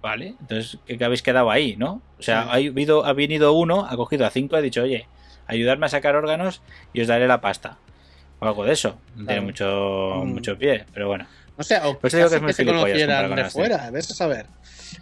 vale, 0.01 0.35
entonces, 0.39 0.77
¿qué, 0.85 1.03
habéis 1.03 1.21
quedado 1.23 1.51
ahí, 1.51 1.75
no? 1.77 2.01
O 2.19 2.23
sea, 2.23 2.43
Sí. 2.43 2.49
ha, 2.49 2.53
habido, 2.53 3.05
ha 3.05 3.13
venido 3.13 3.53
uno, 3.53 3.85
ha 3.89 3.95
cogido 3.97 4.25
a 4.25 4.29
cinco, 4.29 4.55
ha 4.55 4.61
dicho, 4.61 4.83
oye, 4.83 5.07
ayudarme 5.47 5.87
a 5.87 5.89
sacar 5.89 6.15
órganos 6.15 6.61
y 6.93 7.01
os 7.01 7.07
daré 7.07 7.27
la 7.27 7.41
pasta. 7.41 7.77
O 8.39 8.45
algo 8.45 8.63
de 8.65 8.73
eso. 8.73 8.97
No 9.15 9.25
tiene 9.25 9.41
mucho, 9.41 10.21
Mm. 10.23 10.33
mucho 10.33 10.57
pie, 10.57 10.85
pero 10.93 11.07
bueno. 11.07 11.25
No 11.57 11.63
sé, 11.63 11.77
o 11.83 11.97
Por 11.99 12.07
eso 12.07 12.17
digo 12.17 12.29
que 12.29 12.35
quizás 12.35 12.37
es 12.37 12.41
muy 12.43 12.53
se 12.53 12.65
conocieran 12.65 13.35
de 13.35 13.49
fuera, 13.49 13.89
ves 13.91 14.11
a 14.11 14.13
saber. 14.13 14.45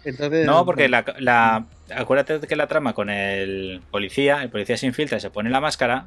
Entonces, 0.04 0.46
No, 0.46 0.64
porque 0.64 0.88
la, 0.88 1.04
la- 1.18 1.66
acuérdate 1.94 2.46
que 2.46 2.56
la 2.56 2.66
trama 2.66 2.92
con 2.94 3.10
el 3.10 3.80
policía, 3.90 4.42
el 4.42 4.50
policía 4.50 4.76
se 4.76 4.86
infiltra 4.86 5.18
y 5.18 5.20
se 5.20 5.30
pone 5.30 5.50
la 5.50 5.60
máscara, 5.60 6.06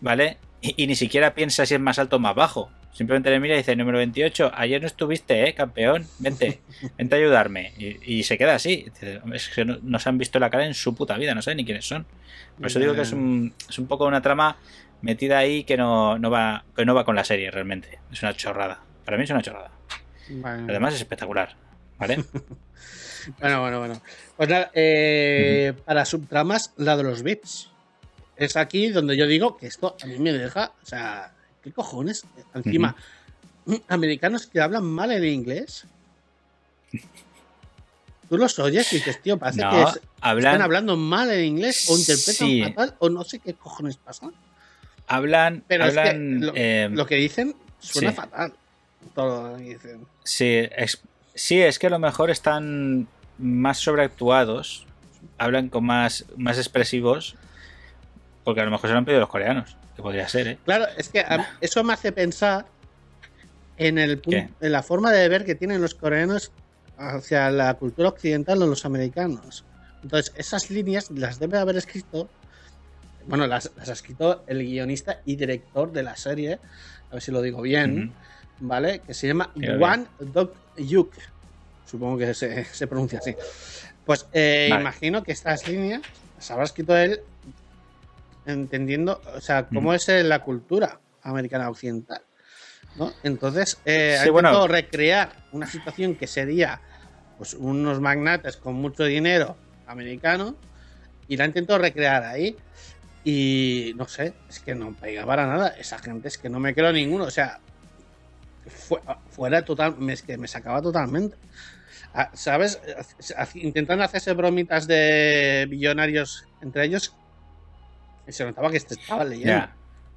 ¿vale? 0.00 0.38
Y, 0.60 0.82
y 0.82 0.86
ni 0.86 0.94
siquiera 0.94 1.34
piensa 1.34 1.66
si 1.66 1.74
es 1.74 1.80
más 1.80 1.98
alto 1.98 2.16
o 2.16 2.18
más 2.18 2.34
bajo. 2.34 2.70
Simplemente 2.92 3.30
le 3.30 3.40
mira 3.40 3.54
y 3.54 3.58
dice, 3.58 3.74
número 3.74 3.98
28, 3.98 4.52
ayer 4.54 4.80
no 4.80 4.86
estuviste, 4.86 5.48
¿eh, 5.48 5.54
campeón? 5.54 6.06
Vente, 6.18 6.60
vente 6.98 7.14
a 7.14 7.18
ayudarme. 7.18 7.72
Y, 7.78 8.18
y 8.18 8.22
se 8.24 8.36
queda 8.36 8.54
así. 8.54 8.84
Dice, 8.92 9.18
"Hombre, 9.22 9.38
Es 9.38 9.48
que 9.48 9.64
no, 9.64 9.78
no 9.82 9.98
se 9.98 10.08
han 10.10 10.18
visto 10.18 10.38
la 10.38 10.50
cara 10.50 10.66
en 10.66 10.74
su 10.74 10.94
puta 10.94 11.16
vida, 11.16 11.34
no 11.34 11.40
saben 11.42 11.56
ni 11.56 11.64
quiénes 11.64 11.86
son. 11.86 12.04
Por 12.58 12.66
eso 12.66 12.78
digo 12.78 12.94
que 12.94 13.00
es 13.00 13.12
un, 13.12 13.54
es 13.68 13.78
un 13.78 13.86
poco 13.86 14.04
una 14.06 14.20
trama 14.20 14.56
metida 15.00 15.38
ahí 15.38 15.64
que 15.64 15.76
no, 15.78 16.18
no 16.18 16.30
va, 16.30 16.64
que 16.76 16.84
no 16.84 16.94
va 16.94 17.04
con 17.06 17.16
la 17.16 17.24
serie 17.24 17.50
realmente. 17.50 17.98
Es 18.12 18.22
una 18.22 18.34
chorrada. 18.34 18.80
Para 19.06 19.16
mí 19.16 19.24
es 19.24 19.30
una 19.30 19.40
chorrada. 19.42 19.70
Bueno. 20.28 20.66
Además 20.68 20.92
es 20.94 21.00
espectacular, 21.00 21.56
¿vale? 21.98 22.22
Bueno, 23.40 23.60
bueno, 23.60 23.78
bueno. 23.78 24.02
Pues 24.36 24.48
nada, 24.48 24.70
eh, 24.74 25.72
para 25.84 26.04
subtramas, 26.04 26.72
la 26.76 26.96
de 26.96 27.02
los 27.04 27.22
bits. 27.22 27.68
Es 28.36 28.56
aquí 28.56 28.88
donde 28.88 29.16
yo 29.16 29.26
digo 29.26 29.56
que 29.56 29.66
esto 29.66 29.96
a 30.02 30.06
mí 30.06 30.18
me 30.18 30.32
deja. 30.32 30.72
O 30.82 30.86
sea, 30.86 31.32
¿qué 31.62 31.72
cojones? 31.72 32.24
Encima, 32.54 32.96
americanos 33.88 34.46
que 34.46 34.60
hablan 34.60 34.84
mal 34.84 35.12
el 35.12 35.24
inglés. 35.26 35.84
Tú 38.28 38.38
los 38.38 38.58
oyes 38.58 38.90
y 38.92 38.96
dices, 38.96 39.20
tío, 39.20 39.38
parece 39.38 39.60
No, 39.62 39.70
que 39.70 39.82
es- 39.82 40.00
hablan- 40.22 40.52
están 40.54 40.62
hablando 40.62 40.96
mal 40.96 41.30
el 41.30 41.44
inglés 41.44 41.88
o 41.90 41.98
interpretan 41.98 42.48
Sí. 42.48 42.62
fatal 42.62 42.96
o 42.98 43.08
no 43.10 43.24
sé 43.24 43.38
qué 43.40 43.54
cojones 43.54 43.96
pasa. 43.98 44.30
Hablan, 45.06 45.62
Pero 45.68 45.84
es 45.84 45.94
que 45.98 46.14
lo, 46.14 46.52
eh, 46.54 46.88
lo 46.90 47.06
que 47.06 47.16
dicen 47.16 47.54
suena 47.78 48.10
sí. 48.10 48.16
fatal. 48.16 48.54
Todo 49.14 49.50
lo 49.52 49.56
que 49.58 49.64
dicen. 49.64 50.06
Sí, 50.24 50.46
es, 50.76 50.98
sí, 51.34 51.60
es 51.60 51.78
que 51.78 51.86
a 51.86 51.90
lo 51.90 51.98
mejor 51.98 52.30
están 52.30 53.08
más 53.38 53.78
sobreactuados, 53.78 54.86
hablan 55.38 55.68
con 55.68 55.84
más, 55.84 56.26
más 56.36 56.58
expresivos, 56.58 57.36
porque 58.44 58.60
a 58.60 58.64
lo 58.64 58.70
mejor 58.70 58.88
se 58.88 58.92
lo 58.92 58.98
han 58.98 59.04
pedido 59.04 59.20
los 59.20 59.28
coreanos, 59.28 59.76
que 59.96 60.02
podría 60.02 60.28
ser, 60.28 60.46
¿eh? 60.48 60.58
Claro, 60.64 60.86
es 60.96 61.08
que 61.08 61.24
eso 61.60 61.84
me 61.84 61.92
hace 61.92 62.12
pensar 62.12 62.66
en, 63.76 63.98
el, 63.98 64.22
en 64.60 64.72
la 64.72 64.82
forma 64.82 65.10
de 65.12 65.28
ver 65.28 65.44
que 65.44 65.54
tienen 65.54 65.80
los 65.80 65.94
coreanos 65.94 66.52
hacia 66.98 67.50
la 67.50 67.74
cultura 67.74 68.08
occidental 68.08 68.62
o 68.62 68.66
los 68.66 68.84
americanos. 68.84 69.64
Entonces, 70.02 70.32
esas 70.36 70.70
líneas 70.70 71.10
las 71.10 71.38
debe 71.38 71.58
haber 71.58 71.76
escrito, 71.76 72.28
bueno, 73.26 73.46
las, 73.46 73.70
las 73.76 73.88
ha 73.88 73.92
escrito 73.92 74.44
el 74.46 74.64
guionista 74.64 75.20
y 75.24 75.36
director 75.36 75.92
de 75.92 76.02
la 76.02 76.16
serie, 76.16 76.58
a 77.10 77.14
ver 77.14 77.22
si 77.22 77.30
lo 77.30 77.40
digo 77.42 77.62
bien. 77.62 78.12
¿Vale? 78.58 79.00
Que 79.00 79.14
se 79.14 79.26
llama 79.28 79.52
Wan 79.78 80.08
Dok 80.18 80.56
Yuk. 80.76 81.14
Supongo 81.84 82.18
que 82.18 82.34
se, 82.34 82.64
se 82.72 82.86
pronuncia 82.86 83.18
así. 83.18 83.34
Pues 84.04 84.26
eh, 84.32 84.68
Vale. 84.70 84.82
imagino 84.82 85.22
que 85.22 85.32
estas 85.32 85.66
líneas 85.66 86.02
las 86.36 86.50
habrá 86.50 86.64
escrito 86.64 86.96
él 86.96 87.20
entendiendo, 88.44 89.22
o 89.34 89.40
sea, 89.40 89.68
cómo 89.68 89.92
Mm. 89.92 89.94
es 89.94 90.08
eh, 90.08 90.24
la 90.24 90.40
cultura 90.42 91.00
americana 91.22 91.68
occidental. 91.70 92.22
¿no? 92.96 93.12
Entonces, 93.22 93.80
eh, 93.84 94.18
Sí, 94.22 94.28
ha 94.28 94.32
bueno. 94.32 94.48
intentado 94.50 94.68
recrear 94.68 95.32
una 95.52 95.66
situación 95.66 96.14
que 96.16 96.26
sería 96.26 96.80
pues 97.38 97.54
unos 97.54 98.00
magnates 98.00 98.56
con 98.58 98.74
mucho 98.74 99.04
dinero 99.04 99.56
americano 99.86 100.56
y 101.26 101.36
la 101.36 101.44
ha 101.44 101.46
intentado 101.46 101.78
recrear 101.78 102.22
ahí. 102.24 102.56
Y 103.24 103.92
no 103.96 104.06
sé, 104.08 104.34
es 104.48 104.60
que 104.60 104.74
no 104.74 104.94
pega 104.94 105.24
para 105.24 105.46
nada. 105.46 105.68
Esa 105.68 105.98
gente 105.98 106.28
es 106.28 106.36
que 106.36 106.48
no 106.50 106.60
me 106.60 106.74
creo 106.74 106.92
ninguno. 106.92 107.24
O 107.24 107.30
sea, 107.30 107.60
fuera 108.66 109.64
total, 109.64 109.96
me, 109.98 110.12
es 110.12 110.22
que 110.22 110.36
me 110.38 110.48
sacaba 110.48 110.80
totalmente. 110.82 111.36
Ah, 112.14 112.30
¿Sabes? 112.34 112.80
Intentando 113.54 114.04
hacerse 114.04 114.32
bromitas 114.34 114.86
de 114.86 115.66
billonarios 115.70 116.46
entre 116.60 116.84
ellos. 116.84 117.14
Y 118.28 118.32
se 118.32 118.44
notaba 118.44 118.70
que 118.70 118.80
te 118.80 118.94
estaban 118.94 119.30
leyendo. 119.30 119.68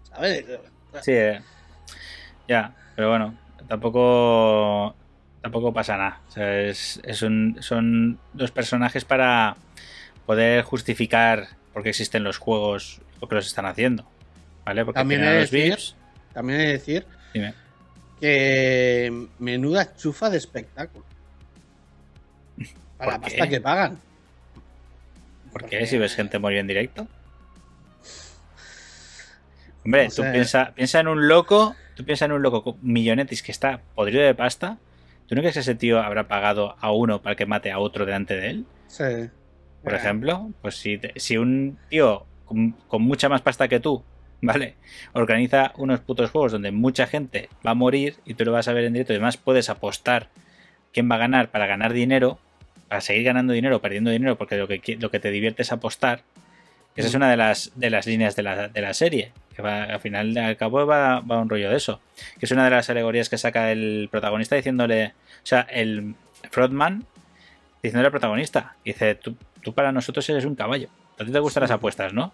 ¿Sabes? 0.03 0.45
sí, 1.01 1.11
eh, 1.11 1.41
ya, 2.47 2.73
pero 2.95 3.09
bueno, 3.09 3.37
tampoco 3.67 4.95
tampoco 5.41 5.73
pasa 5.73 5.97
nada. 5.97 6.21
O 6.27 6.31
sea, 6.31 6.61
es, 6.61 6.99
es 7.03 7.21
un, 7.21 7.57
son 7.61 8.19
dos 8.33 8.51
personajes 8.51 9.05
para 9.05 9.55
poder 10.25 10.63
justificar 10.63 11.47
por 11.73 11.83
qué 11.83 11.89
existen 11.89 12.23
los 12.23 12.37
juegos 12.37 13.01
o 13.19 13.27
que 13.27 13.35
los 13.35 13.47
están 13.47 13.65
haciendo. 13.65 14.05
¿Vale? 14.65 14.83
Porque 14.85 14.99
También 14.99 15.23
he 15.23 15.39
los 15.41 15.51
de 15.51 15.57
decir- 15.57 15.69
VIPs. 15.71 15.95
También 16.33 16.59
he 16.59 16.63
de 16.65 16.71
decir 16.73 17.07
Dime. 17.33 17.53
Que 18.29 19.27
menuda 19.37 19.95
chufa 19.95 20.29
de 20.31 20.37
espectáculo. 20.37 21.05
Para 22.97 23.11
la 23.13 23.21
pasta 23.21 23.47
que 23.47 23.61
pagan. 23.61 23.99
¿Por 25.51 25.65
qué? 25.65 25.85
Si 25.85 25.97
ves 25.99 26.15
gente 26.15 26.39
morir 26.39 26.57
en 26.59 26.67
directo. 26.67 27.07
Hombre, 29.83 30.07
No 30.07 30.13
tú 30.15 30.21
piensa, 30.31 30.73
piensa 30.73 30.99
en 31.01 31.07
un 31.07 31.27
loco, 31.27 31.75
tú 31.95 32.03
piensa 32.03 32.25
en 32.25 32.31
un 32.31 32.41
loco 32.41 32.63
con 32.63 32.77
millonetis 32.81 33.43
que 33.43 33.51
está 33.51 33.81
podrido 33.93 34.23
de 34.23 34.33
pasta. 34.33 34.77
¿Tú 35.27 35.35
no 35.35 35.41
crees 35.41 35.53
que 35.53 35.59
ese 35.59 35.75
tío 35.75 36.01
habrá 36.01 36.27
pagado 36.27 36.75
a 36.79 36.91
uno 36.91 37.21
para 37.21 37.35
que 37.35 37.45
mate 37.45 37.71
a 37.71 37.77
otro 37.79 38.05
delante 38.05 38.35
de 38.35 38.49
él? 38.49 38.65
Sí. 38.87 39.03
Por 39.83 39.93
Eh, 39.93 39.97
ejemplo, 39.97 40.49
pues 40.61 40.77
si, 40.77 40.97
te- 40.97 41.13
si 41.19 41.37
un 41.37 41.77
tío 41.89 42.25
con, 42.45 42.71
con 42.87 43.03
mucha 43.03 43.29
más 43.29 43.41
pasta 43.41 43.67
que 43.67 43.79
tú, 43.79 44.03
¿vale? 44.45 44.75
Organiza 45.13 45.71
unos 45.77 45.99
putos 45.99 46.31
juegos 46.31 46.51
donde 46.51 46.71
mucha 46.71 47.07
gente 47.07 47.49
va 47.65 47.71
a 47.71 47.75
morir 47.75 48.15
y 48.25 48.33
tú 48.35 48.45
lo 48.45 48.51
vas 48.51 48.67
a 48.67 48.73
ver 48.73 48.85
en 48.85 48.93
directo 48.93 49.13
y 49.13 49.15
además 49.17 49.37
puedes 49.37 49.69
apostar 49.69 50.29
quién 50.93 51.09
va 51.09 51.15
a 51.15 51.19
ganar 51.19 51.49
para 51.49 51.65
ganar 51.67 51.93
dinero, 51.93 52.39
para 52.87 53.01
seguir 53.01 53.23
ganando 53.23 53.53
dinero, 53.53 53.81
perdiendo 53.81 54.11
dinero, 54.11 54.37
porque 54.37 54.57
lo 54.57 54.67
que, 54.67 54.81
qui- 54.81 54.99
lo 54.99 55.09
que 55.11 55.19
te 55.19 55.31
divierte 55.31 55.63
es 55.63 55.71
apostar. 55.71 56.21
Esa 56.95 57.07
es 57.09 57.13
Mm. 57.13 57.17
una 57.17 57.29
de 57.31 57.37
las, 57.37 57.71
de 57.75 57.89
las 57.89 58.05
líneas 58.07 58.35
de 58.37 58.43
la, 58.43 58.67
de 58.69 58.81
la 58.81 58.93
serie. 58.93 59.31
Que 59.53 59.61
va, 59.61 59.83
al 59.83 59.99
final, 59.99 60.37
al 60.37 60.55
cabo, 60.57 60.85
va, 60.85 61.19
va 61.21 61.39
un 61.41 61.49
rollo 61.49 61.69
de 61.69 61.75
eso. 61.77 61.99
Que 62.39 62.45
es 62.45 62.51
una 62.51 62.63
de 62.65 62.69
las 62.69 62.89
alegorías 62.89 63.27
que 63.29 63.37
saca 63.37 63.71
el 63.71 64.07
protagonista 64.11 64.55
diciéndole. 64.55 65.07
O 65.07 65.11
sea, 65.45 65.61
el 65.61 66.15
Frodman 66.51 67.05
diciéndole 67.83 68.07
al 68.07 68.11
protagonista. 68.11 68.75
Dice: 68.85 69.15
tú, 69.15 69.35
tú 69.61 69.73
para 69.73 69.91
nosotros 69.91 70.29
eres 70.29 70.45
un 70.45 70.55
caballo. 70.55 70.87
A 71.19 71.23
ti 71.25 71.31
te 71.31 71.39
gustan 71.39 71.61
las 71.61 71.71
apuestas, 71.71 72.13
¿no? 72.13 72.33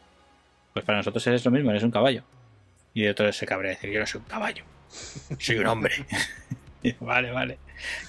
Pues 0.73 0.85
para 0.85 0.97
nosotros 0.99 1.25
eres 1.27 1.43
lo 1.45 1.51
mismo, 1.51 1.71
eres 1.71 1.83
un 1.83 1.91
caballo. 1.91 2.23
Y 2.93 3.03
de 3.03 3.11
otro 3.11 3.31
se 3.31 3.45
cabrea 3.45 3.71
dice: 3.71 3.91
Yo 3.91 3.99
no 3.99 4.05
soy 4.05 4.19
un 4.21 4.27
caballo. 4.27 4.63
Soy 5.39 5.57
un 5.57 5.67
hombre. 5.67 5.93
Vale, 6.99 7.29
vale. 7.31 7.59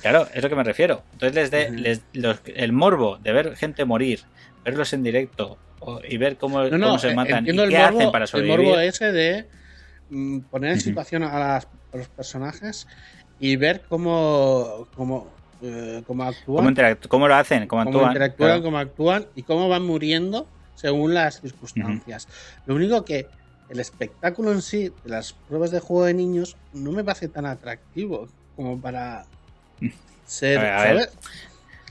Claro, 0.01 0.27
es 0.33 0.43
lo 0.43 0.49
que 0.49 0.57
me 0.57 0.65
refiero. 0.65 1.03
Entonces 1.13 1.35
les 1.37 1.51
de, 1.51 1.71
les- 1.79 2.03
los- 2.15 2.41
el 2.47 2.73
morbo 2.73 3.19
de 3.19 3.33
ver 3.33 3.55
gente 3.55 3.85
morir, 3.85 4.21
verlos 4.65 4.95
en 4.95 5.03
directo 5.03 5.59
o- 5.81 6.01
y 6.09 6.17
ver 6.17 6.39
cómo, 6.39 6.63
No, 6.65 6.71
cómo 6.71 6.79
no, 6.79 6.99
se 6.99 7.11
eh, 7.11 7.15
matan 7.15 7.45
y 7.47 7.51
qué 7.55 7.63
el 7.63 7.71
morbo, 7.71 7.99
hacen 7.99 8.11
para 8.13 8.25
el 8.25 8.29
sobrevivir. 8.29 8.59
morbo 8.69 8.79
ese 8.81 9.13
de 9.13 9.47
mm, 10.09 10.39
poner 10.51 10.73
en 10.73 10.81
situación 10.81 11.23
a, 11.23 11.39
las- 11.39 11.69
a 11.93 11.97
los 11.99 12.09
personajes 12.09 12.87
y 13.39 13.57
ver 13.57 13.83
cómo, 13.91 14.89
cómo, 14.97 15.31
eh, 15.61 16.03
cómo 16.07 16.23
actúan, 16.25 16.75
¿Cómo, 17.09 17.29
lo 17.29 17.35
hacen? 17.35 17.67
¿Cómo 17.67 17.85
cómo 17.85 17.91
actúan? 17.91 18.13
interactúan, 18.13 18.49
Claro. 18.49 18.63
cómo 18.63 18.79
actúan 18.79 19.27
y 19.37 19.43
cómo 19.43 19.69
van 19.69 19.83
muriendo 19.83 20.49
según 20.83 21.15
las 21.15 21.41
circunstancias. 21.41 22.29
Lo 22.67 22.75
único 22.75 23.05
que 23.05 23.27
el 23.71 23.81
espectáculo 23.81 24.53
en 24.53 24.61
sí 24.61 24.93
de 25.05 25.11
las 25.11 25.33
pruebas 25.33 25.71
de 25.71 25.81
juego 25.81 26.05
de 26.05 26.13
niños 26.13 26.57
no 26.75 26.93
me 26.93 27.03
parece 27.05 27.29
tan 27.29 27.47
atractivo 27.47 28.29
como 28.57 28.79
para 28.81 29.25
ser, 30.27 30.59
A 30.59 30.63
ver, 30.63 30.73
a 30.73 30.83
ver. 30.83 30.93
¿sabes? 31.05 31.19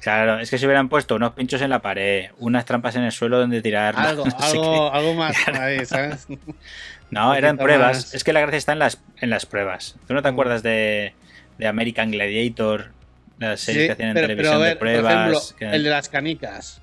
Claro, 0.01 0.39
es 0.39 0.49
que 0.49 0.57
si 0.57 0.65
hubieran 0.65 0.89
puesto 0.89 1.15
unos 1.15 1.33
pinchos 1.33 1.61
en 1.61 1.69
la 1.69 1.79
pared, 1.81 2.31
unas 2.39 2.65
trampas 2.65 2.95
en 2.95 3.03
el 3.03 3.11
suelo 3.11 3.39
donde 3.39 3.61
tirar. 3.61 3.95
Algo, 3.97 4.25
no 4.25 4.31
sé 4.31 4.57
algo, 4.57 4.91
algo 4.93 5.13
más 5.13 5.35
por 5.45 5.55
ahí, 5.55 5.85
¿sabes? 5.85 6.27
No, 7.11 7.35
eran 7.35 7.57
pruebas. 7.57 7.97
más. 7.97 8.13
Es 8.13 8.23
que 8.23 8.31
la 8.31 8.39
gracia 8.39 8.57
está 8.57 8.71
en 8.71 8.79
las, 8.79 8.97
en 9.17 9.29
las 9.29 9.45
pruebas. 9.45 9.95
¿Tú 10.07 10.13
no 10.13 10.21
te 10.21 10.29
Mm. 10.29 10.33
acuerdas 10.33 10.63
de, 10.63 11.13
de 11.57 11.67
American 11.67 12.09
Gladiator? 12.11 12.91
Las 13.37 13.59
series 13.61 13.81
Sí, 13.83 13.87
que 13.87 13.91
hacían 13.93 14.09
en 14.09 14.13
pero, 14.15 14.27
televisión 14.27 14.53
pero 14.53 14.63
a 14.63 14.65
ver, 14.65 14.73
de 14.73 14.79
pruebas. 14.79 15.03
por 15.03 15.11
ejemplo, 15.33 15.57
que- 15.57 15.75
el 15.75 15.83
de 15.83 15.89
las 15.89 16.07
canicas. 16.09 16.81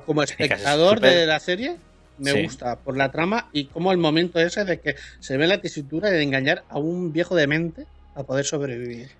Como 0.00 0.22
es 0.22 0.30
espectador 0.30 1.00
de 1.00 1.26
la 1.26 1.38
serie, 1.40 1.76
me 2.18 2.30
Sí. 2.32 2.42
gusta 2.44 2.76
por 2.76 2.96
la 2.96 3.10
trama 3.10 3.48
y 3.52 3.66
como 3.66 3.92
el 3.92 3.98
momento 3.98 4.38
ese 4.40 4.64
de 4.64 4.80
que 4.80 4.96
se 5.20 5.36
ve 5.36 5.46
la 5.46 5.60
tesitura 5.60 6.10
de 6.10 6.22
engañar 6.22 6.64
a 6.68 6.78
un 6.78 7.12
viejo 7.12 7.34
demente 7.34 7.86
a 8.14 8.22
poder 8.22 8.44
sobrevivir. 8.44 9.10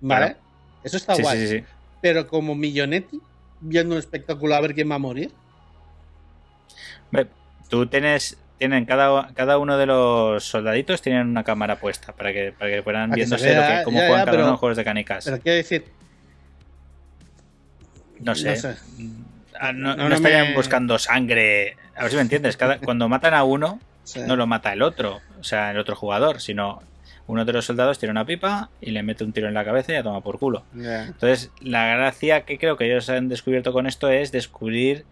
¿Vale? 0.00 0.26
Claro. 0.26 0.40
Eso 0.84 0.96
está 0.96 1.14
Sí, 1.14 1.22
guay. 1.22 1.46
sí. 1.46 1.64
Pero 2.00 2.26
como 2.26 2.54
Millonetti, 2.54 3.20
viendo 3.60 3.94
un 3.94 3.98
espectáculo 3.98 4.54
a 4.54 4.60
ver 4.60 4.74
quién 4.74 4.90
va 4.90 4.94
a 4.94 4.98
morir. 4.98 5.30
Tú 7.68 7.86
tienes. 7.86 8.36
Tienen 8.58 8.84
cada, 8.84 9.32
cada 9.32 9.56
uno 9.56 9.78
de 9.78 9.86
los 9.86 10.44
soldaditos 10.44 11.00
tienen 11.00 11.28
una 11.28 11.44
cámara 11.44 11.76
puesta 11.80 12.12
para 12.12 12.30
que, 12.30 12.52
para 12.52 12.70
que 12.70 12.82
fueran 12.82 13.10
viéndose 13.10 13.54
lo 13.54 13.62
que, 13.62 13.82
cómo 13.84 13.98
ya, 13.98 14.06
juegan 14.06 14.18
ya, 14.18 14.24
cada 14.26 14.30
pero- 14.32 14.42
uno 14.44 14.52
en 14.52 14.56
juegos 14.58 14.76
de 14.76 14.84
canicas. 14.84 15.24
Pero 15.24 15.40
quiero 15.40 15.56
decir, 15.56 15.84
no 18.20 18.34
sé. 18.34 18.50
no 18.50 18.56
sé. 18.56 18.76
Ah, 19.60 19.72
No, 19.72 19.90
No, 19.90 20.04
no 20.04 20.08
no 20.08 20.14
estarían 20.14 20.48
me- 20.48 20.54
buscando 20.54 20.98
sangre. 20.98 21.76
A 21.96 22.02
ver 22.02 22.10
si 22.10 22.16
me 22.16 22.22
entiendes. 22.22 22.56
Cada, 22.56 22.78
cuando 22.78 23.08
matan 23.08 23.34
a 23.34 23.44
uno, 23.44 23.78
sí. 24.04 24.20
no 24.26 24.34
lo 24.36 24.46
mata 24.46 24.72
el 24.72 24.82
otro, 24.82 25.20
o 25.38 25.44
sea, 25.44 25.70
el 25.70 25.78
otro 25.78 25.94
jugador, 25.94 26.40
sino 26.40 26.82
uno 27.26 27.44
de 27.44 27.52
los 27.52 27.64
soldados 27.66 27.98
tira 27.98 28.10
una 28.10 28.24
pipa 28.24 28.70
y 28.80 28.90
le 28.90 29.02
mete 29.04 29.22
un 29.22 29.32
tiro 29.32 29.46
en 29.48 29.54
la 29.54 29.64
cabeza 29.64 29.92
y 29.92 29.94
ya 29.94 30.02
toma 30.02 30.20
por 30.22 30.38
culo. 30.40 30.64
Entonces, 30.74 31.52
la 31.60 31.86
gracia 31.94 32.40
que 32.44 32.58
creo 32.58 32.76
que 32.76 32.86
ellos 32.86 33.08
han 33.10 33.28
descubierto 33.28 33.72
con 33.72 33.86
esto 33.86 34.08
es 34.08 34.32
descubrir 34.32 35.04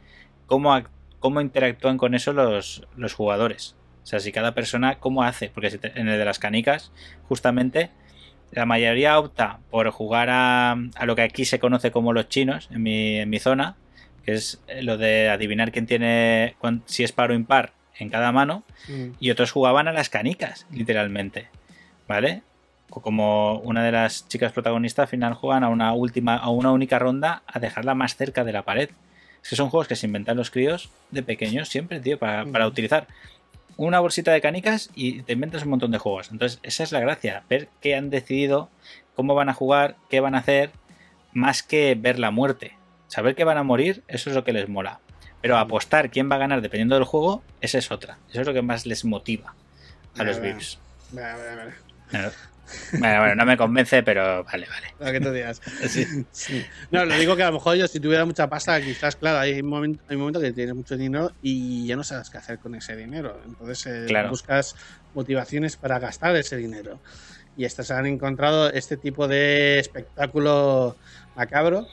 cómo, 0.47 0.77
cómo 1.21 1.41
interactúan 1.41 1.97
con 1.99 2.15
eso 2.15 2.33
los, 2.33 2.87
los 2.97 3.13
jugadores. 3.15 3.77
O 4.03 4.07
sea, 4.07 4.19
si 4.21 4.33
cada 4.33 4.53
persona, 4.55 4.97
cómo 4.99 5.23
hace. 5.23 5.51
Porque 5.51 5.71
si 5.71 5.79
te- 5.79 5.93
en 6.01 6.09
el 6.09 6.19
de 6.19 6.25
las 6.25 6.39
canicas, 6.39 6.91
justamente, 7.29 7.91
la 8.51 8.65
mayoría 8.65 9.19
opta 9.19 9.59
por 9.71 9.89
jugar 9.91 10.29
a, 10.31 10.73
a 10.73 11.07
lo 11.07 11.15
que 11.15 11.23
aquí 11.23 11.45
se 11.45 11.59
conoce 11.61 11.91
como 11.91 12.13
los 12.15 12.29
chinos, 12.31 12.69
en 12.73 12.83
mi, 12.83 13.17
en 13.19 13.29
mi 13.31 13.39
zona, 13.39 13.77
que 14.29 14.35
es 14.35 14.61
lo 14.83 14.99
de 14.99 15.31
adivinar 15.31 15.73
quién 15.73 15.87
tiene, 15.87 16.55
si 16.85 17.03
es 17.03 17.13
par 17.13 17.31
o 17.31 17.35
impar 17.35 17.73
en 17.99 18.11
cada 18.11 18.31
mano 18.31 18.63
Mm. 18.87 19.13
y 19.19 19.31
otros 19.31 19.53
jugaban 19.53 19.89
a 19.89 19.93
las 19.95 20.11
canicas, 20.11 20.67
literalmente. 20.71 21.49
¿Vale? 22.07 22.43
Como 22.91 23.55
una 23.61 23.83
de 23.83 23.91
las 23.91 24.29
chicas 24.29 24.53
protagonistas 24.53 25.05
al 25.05 25.09
final 25.09 25.33
juegan 25.33 25.65
a 25.65 25.71
una 25.71 25.95
última, 25.95 26.37
a 26.37 26.51
una 26.51 26.73
única 26.73 26.99
ronda 26.99 27.43
a 27.47 27.59
dejarla 27.59 27.95
más 27.95 28.17
cerca 28.17 28.45
de 28.45 28.53
la 28.53 28.65
pared. 28.65 28.91
Es 29.43 29.49
que 29.49 29.57
son 29.57 29.71
juegos 29.71 29.89
que 29.89 29.97
se 29.97 30.05
inventan 30.07 30.37
los 30.37 30.51
críos 30.51 30.91
de 31.11 31.23
pequeños 31.23 31.71
siempre, 31.71 31.99
tío, 31.99 32.19
para, 32.19 32.45
para 32.45 32.67
Mm. 32.67 32.69
utilizar 32.69 33.07
una 33.79 33.99
bolsita 34.01 34.31
de 34.33 34.43
canicas 34.43 34.91
y 34.95 35.23
te 35.23 35.33
inventas 35.33 35.63
un 35.63 35.71
montón 35.71 35.91
de 35.91 35.97
juegos. 35.99 36.31
Entonces, 36.33 36.61
esa 36.63 36.83
es 36.83 36.93
la 36.93 37.01
gracia, 37.01 37.45
ver 37.49 37.69
qué 37.81 37.95
han 37.95 38.11
decidido, 38.11 38.69
cómo 39.15 39.35
van 39.35 39.49
a 39.49 39.55
jugar, 39.55 39.97
qué 40.11 40.21
van 40.21 40.35
a 40.35 40.39
hacer, 40.41 40.71
más 41.33 41.63
que 41.63 41.95
ver 41.99 42.19
la 42.19 42.31
muerte. 42.31 42.73
Saber 43.09 43.35
que 43.35 43.45
van 43.45 43.59
a 43.59 43.63
morir, 43.63 44.05
eso 44.07 44.31
es 44.31 44.37
lo 44.37 44.45
que 44.45 44.53
les 44.53 44.69
mola. 44.69 45.01
Pero 45.43 45.57
apostar 45.59 46.11
quién 46.11 46.31
va 46.31 46.37
a 46.37 46.39
ganar 46.39 46.61
dependiendo 46.63 46.95
del 46.95 47.05
juego, 47.05 47.43
esa 47.61 47.79
es 47.79 47.91
otra. 47.91 48.19
Eso 48.31 48.41
es 48.43 48.47
lo 48.47 48.53
que 48.53 48.63
más 48.63 48.87
les 48.87 49.05
motiva 49.05 49.55
a 50.15 50.19
Ya, 50.19 50.25
los 50.25 50.37
ya. 50.37 50.43
VIPs. 50.43 50.79
Vale, 51.13 51.33
vale, 51.33 51.57
vale. 51.57 52.31
Bueno, 52.99 53.21
bueno, 53.21 53.35
no 53.35 53.47
me 53.47 53.57
convence, 53.57 54.03
pero 54.03 54.45
vale, 54.45 54.67
vale. 54.69 54.89
Lo 55.01 55.11
que 55.13 55.21
tú 55.25 55.33
digas. 55.33 55.63
Sí. 56.33 56.67
No, 56.91 57.05
lo 57.07 57.15
digo 57.17 57.35
que 57.35 57.43
a 57.43 57.47
lo 57.47 57.53
mejor 57.55 57.77
yo 57.77 57.89
si 57.89 57.99
tuviera 57.99 58.27
mucha 58.27 58.47
pasta, 58.49 58.79
quizás, 58.83 59.17
claro, 59.17 59.39
hay 59.39 59.61
un 59.61 59.69
momento, 59.69 60.03
hay 60.09 60.17
un 60.17 60.21
momento 60.21 60.39
que 60.41 60.53
tienes 60.53 60.75
mucho 60.75 60.97
dinero 60.97 61.33
y 61.41 61.87
ya 61.87 61.97
no 61.97 62.05
sabes 62.05 62.29
qué 62.29 62.37
hacer 62.37 62.59
con 62.59 62.75
ese 62.75 62.95
dinero. 62.95 63.41
Entonces 63.47 63.87
eh, 63.87 64.05
Claro. 64.07 64.29
buscas 64.29 64.77
motivaciones 65.15 65.77
para 65.79 65.99
gastar 65.99 66.37
ese 66.37 66.57
dinero. 66.59 67.01
Y 67.57 67.65
estas 67.65 67.91
han 67.91 68.05
encontrado 68.07 68.71
este 68.71 68.97
tipo 68.99 69.29
de 69.29 69.79
espectáculo 69.79 70.95
macabro 71.37 71.89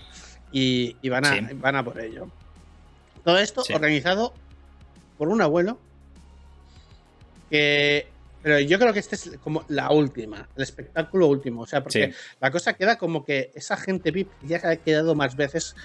y, 0.52 0.96
y 1.02 1.10
van, 1.10 1.26
a, 1.26 1.34
Sí. 1.34 1.40
van 1.56 1.76
a 1.76 1.84
por 1.84 2.00
ello. 2.00 2.30
Todo 3.24 3.38
esto 3.40 3.64
Sí. 3.64 3.74
organizado 3.74 4.34
por 5.18 5.28
un 5.30 5.42
abuelo 5.42 5.80
que... 7.50 8.08
Pero 8.44 8.60
yo 8.60 8.78
creo 8.78 8.94
que 8.94 9.00
esta 9.00 9.16
es 9.16 9.32
como 9.44 9.66
la 9.70 9.90
última, 9.90 10.48
el 10.56 10.62
espectáculo 10.62 11.26
último. 11.28 11.62
O 11.62 11.66
sea, 11.66 11.82
porque 11.82 12.12
Sí. 12.12 12.18
la 12.40 12.52
cosa 12.52 12.74
queda 12.74 12.96
como 13.00 13.26
que 13.26 13.52
esa 13.56 13.76
gente 13.76 14.12
VIP 14.12 14.30
ya 14.44 14.60
se 14.60 14.68
ha 14.68 14.76
quedado 14.76 15.16
más 15.16 15.36
veces 15.36 15.76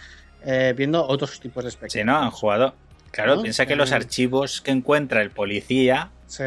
eh, 0.44 0.74
viendo 0.76 1.06
otros 1.06 1.40
tipos 1.40 1.64
de 1.64 1.70
espectáculos. 1.70 1.92
Si 1.94 2.04
no, 2.04 2.16
han 2.18 2.30
jugado. 2.30 2.74
Claro, 3.12 3.36
¿No? 3.36 3.42
piensa 3.42 3.64
que 3.66 3.76
los 3.76 3.92
archivos 3.92 4.60
que 4.60 4.70
encuentra 4.70 5.20
el 5.22 5.30
policía 5.30 6.10
Sí, 6.26 6.44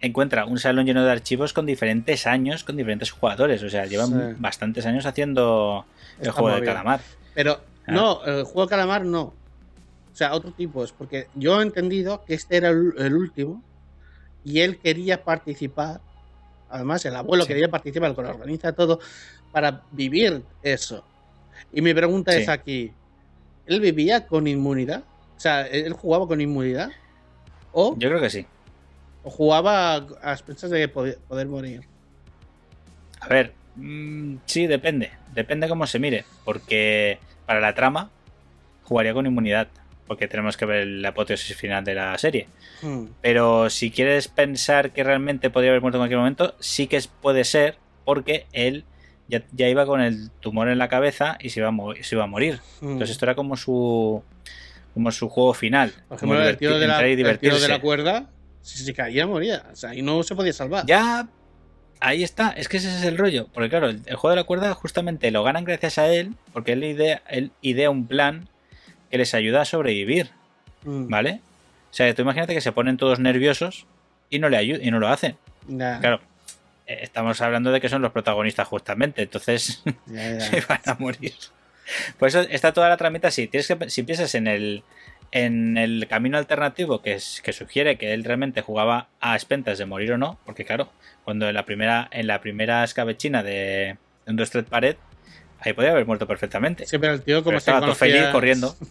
encuentra 0.00 0.46
un 0.46 0.58
salón 0.58 0.86
lleno 0.86 1.04
de 1.04 1.10
archivos 1.12 1.52
con 1.52 1.66
diferentes 1.66 2.26
años, 2.28 2.62
con 2.64 2.76
diferentes 2.76 3.10
jugadores. 3.10 3.62
O 3.64 3.68
sea, 3.68 3.86
llevan 3.86 4.08
Sí. 4.10 4.36
bastantes 4.40 4.86
años 4.86 5.04
haciendo 5.04 5.84
el 6.18 6.28
Está 6.28 6.32
juego 6.32 6.58
de 6.60 6.64
calamar. 6.64 7.00
Pero 7.36 7.60
Ah. 7.86 7.92
no, 7.92 8.24
el 8.24 8.42
juego 8.44 8.62
de 8.62 8.70
calamar 8.70 9.04
no. 9.04 9.22
O 9.22 10.14
sea, 10.14 10.34
otro 10.34 10.50
tipo 10.50 10.82
es 10.82 10.90
porque 10.90 11.28
yo 11.34 11.60
he 11.60 11.62
entendido 11.62 12.24
que 12.24 12.34
este 12.34 12.56
era 12.56 12.70
el, 12.70 12.94
el 12.98 13.14
último 13.14 13.62
y 14.42 14.60
él 14.60 14.78
quería 14.78 15.22
participar. 15.22 16.00
Además, 16.70 17.04
el 17.04 17.14
abuelo 17.14 17.44
Sí. 17.44 17.48
quería 17.48 17.70
participar, 17.70 18.10
lo 18.16 18.28
organiza 18.28 18.72
todo, 18.72 18.98
para 19.52 19.82
vivir 19.92 20.42
eso. 20.62 21.04
Y 21.72 21.80
mi 21.82 21.92
pregunta 21.94 22.32
Sí. 22.32 22.40
es 22.40 22.48
aquí: 22.48 22.92
¿él 23.66 23.80
vivía 23.80 24.26
con 24.26 24.46
inmunidad? 24.48 25.04
O 25.36 25.40
sea, 25.40 25.66
¿él 25.66 25.92
jugaba 25.92 26.26
con 26.26 26.40
inmunidad? 26.40 26.90
¿O, 27.72 27.94
Yo 27.98 28.08
creo 28.08 28.20
que 28.20 28.30
sí. 28.30 28.46
o 29.22 29.30
jugaba 29.30 29.94
a, 29.96 30.06
a 30.22 30.32
expensas 30.32 30.70
de 30.70 30.88
poder, 30.88 31.18
poder 31.28 31.46
morir? 31.46 31.82
A 33.20 33.28
ver, 33.28 33.52
mm, 33.76 34.36
sí, 34.46 34.66
depende. 34.66 35.10
Depende 35.34 35.68
cómo 35.68 35.86
se 35.86 35.98
mire. 35.98 36.24
Porque 36.44 37.18
para 37.46 37.60
la 37.60 37.74
trama 37.74 38.10
jugaría 38.84 39.14
con 39.14 39.26
inmunidad. 39.26 39.68
Porque 40.06 40.28
tenemos 40.28 40.56
que 40.56 40.66
ver 40.66 40.86
la 40.86 41.08
apoteosis 41.08 41.56
final 41.56 41.84
de 41.84 41.94
la 41.94 42.16
serie. 42.18 42.46
Hmm. 42.82 43.06
Pero 43.22 43.68
si 43.70 43.90
quieres 43.90 44.28
pensar 44.28 44.92
que 44.92 45.02
realmente 45.02 45.50
podría 45.50 45.70
haber 45.70 45.80
muerto 45.80 45.96
en 45.98 46.02
cualquier 46.02 46.18
momento, 46.18 46.54
sí 46.60 46.86
que 46.86 47.00
puede 47.20 47.42
ser 47.44 47.76
porque 48.04 48.46
él 48.52 48.84
ya, 49.28 49.42
ya 49.50 49.68
iba 49.68 49.84
con 49.84 50.00
el 50.00 50.30
tumor 50.38 50.68
en 50.68 50.78
la 50.78 50.88
cabeza 50.88 51.36
y 51.40 51.50
se 51.50 51.58
iba 51.58 51.68
a, 51.70 51.72
mo- 51.72 51.94
se 52.00 52.14
iba 52.14 52.22
a 52.22 52.28
morir. 52.28 52.60
Hmm. 52.80 52.90
Entonces 52.92 53.10
esto 53.10 53.24
era 53.24 53.34
como 53.34 53.56
su 53.56 54.22
como 54.94 55.10
su 55.10 55.28
juego 55.28 55.52
final. 55.52 55.92
Por 56.08 56.18
como 56.20 56.34
el 56.34 56.38
de 56.38 56.86
la, 56.86 57.00
el 57.00 57.38
tío 57.40 57.58
de 57.58 57.68
la 57.68 57.80
cuerda, 57.80 58.30
si 58.62 58.78
se 58.78 58.94
caía, 58.94 59.26
moría. 59.26 59.64
O 59.72 59.76
sea, 59.76 59.92
y 59.94 60.02
no 60.02 60.22
se 60.22 60.34
podía 60.36 60.52
salvar. 60.52 60.86
Ya, 60.86 61.26
ahí 62.00 62.22
está, 62.22 62.50
es 62.50 62.68
que 62.68 62.76
ese 62.78 62.88
es 62.88 63.04
el 63.04 63.18
rollo. 63.18 63.48
Porque 63.52 63.68
claro, 63.70 63.88
el, 63.88 64.02
el 64.06 64.16
juego 64.16 64.30
de 64.30 64.36
la 64.36 64.44
cuerda 64.44 64.74
justamente 64.74 65.30
lo 65.30 65.42
ganan 65.42 65.64
gracias 65.64 65.98
a 65.98 66.08
él, 66.08 66.34
porque 66.52 66.72
él 66.72 66.84
idea, 66.84 67.22
él 67.28 67.50
idea 67.60 67.90
un 67.90 68.06
plan 68.06 68.48
que 69.10 69.18
les 69.18 69.34
ayuda 69.34 69.62
a 69.62 69.64
sobrevivir, 69.64 70.30
Mm. 70.86 71.08
¿vale? 71.08 71.40
O 71.90 71.94
sea, 71.94 72.14
tú 72.14 72.22
imagínate 72.22 72.54
que 72.54 72.60
se 72.60 72.72
ponen 72.72 72.96
todos 72.96 73.18
nerviosos 73.18 73.86
y 74.30 74.38
no 74.38 74.48
le 74.48 74.56
ayudan 74.56 74.84
y 74.86 74.90
no 74.90 74.98
lo 75.00 75.08
hacen. 75.08 75.36
Claro, 75.66 76.20
eh, 76.86 76.98
estamos 77.02 77.40
hablando 77.40 77.72
de 77.72 77.80
que 77.80 77.88
son 77.88 78.02
los 78.02 78.12
protagonistas 78.12 78.68
justamente, 78.68 79.22
entonces 79.22 79.82
ya, 80.06 80.38
ya. 80.38 80.40
se 80.40 80.60
van 80.60 80.80
a 80.86 80.94
morir. 80.94 81.34
Por 82.18 82.28
eso 82.28 82.40
está 82.40 82.72
toda 82.72 82.88
la 82.88 82.96
tramita 82.96 83.28
así. 83.28 83.48
Tienes 83.48 83.66
que, 83.66 83.90
si 83.90 84.02
piensas 84.04 84.34
en 84.36 84.46
el, 84.46 84.84
en 85.32 85.76
el 85.76 86.06
camino 86.08 86.38
alternativo 86.38 87.02
que, 87.02 87.14
es, 87.14 87.40
que 87.42 87.52
sugiere 87.52 87.96
que 87.98 88.12
él 88.14 88.24
realmente 88.24 88.62
jugaba 88.62 89.08
a 89.20 89.34
expensas 89.34 89.78
de 89.78 89.86
morir 89.86 90.12
o 90.12 90.18
no, 90.18 90.38
porque 90.46 90.64
claro, 90.64 90.90
cuando 91.24 91.48
en 91.48 91.54
la 91.54 91.64
primera, 91.64 92.08
en 92.12 92.26
la 92.26 92.40
primera 92.40 92.84
escabechina 92.84 93.42
de 93.42 93.98
2 94.26 94.50
pared, 94.70 94.96
ahí 95.60 95.72
podría 95.72 95.92
haber 95.92 96.06
muerto 96.06 96.26
perfectamente. 96.26 96.86
Sí, 96.86 96.98
pero 96.98 97.14
el 97.14 97.22
tío 97.22 97.38
como 97.38 97.50
Pero 97.52 97.58
estaba 97.58 97.80
todo 97.80 97.94
feliz 97.94 98.26
corriendo. 98.32 98.74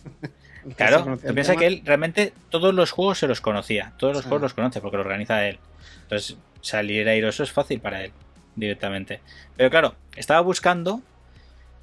Claro, 0.78 1.20
tú 1.24 1.32
piensas 1.36 1.58
que 1.58 1.68
él 1.68 1.84
realmente 1.86 2.34
todos 2.50 2.74
los 2.74 2.90
juegos 2.90 3.20
se 3.20 3.28
los 3.28 3.40
conocía, 3.40 3.94
todos 4.00 4.16
los 4.16 4.24
Sí. 4.24 4.30
juegos 4.30 4.42
los 4.42 4.54
conoce 4.56 4.82
porque 4.82 4.98
lo 4.98 5.04
organiza 5.04 5.46
él. 5.48 5.60
Entonces, 6.02 6.38
salir 6.62 7.08
airoso 7.08 7.44
es 7.44 7.52
fácil 7.52 7.80
para 7.80 8.04
él, 8.04 8.12
directamente. 8.56 9.22
Pero 9.56 9.70
claro, 9.70 9.94
estaba 10.16 10.42
buscando, 10.42 11.04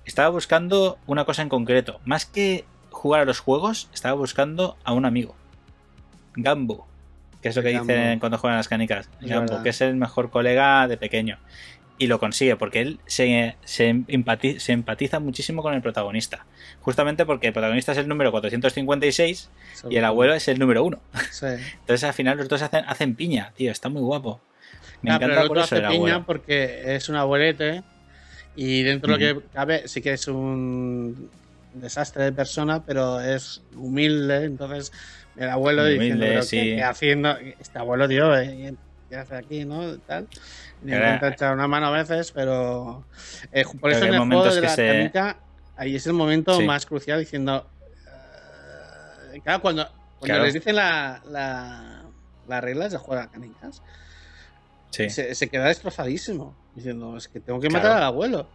estaba 0.05 0.31
buscando 0.31 0.99
una 1.07 1.25
cosa 1.25 1.43
en 1.43 1.49
concreto. 1.49 2.01
Más 2.05 2.27
que 2.27 2.65
jugar 2.93 3.20
a 3.22 3.24
los 3.24 3.40
juegos, 3.40 3.88
estaba 3.93 4.14
buscando 4.14 4.76
a 4.84 4.93
un 4.93 5.05
amigo. 5.05 5.34
Gambo, 6.34 6.86
que 7.43 7.49
es 7.49 7.57
lo 7.57 7.62
que 7.62 7.72
Gambo. 7.72 7.93
dicen 7.93 8.18
cuando 8.20 8.38
juegan 8.38 8.57
las 8.59 8.68
canicas. 8.68 9.11
Gambo, 9.20 9.62
que 9.62 9.70
es 9.70 9.80
el 9.80 9.97
mejor 9.97 10.30
colega 10.30 10.86
de 10.88 10.97
pequeño. 10.97 11.38
Y 11.99 12.07
lo 12.09 12.18
consigue 12.18 12.57
porque 12.57 12.80
él 12.80 12.99
se, 13.07 13.55
se, 13.64 13.90
empati- 13.93 14.59
se 14.59 14.72
empatiza 14.72 15.20
muchísimo 15.20 15.62
con 15.62 15.74
el 15.74 15.82
protagonista. 15.82 16.47
Justamente 16.80 17.24
porque 17.26 17.49
el 17.49 17.53
protagonista 17.53 17.93
es 17.93 17.99
el 17.99 18.09
número 18.09 18.32
456 18.32 19.51
y 19.90 19.97
el 19.97 20.05
abuelo 20.05 20.34
es 20.34 20.49
el 20.49 20.59
número 20.59 20.82
1. 20.84 20.99
Sí. 21.30 21.47
Entonces 21.80 22.05
al 22.05 22.14
final 22.14 22.38
los 22.38 22.49
dos 22.49 22.62
hacen, 22.62 22.84
hacen 22.88 23.14
piña, 23.14 23.53
tío, 23.57 23.70
está 23.70 23.88
muy 23.88 24.03
guapo. 24.03 24.40
Me 25.03 25.11
Ah, 25.12 25.18
pero 25.18 25.32
encanta 25.32 25.43
el 25.43 25.49
por 25.49 25.59
eso 25.59 25.64
hace 25.64 25.76
el 25.76 25.82
piña 25.82 25.95
abuelo. 25.95 26.24
porque 26.26 26.95
es 26.97 27.09
un 27.09 27.16
abuelete 27.16 27.82
y 28.57 28.82
dentro 28.82 29.16
de 29.16 29.32
lo 29.34 29.40
que 29.40 29.47
cabe 29.53 29.86
sí 29.86 30.01
que 30.03 30.12
es 30.14 30.26
un 30.28 31.30
desastre 31.75 32.25
de 32.25 32.33
persona, 32.33 32.85
pero 32.85 33.20
es 33.20 33.62
humilde. 33.75 34.45
Entonces, 34.45 34.93
el 35.37 35.49
abuelo 35.49 35.83
Muy 35.83 35.93
diciendo, 35.93 36.16
humilde, 36.16 36.29
"Pero 36.35 36.43
sí. 36.43 36.57
¿qué, 36.61 36.77
qué 36.77 36.83
haciendo? 36.85 37.37
Este 37.59 37.79
abuelo, 37.79 38.09
tío, 38.09 38.37
eh, 38.37 38.75
¿qué 39.09 39.16
hace 39.16 39.37
aquí, 39.37 39.64
no? 39.64 39.99
Tal. 40.01 40.29
Era- 40.87 41.14
intenta 41.14 41.29
echar 41.29 41.55
una 41.55 41.68
mano 41.68 41.87
a 41.87 41.91
veces, 41.91 42.33
pero. 42.33 43.05
eh, 43.53 43.64
por 43.64 43.81
Pero 43.81 43.97
eso 43.97 44.05
en 44.07 44.14
el 44.14 44.20
juego 44.20 44.45
de 44.55 44.61
la 44.61 44.68
se- 44.68 44.87
canica, 44.87 45.37
ahí 45.77 45.97
es 45.97 46.07
el 46.07 46.12
momento 46.12 46.57
Sí. 46.59 46.64
más 46.64 46.87
crucial 46.87 47.20
diciendo. 47.20 47.68
eh, 49.33 49.41
claro, 49.43 49.62
cuando, 49.62 49.85
cuando 50.18 50.27
Claro. 50.27 50.45
les 50.45 50.55
dicen 50.55 50.77
la, 50.77 51.23
la- 51.31 52.03
las 52.49 52.62
reglas 52.64 52.93
de 52.93 52.99
juego 52.99 53.23
de 53.23 53.29
canicas, 53.29 53.83
Sí. 54.91 55.09
se, 55.11 55.35
se 55.35 55.49
queda 55.49 55.66
destrozadísimo. 55.68 56.55
Diciendo, 56.75 57.16
es 57.16 57.29
que 57.29 57.39
tengo 57.41 57.61
que 57.61 57.68
Claro. 57.68 57.83
matar 57.85 57.97
al 57.99 58.05
abuelo. 58.05 58.49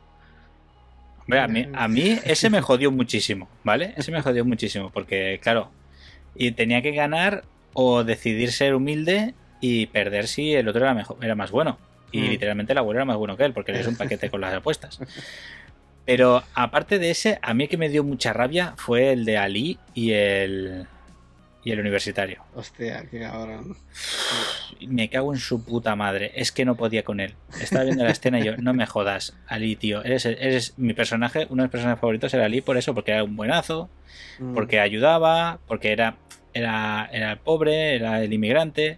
Hombre, 1.27 1.39
a 1.41 1.47
mí, 1.47 1.67
a 1.73 1.87
mí 1.87 2.19
ese 2.23 2.49
me 2.49 2.61
jodió 2.61 2.89
muchísimo, 2.91 3.49
¿vale? 3.63 3.93
Ese 3.97 4.11
me 4.11 4.21
jodió 4.21 4.45
muchísimo, 4.45 4.89
porque, 4.91 5.39
claro, 5.41 5.71
y 6.35 6.51
tenía 6.51 6.81
que 6.81 6.91
ganar 6.91 7.43
o 7.73 8.03
decidir 8.03 8.51
ser 8.51 8.73
humilde 8.75 9.33
y 9.59 9.87
perder 9.87 10.27
si 10.27 10.53
el 10.53 10.67
otro 10.67 10.81
era, 10.83 10.93
mejor, 10.93 11.17
era 11.21 11.35
más 11.35 11.51
bueno. 11.51 11.77
Y 12.11 12.21
Mm. 12.21 12.29
literalmente 12.29 12.71
el 12.71 12.77
abuelo 12.77 12.99
era 12.99 13.05
más 13.05 13.17
bueno 13.17 13.35
que 13.35 13.43
él, 13.43 13.51
porque 13.53 13.71
él 13.73 13.79
es 13.79 13.87
un 13.87 13.97
paquete 13.97 14.29
con 14.29 14.39
las 14.39 14.53
apuestas. 14.55 14.99
Pero 16.05 16.41
aparte 16.53 16.99
de 16.99 17.09
ese, 17.11 17.37
a 17.41 17.53
mí 17.53 17.67
que 17.67 17.75
me 17.77 17.89
dio 17.89 18.03
mucha 18.03 18.31
rabia 18.31 18.73
fue 18.77 19.11
el 19.11 19.25
de 19.25 19.37
Ali 19.37 19.77
y 19.93 20.11
el, 20.11 20.87
y 21.67 21.71
el 21.73 21.81
universitario. 21.81 22.43
Hostia, 22.55 23.05
que 23.11 23.25
ahora. 23.25 23.59
Me 24.87 25.09
cago 25.09 25.33
en 25.33 25.39
su 25.39 25.65
puta 25.65 25.97
madre. 25.97 26.31
Es 26.35 26.53
que 26.53 26.63
no 26.63 26.75
podía 26.75 27.03
con 27.03 27.19
él. 27.19 27.35
Estaba 27.59 27.83
viendo 27.83 28.05
la 28.05 28.11
escena 28.11 28.39
y 28.39 28.45
yo, 28.45 28.55
no 28.55 28.73
me 28.73 28.85
jodas, 28.85 29.35
Ali, 29.47 29.75
tío. 29.75 30.01
Eres, 30.01 30.25
eres 30.25 30.75
mi 30.77 30.93
personaje, 30.93 31.45
uno 31.49 31.63
de 31.63 31.67
mis 31.67 31.71
personajes 31.71 31.99
favoritos 31.99 32.33
era 32.33 32.45
Ali 32.45 32.61
por 32.61 32.77
eso, 32.77 32.93
porque 32.93 33.11
era 33.11 33.23
un 33.25 33.35
buenazo, 33.35 33.89
Mm. 34.39 34.53
porque 34.53 34.79
ayudaba, 34.79 35.59
porque 35.67 35.91
era, 35.91 36.15
era, 36.53 37.09
era 37.11 37.31
el 37.33 37.37
pobre, 37.39 37.95
era 37.95 38.23
el 38.23 38.31
inmigrante. 38.31 38.97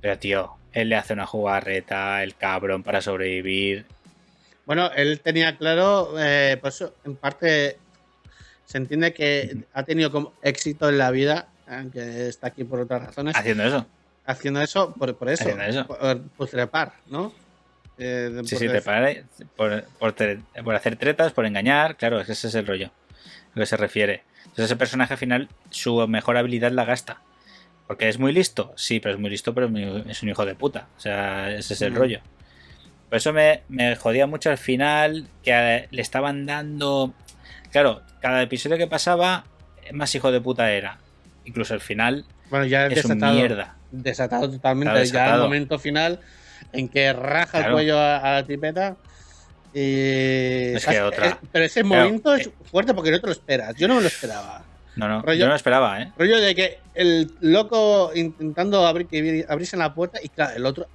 Pero, 0.00 0.18
tío, 0.18 0.52
él 0.72 0.88
le 0.88 0.96
hace 0.96 1.12
una 1.12 1.26
jugarreta, 1.26 2.22
el 2.22 2.34
cabrón, 2.34 2.82
para 2.82 3.02
sobrevivir. 3.02 3.84
Bueno, 4.64 4.90
él 4.96 5.20
tenía 5.20 5.58
claro, 5.58 6.14
eh, 6.18 6.56
pues 6.62 6.82
en 7.04 7.16
parte 7.16 7.76
se 8.64 8.78
entiende 8.78 9.12
que 9.12 9.58
ha 9.74 9.82
tenido 9.82 10.10
como 10.10 10.32
éxito 10.42 10.88
en 10.88 10.96
la 10.96 11.10
vida, 11.10 11.48
aunque 11.68 12.28
está 12.28 12.48
aquí 12.48 12.64
por 12.64 12.80
otras 12.80 13.02
razones, 13.06 13.36
Haciendo 13.36 13.64
eso. 13.64 13.86
haciendo 14.26 14.60
eso 14.62 14.92
por, 14.94 15.14
por 15.16 15.28
eso, 15.28 15.48
eso. 15.48 15.86
Por, 15.86 16.22
por 16.22 16.48
trepar, 16.48 16.92
¿no? 17.06 17.32
Eh, 17.98 18.42
Sí, 18.44 18.56
sí, 18.56 18.66
pare 18.84 19.24
por, 19.56 19.84
por, 19.98 20.74
hacer 20.74 20.96
tretas, 20.96 21.32
por 21.32 21.46
engañar, 21.46 21.96
claro, 21.96 22.20
es 22.20 22.26
que 22.26 22.32
ese 22.32 22.48
es 22.48 22.54
el 22.54 22.66
rollo. 22.66 22.86
A 22.88 23.50
lo 23.58 23.62
que 23.62 23.66
se 23.66 23.76
refiere. 23.76 24.24
Entonces 24.38 24.64
ese 24.66 24.76
personaje 24.76 25.14
al 25.14 25.18
final, 25.18 25.48
su 25.70 26.06
mejor 26.08 26.36
habilidad 26.36 26.72
la 26.72 26.84
gasta. 26.84 27.20
Porque 27.86 28.08
es 28.08 28.18
muy 28.18 28.32
listo, 28.32 28.72
sí, 28.76 28.98
pero 28.98 29.14
es 29.14 29.20
muy 29.20 29.30
listo, 29.30 29.54
pero 29.54 29.68
es 30.08 30.22
un 30.22 30.28
hijo 30.28 30.44
de 30.46 30.54
puta. 30.54 30.88
O 30.96 31.00
sea, 31.00 31.50
ese 31.50 31.74
es 31.74 31.82
el 31.82 31.92
Mm. 31.92 31.96
rollo. 31.96 32.20
Por 33.10 33.18
eso 33.18 33.32
me, 33.32 33.62
me 33.68 33.94
jodía 33.94 34.26
mucho 34.26 34.50
al 34.50 34.58
final 34.58 35.28
que 35.42 35.52
eh, 35.52 35.88
le 35.90 36.02
estaban 36.02 36.46
dando... 36.46 37.14
Claro, 37.70 38.02
cada 38.20 38.42
episodio 38.42 38.76
que 38.78 38.86
pasaba, 38.86 39.44
más 39.92 40.14
hijo 40.14 40.32
de 40.32 40.40
puta 40.40 40.72
era. 40.72 40.98
Incluso 41.44 41.74
el 41.74 41.80
final 41.80 42.24
Bueno, 42.50 42.66
ya 42.66 42.86
es 42.86 43.04
un 43.04 43.10
desatado, 43.12 43.34
mierda. 43.34 43.76
desatado 43.92 44.50
totalmente, 44.50 45.04
ya 45.06 45.34
el 45.34 45.40
momento 45.40 45.78
final 45.78 46.20
en 46.72 46.88
que 46.88 47.12
raja 47.12 47.66
el 47.66 47.72
cuello 47.72 47.98
a, 47.98 48.16
a 48.18 48.32
la 48.34 48.44
tipeta. 48.46 48.96
Y... 49.72 50.74
Es 50.74 50.86
que 50.86 51.00
otra- 51.02 51.28
Eh, 51.30 51.36
Pero 51.52 51.64
ese 51.64 51.82
momento 51.82 52.34
es 52.34 52.46
eh. 52.46 52.52
fuerte 52.70 52.94
porque 52.94 53.10
no 53.10 53.20
te 53.20 53.26
lo 53.26 53.32
esperas. 53.32 53.74
Yo 53.76 53.88
no 53.88 53.96
me 53.96 54.02
lo 54.02 54.06
esperaba. 54.06 54.62
No, 54.96 55.08
no, 55.08 55.22
Rollo- 55.22 55.38
yo 55.40 55.44
no 55.46 55.50
lo 55.50 55.56
esperaba, 55.56 56.00
¿eh? 56.00 56.12
Rollo 56.16 56.40
de 56.40 56.54
que 56.54 56.78
el 56.94 57.32
loco 57.40 58.12
intentando 58.14 58.86
abrir, 58.86 59.08
que 59.08 59.18
abrir- 59.18 59.46
abrirse 59.48 59.76
la 59.76 59.92
puerta 59.92 60.20
y 60.22 60.28
claro, 60.28 60.54
el 60.56 60.64
otro 60.64 60.86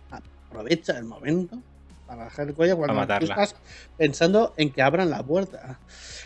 aprovecha 0.50 0.98
el 0.98 1.04
momento 1.04 1.58
para 2.10 2.24
bajar 2.26 2.48
el 2.48 2.56
cuello 2.56 2.76
cuando 2.76 3.00
A 3.02 3.20
tú 3.20 3.26
estás 3.26 3.56
pensando 3.98 4.54
en 4.58 4.72
que 4.72 4.82
abran 4.82 5.12
la 5.12 5.22
puerta. 5.22 5.80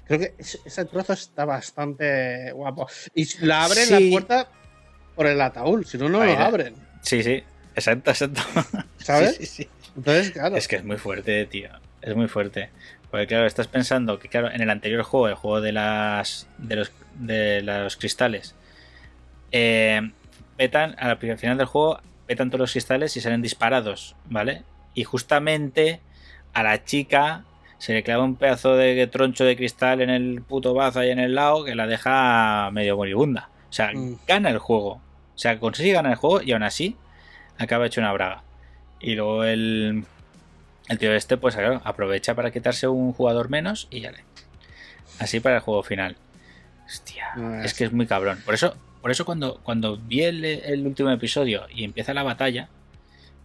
Creo 0.05 0.19
que 0.19 0.35
ese, 0.37 0.85
trozo 0.85 1.11
está 1.13 1.43
bastante 1.43 2.51
guapo. 2.53 2.87
Y 3.13 3.27
la 3.45 3.65
abren 3.65 3.85
Sí. 3.85 3.91
la 3.93 4.11
puerta 4.11 4.47
por 5.13 5.27
el 5.27 5.41
ataúd, 5.41 5.83
si 5.85 5.97
no, 5.97 6.07
no 6.07 6.23
lo 6.23 6.31
abren. 6.39 6.73
Sí, 7.01 7.21
sí, 7.21 7.43
exacto, 7.75 8.11
exacto. 8.11 8.41
¿Sabes? 8.97 9.35
Sí, 9.35 9.45
sí, 9.45 9.63
sí. 9.63 9.69
Entonces, 9.97 10.31
claro. 10.31 10.55
Es 10.55 10.67
que 10.69 10.77
es 10.77 10.85
muy 10.85 10.97
fuerte, 10.97 11.45
tío. 11.47 11.69
Es 12.01 12.15
muy 12.15 12.27
fuerte. 12.29 12.69
Porque 13.11 13.27
claro, 13.27 13.45
estás 13.45 13.67
pensando 13.67 14.17
que 14.19 14.29
claro, 14.29 14.49
en 14.51 14.61
el 14.61 14.69
anterior 14.69 15.03
juego, 15.03 15.27
el 15.27 15.35
juego 15.35 15.59
de 15.61 15.73
las. 15.73 16.47
de 16.57 16.77
los, 16.77 16.91
de 17.15 17.61
los 17.61 17.97
cristales. 17.97 18.55
eh, 19.51 20.11
petan, 20.57 20.95
al 20.97 21.17
final 21.17 21.57
del 21.57 21.67
juego, 21.67 21.99
petan 22.25 22.49
todos 22.49 22.61
los 22.61 22.71
cristales 22.71 23.17
y 23.17 23.21
salen 23.21 23.41
disparados, 23.41 24.15
¿vale? 24.29 24.63
Y 24.93 25.03
justamente 25.03 25.99
a 26.53 26.63
la 26.63 26.83
chica 26.83 27.43
se 27.77 27.93
le 27.93 28.03
clava 28.03 28.23
un 28.23 28.35
pedazo 28.35 28.75
de 28.75 29.05
troncho 29.07 29.43
de 29.43 29.55
cristal 29.57 30.01
en 30.01 30.09
el 30.09 30.41
puto 30.41 30.73
bazo 30.73 30.99
ahí 30.99 31.09
en 31.09 31.19
el 31.19 31.35
lado 31.35 31.65
que 31.65 31.75
la 31.75 31.87
deja 31.87 32.69
medio 32.71 32.95
moribunda. 32.95 33.49
O 33.69 33.73
sea, 33.73 33.91
Mm. 33.93 34.19
gana 34.27 34.49
el 34.49 34.57
juego. 34.59 35.01
O 35.35 35.37
sea, 35.37 35.59
consigue 35.59 35.93
ganar 35.93 36.11
el 36.13 36.17
juego 36.17 36.41
y 36.41 36.51
aún 36.53 36.63
así 36.63 36.95
acaba 37.57 37.85
hecho 37.87 37.99
una 38.01 38.13
braga. 38.13 38.43
Y 38.99 39.15
luego 39.15 39.43
el, 39.43 40.05
el 40.87 40.97
tío 40.99 41.13
este, 41.13 41.35
pues 41.37 41.55
claro, 41.55 41.81
aprovecha 41.83 42.35
para 42.35 42.51
quitarse 42.51 42.87
un 42.87 43.11
jugador 43.13 43.49
menos 43.49 43.87
y 43.89 44.01
ya 44.01 44.11
le. 44.11 44.23
Así 45.19 45.39
para 45.39 45.55
el 45.55 45.61
juego 45.61 45.83
final. 45.83 46.15
Hostia, 46.85 47.31
No, 47.35 47.63
es 47.63 47.73
que 47.73 47.85
es 47.85 47.91
muy 47.91 48.05
cabrón. 48.05 48.39
Por 48.45 48.53
eso, 48.53 48.75
por 49.01 49.09
eso 49.11 49.25
cuando, 49.25 49.59
cuando 49.63 49.97
vi 49.97 50.21
el, 50.23 50.45
el 50.45 50.85
último 50.85 51.09
episodio 51.11 51.65
y 51.73 51.83
empieza 51.83 52.13
la 52.13 52.23
batalla, 52.23 52.69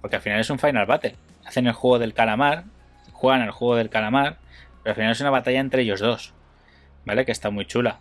porque 0.00 0.16
al 0.16 0.22
final 0.22 0.40
es 0.40 0.50
un 0.50 0.58
final 0.58 0.86
battle. 0.86 1.14
Hacen 1.48 1.66
el 1.66 1.72
juego 1.72 1.98
del 1.98 2.12
calamar, 2.12 2.64
juegan 3.12 3.40
el 3.40 3.52
juego 3.52 3.76
del 3.76 3.88
calamar, 3.88 4.36
pero 4.82 4.90
al 4.90 4.96
final 4.96 5.12
es 5.12 5.20
una 5.22 5.30
batalla 5.30 5.60
entre 5.60 5.80
ellos 5.80 5.98
dos. 5.98 6.34
¿Vale? 7.06 7.24
Que 7.24 7.32
está 7.32 7.48
muy 7.48 7.64
chula. 7.64 8.00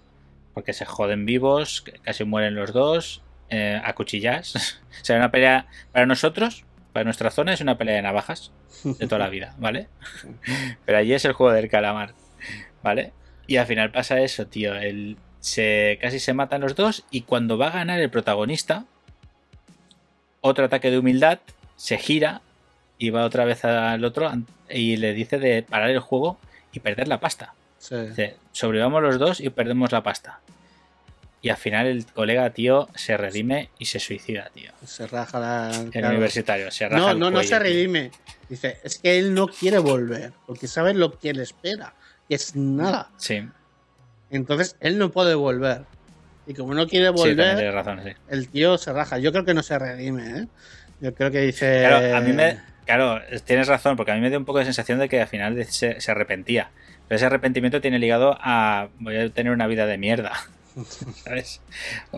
Porque 0.54 0.74
se 0.74 0.84
joden 0.84 1.26
vivos, 1.26 1.86
casi 2.02 2.26
mueren 2.26 2.56
los 2.56 2.74
dos, 2.74 3.24
eh, 3.50 3.80
a 3.82 3.96
cuchillas. 3.96 4.82
o 5.02 5.06
sea, 5.06 5.16
una 5.16 5.32
pelea 5.32 5.68
para 5.94 6.06
nosotros, 6.06 6.66
para 6.92 7.06
nuestra 7.06 7.32
zona, 7.32 7.54
es 7.54 7.62
una 7.62 7.78
pelea 7.78 7.96
de 7.96 8.02
navajas 8.02 8.52
de 8.84 9.08
toda 9.08 9.20
la 9.20 9.30
vida, 9.30 9.56
¿vale? 9.58 9.88
Pero 10.86 10.98
allí 10.98 11.14
es 11.14 11.24
el 11.24 11.32
juego 11.32 11.54
del 11.54 11.70
calamar, 11.70 12.16
¿vale? 12.84 13.14
Y 13.48 13.56
al 13.56 13.66
final 13.66 13.92
pasa 13.94 14.20
eso, 14.20 14.48
tío. 14.48 14.76
El, 14.76 15.16
se, 15.40 15.98
casi 16.02 16.20
se 16.20 16.34
matan 16.34 16.60
los 16.60 16.76
dos 16.76 17.06
y 17.12 17.22
cuando 17.22 17.58
va 17.58 17.68
a 17.68 17.72
ganar 17.72 18.02
el 18.02 18.10
protagonista, 18.10 18.84
otro 20.42 20.66
ataque 20.66 20.92
de 20.92 21.00
humildad, 21.00 21.40
se 21.78 21.98
gira 21.98 22.42
y 22.98 23.10
va 23.10 23.26
otra 23.26 23.46
vez 23.46 23.64
al 23.66 24.04
otro 24.04 24.32
y 24.70 24.98
le 24.98 25.14
dice 25.14 25.38
de 25.40 25.64
parar 25.64 25.90
el 25.90 26.00
juego 26.00 26.40
y 26.72 26.80
perder 26.80 27.08
la 27.08 27.20
pasta. 27.20 27.54
Sí. 27.80 27.96
Dice, 27.96 28.38
sobrevivamos 28.52 29.02
los 29.02 29.20
dos 29.20 29.40
y 29.40 29.50
perdemos 29.50 29.92
la 29.92 30.04
pasta. 30.04 30.40
Y 31.42 31.50
al 31.50 31.58
final 31.58 31.86
el 31.86 32.06
colega, 32.06 32.50
tío, 32.50 32.90
se 32.96 33.16
redime 33.16 33.70
y 33.78 33.86
se 33.86 34.00
suicida, 34.00 34.50
tío. 34.54 34.72
Se 34.86 35.06
raja 35.08 35.40
la. 35.40 35.72
El 35.72 35.92
claro. 35.92 36.10
universitario, 36.10 36.72
se 36.72 36.90
raja 36.90 36.98
No, 36.98 37.12
el 37.12 37.20
no, 37.20 37.30
no 37.30 37.38
cuello, 37.38 37.48
se 37.48 37.56
tío. 37.56 37.64
redime. 37.64 38.12
Dice, 38.50 38.80
es 38.84 38.98
que 38.98 39.20
él 39.20 39.34
no 39.34 39.48
quiere 39.48 39.78
volver, 39.78 40.34
porque 40.48 40.68
sabe 40.68 40.94
lo 40.94 41.18
que 41.20 41.34
le 41.34 41.44
espera, 41.44 41.94
que 42.28 42.36
es 42.36 42.56
nada. 42.56 43.12
Sí, 43.18 43.48
Entonces 44.32 44.76
él 44.80 44.98
no 44.98 45.12
puede 45.12 45.36
volver. 45.36 45.84
Y 46.48 46.54
como 46.54 46.74
no 46.74 46.88
quiere 46.88 47.08
sí, 47.08 47.14
volver, 47.14 47.56
tienes 47.56 47.74
razón, 47.74 48.02
sí. 48.04 48.12
el 48.30 48.48
tío 48.50 48.78
se 48.78 48.92
raja. 48.92 49.20
Yo 49.20 49.32
creo 49.32 49.46
que 49.46 49.54
no 49.54 49.64
se 49.64 49.78
redime, 49.78 50.40
¿eh? 50.40 50.48
Yo 51.02 51.14
creo 51.14 51.30
que 51.30 51.42
dice. 51.42 51.86
Claro, 51.88 52.18
a 52.18 52.22
mí 52.22 52.34
me. 52.34 52.60
Claro, 52.88 53.22
tienes 53.46 53.68
razón, 53.68 53.96
porque 53.98 54.12
a 54.12 54.16
mí 54.16 54.22
me 54.22 54.30
dio 54.30 54.40
un 54.40 54.46
poco 54.46 54.58
de 54.60 54.66
sensación 54.66 54.98
de 54.98 55.08
que 55.10 55.22
al 55.22 55.28
final 55.28 55.64
se, 55.66 56.02
se 56.02 56.12
arrepentía. 56.12 56.72
Pero 57.08 57.18
ese 57.18 57.26
arrepentimiento 57.28 57.80
tiene 57.82 58.00
ligado 58.00 58.36
a. 58.42 58.88
Voy 59.00 59.16
a 59.18 59.30
tener 59.30 59.54
una 59.54 59.68
vida 59.68 59.86
de 59.86 59.98
mierda. 60.00 60.32
¿Sabes? 61.24 61.62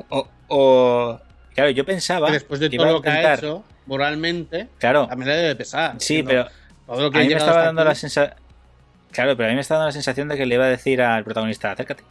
O. 0.09 0.27
o- 0.47 1.19
claro, 1.55 1.71
yo 1.71 1.85
pensaba. 1.85 2.27
que 2.27 2.33
después 2.33 2.59
de 2.59 2.69
que 2.69 2.77
todo 2.77 2.93
lo 2.93 3.01
que 3.01 3.09
ha 3.09 3.33
hecho, 3.33 3.63
moralmente, 3.87 4.67
Claro, 4.77 5.07
también 5.07 5.29
le 5.29 5.35
debe 5.35 5.55
pesar. 5.55 5.95
sí, 5.97 6.23
pero 6.23 6.47
Todo 6.85 7.01
lo 7.01 7.11
que 7.11 7.17
a 7.17 7.21
mí 7.21 7.27
me 7.29 7.33
estaba 7.35 7.63
dando 7.63 7.83
la 7.83 7.95
sensación. 7.95 8.35
Claro, 9.11 9.35
pero 9.35 9.47
a 9.47 9.49
mí 9.49 9.55
me 9.55 9.61
estaba 9.61 9.79
dando 9.79 9.89
la 9.89 9.93
sensación 9.93 10.27
de 10.27 10.37
que 10.37 10.45
le 10.45 10.55
iba 10.55 10.65
a 10.65 10.69
decir 10.69 11.01
al 11.01 11.23
protagonista: 11.23 11.71
acércate. 11.71 12.03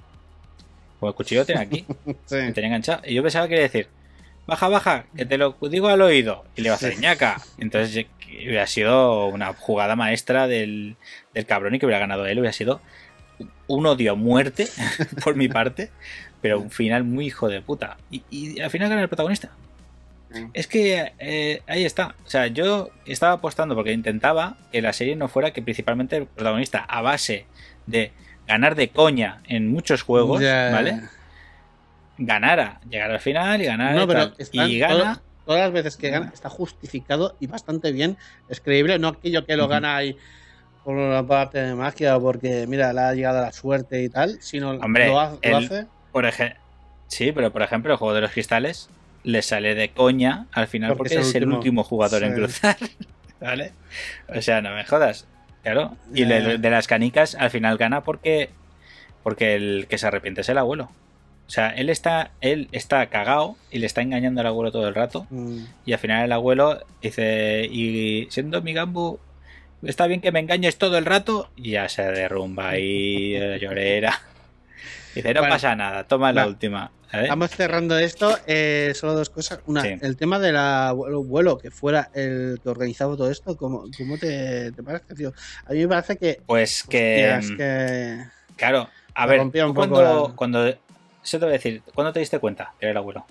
Como 0.99 1.11
el 1.11 1.15
cuchillo 1.17 1.47
tiene 1.47 1.61
aquí. 1.61 1.87
sí. 2.27 2.35
Me 2.37 2.53
tenía 2.53 2.67
enganchado. 2.69 3.03
Y 3.05 3.15
yo 3.15 3.23
pensaba 3.23 3.47
que 3.47 3.55
iba 3.55 3.61
a 3.61 3.69
decir, 3.69 3.87
baja, 4.49 4.69
baja, 4.69 5.05
que 5.17 5.25
te 5.25 5.39
lo 5.39 5.57
digo 5.71 5.87
al 5.89 6.03
oído. 6.03 6.45
Y 6.57 6.63
le 6.63 6.69
iba 6.69 6.75
a 6.75 6.77
hacer 6.77 6.99
ñaca. 6.99 7.41
Entonces 7.59 8.07
que 8.31 8.47
hubiera 8.49 8.67
sido 8.67 9.27
una 9.27 9.53
jugada 9.55 9.97
maestra 9.97 10.47
del, 10.47 10.97
del 11.35 11.47
cabrón 11.47 11.75
y 11.75 11.79
que 11.79 11.87
hubiera 11.87 12.01
ganado 12.01 12.27
él. 12.27 12.39
Hubiera 12.39 12.53
sido 12.53 12.81
un 13.67 13.87
odio 13.87 14.13
a 14.13 14.15
muerte 14.15 14.69
por 15.25 15.37
mi 15.37 15.49
parte, 15.49 15.91
pero 16.41 16.61
un 16.61 16.71
final 16.71 17.05
muy 17.05 17.27
hijo 17.27 17.49
de 17.49 17.61
puta. 17.61 17.97
Y, 18.11 18.23
y 18.31 18.61
al 18.61 18.71
final 18.71 18.89
gana 18.89 19.03
el 19.03 19.09
protagonista. 19.09 19.51
Es 20.53 20.67
que 20.67 21.13
eh, 21.19 21.63
ahí 21.67 21.85
está. 21.87 22.15
O 22.27 22.29
sea, 22.29 22.49
yo 22.49 22.91
estaba 23.07 23.33
apostando 23.35 23.75
porque 23.75 23.93
intentaba 23.93 24.59
que 24.71 24.83
la 24.83 24.93
serie 24.93 25.17
no 25.17 25.29
fuera 25.29 25.53
que 25.53 25.63
principalmente 25.63 26.17
el 26.19 26.27
protagonista, 26.27 26.81
a 26.81 27.01
base 27.01 27.47
de 27.87 28.13
ganar 28.47 28.75
de 28.75 28.89
coña 28.91 29.41
en 29.49 29.69
muchos 29.69 30.03
juegos. 30.03 30.43
¿vale? 30.43 31.01
Ganara, 32.19 32.81
llegar 32.91 33.11
al 33.11 33.21
final 33.21 33.63
y 33.63 33.65
ganar 33.67 33.95
No, 33.95 34.03
y 34.03 34.07
pero 34.07 34.29
tal. 34.31 34.35
están 34.39 34.71
y 34.71 34.79
gana. 34.79 35.23
Todas- 35.49 35.63
las 35.63 35.73
veces 35.73 35.97
que 35.97 36.11
gana 36.11 36.31
está 36.33 36.49
justificado 36.51 37.35
y 37.41 37.47
bastante 37.47 37.91
bien. 37.93 38.17
Es 38.49 38.61
creíble, 38.61 38.99
no 38.99 39.09
aquello 39.09 39.45
que 39.47 39.57
lo 39.57 39.67
gana 39.67 39.97
ahí 39.97 40.17
por 40.85 40.95
una 40.95 41.27
parte 41.27 41.59
de 41.59 41.75
magia 41.75 42.17
o 42.17 42.21
porque, 42.23 42.67
mira, 42.67 42.93
le 42.93 43.01
ha 43.01 43.15
llegado 43.15 43.41
la 43.41 43.53
suerte 43.53 44.03
y 44.03 44.09
tal, 44.09 44.39
sino 44.41 44.71
Hombre, 44.73 45.07
lo, 45.09 45.19
ha- 45.21 45.37
lo 45.43 45.57
hace. 45.57 45.87
Por 46.13 46.27
ejemplo, 46.27 46.59
sí, 47.09 47.33
pero 47.33 47.51
por 47.53 47.63
ejemplo, 47.63 47.93
el 47.93 47.99
juego 47.99 48.15
de 48.15 48.21
los 48.21 48.31
cristales 48.33 48.89
le 49.25 49.43
sale 49.43 49.75
de 49.75 49.89
coña 49.91 50.47
al 50.53 50.67
final 50.69 50.97
Porque 50.97 51.15
porque, 51.17 51.29
es 51.29 51.35
el 51.35 51.49
último. 51.49 51.83
jugador 51.83 52.23
en 52.23 52.35
Sí. 52.35 52.41
cruzar. 52.41 52.77
¿Vale? 53.41 53.73
O 54.35 54.41
sea, 54.43 54.61
no 54.61 54.75
me 54.75 54.85
jodas. 54.85 55.27
Claro. 55.63 55.97
Y 56.15 56.27
Ya. 56.27 56.41
de, 56.41 56.59
de 56.59 56.71
las 56.71 56.87
canicas 56.87 57.35
al 57.35 57.51
final 57.51 57.77
gana 57.79 58.03
porque 58.03 58.51
porque 59.23 59.55
el 59.57 59.87
que 59.89 59.99
se 59.99 60.07
arrepiente 60.07 60.41
es 60.43 60.49
el 60.49 60.59
abuelo. 60.59 60.91
O 61.49 61.51
sea, 61.51 61.71
él 61.71 61.89
está 61.89 62.31
él 62.43 62.69
está 62.73 63.07
cagado 63.09 63.57
y 63.71 63.79
le 63.79 63.87
está 63.87 64.03
engañando 64.03 64.43
al 64.43 64.47
abuelo 64.49 64.71
todo 64.71 64.87
el 64.87 64.95
rato 64.95 65.27
Mm. 65.31 65.61
y 65.87 65.93
al 65.95 65.99
final 65.99 66.25
el 66.27 66.33
abuelo 66.33 66.79
dice 67.03 67.67
y 67.71 68.29
siendo 68.31 68.61
mi 68.61 68.75
gambu 68.75 69.19
está 69.83 70.07
bien 70.07 70.21
que 70.21 70.31
me 70.31 70.41
engañes 70.41 70.77
todo 70.77 70.99
el 70.99 71.07
rato 71.07 71.49
y 71.57 71.71
ya 71.71 71.89
se 71.89 72.03
derrumba 72.03 72.69
ahí 72.71 73.33
llorera. 73.61 74.21
Dice, 75.15 75.33
no 75.35 75.41
pasa 75.41 75.75
nada, 75.75 76.05
toma 76.05 76.33
la 76.33 76.47
última. 76.47 76.93
¿sabes? 77.11 77.29
Vamos 77.31 77.51
cerrando 77.51 77.99
esto. 77.99 78.37
eh, 78.47 78.93
solo 78.95 79.15
dos 79.15 79.31
cosas. 79.31 79.61
Una, 79.67 79.81
Sí. 79.83 79.97
el 80.03 80.17
tema 80.17 80.39
del 80.39 80.57
abuelo 80.57 81.57
que 81.59 81.71
fuera 81.71 82.11
el 82.15 82.61
que 82.63 82.69
organizaba 82.69 83.17
todo 83.17 83.31
esto, 83.31 83.57
¿cómo, 83.57 83.85
cómo 83.97 84.19
te, 84.19 84.71
te 84.73 84.83
parece, 84.83 85.15
tío? 85.15 85.33
A 85.67 85.73
mí 85.73 85.79
me 85.81 85.89
parece 85.89 86.19
que. 86.19 86.41
Pues 86.47 86.83
que, 86.85 88.23
claro, 88.57 88.89
a 89.15 89.27
ver, 89.27 89.39
la- 89.45 90.33
cuando, 90.35 90.79
eso 91.23 91.39
te 91.39 91.45
voy 91.45 91.51
a 91.51 91.59
decir, 91.59 91.83
¿cuándo 91.95 92.13
te 92.13 92.21
diste 92.21 92.39
cuenta 92.39 92.73
que 92.79 92.87
era 92.87 92.93
el 92.93 92.97
abuelo? 92.99 93.25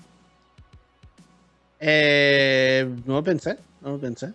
eh, 1.80 2.88
no 3.06 3.16
lo 3.16 3.24
pensé, 3.24 3.58
no 3.82 3.92
lo 3.92 4.00
pensé. 4.00 4.34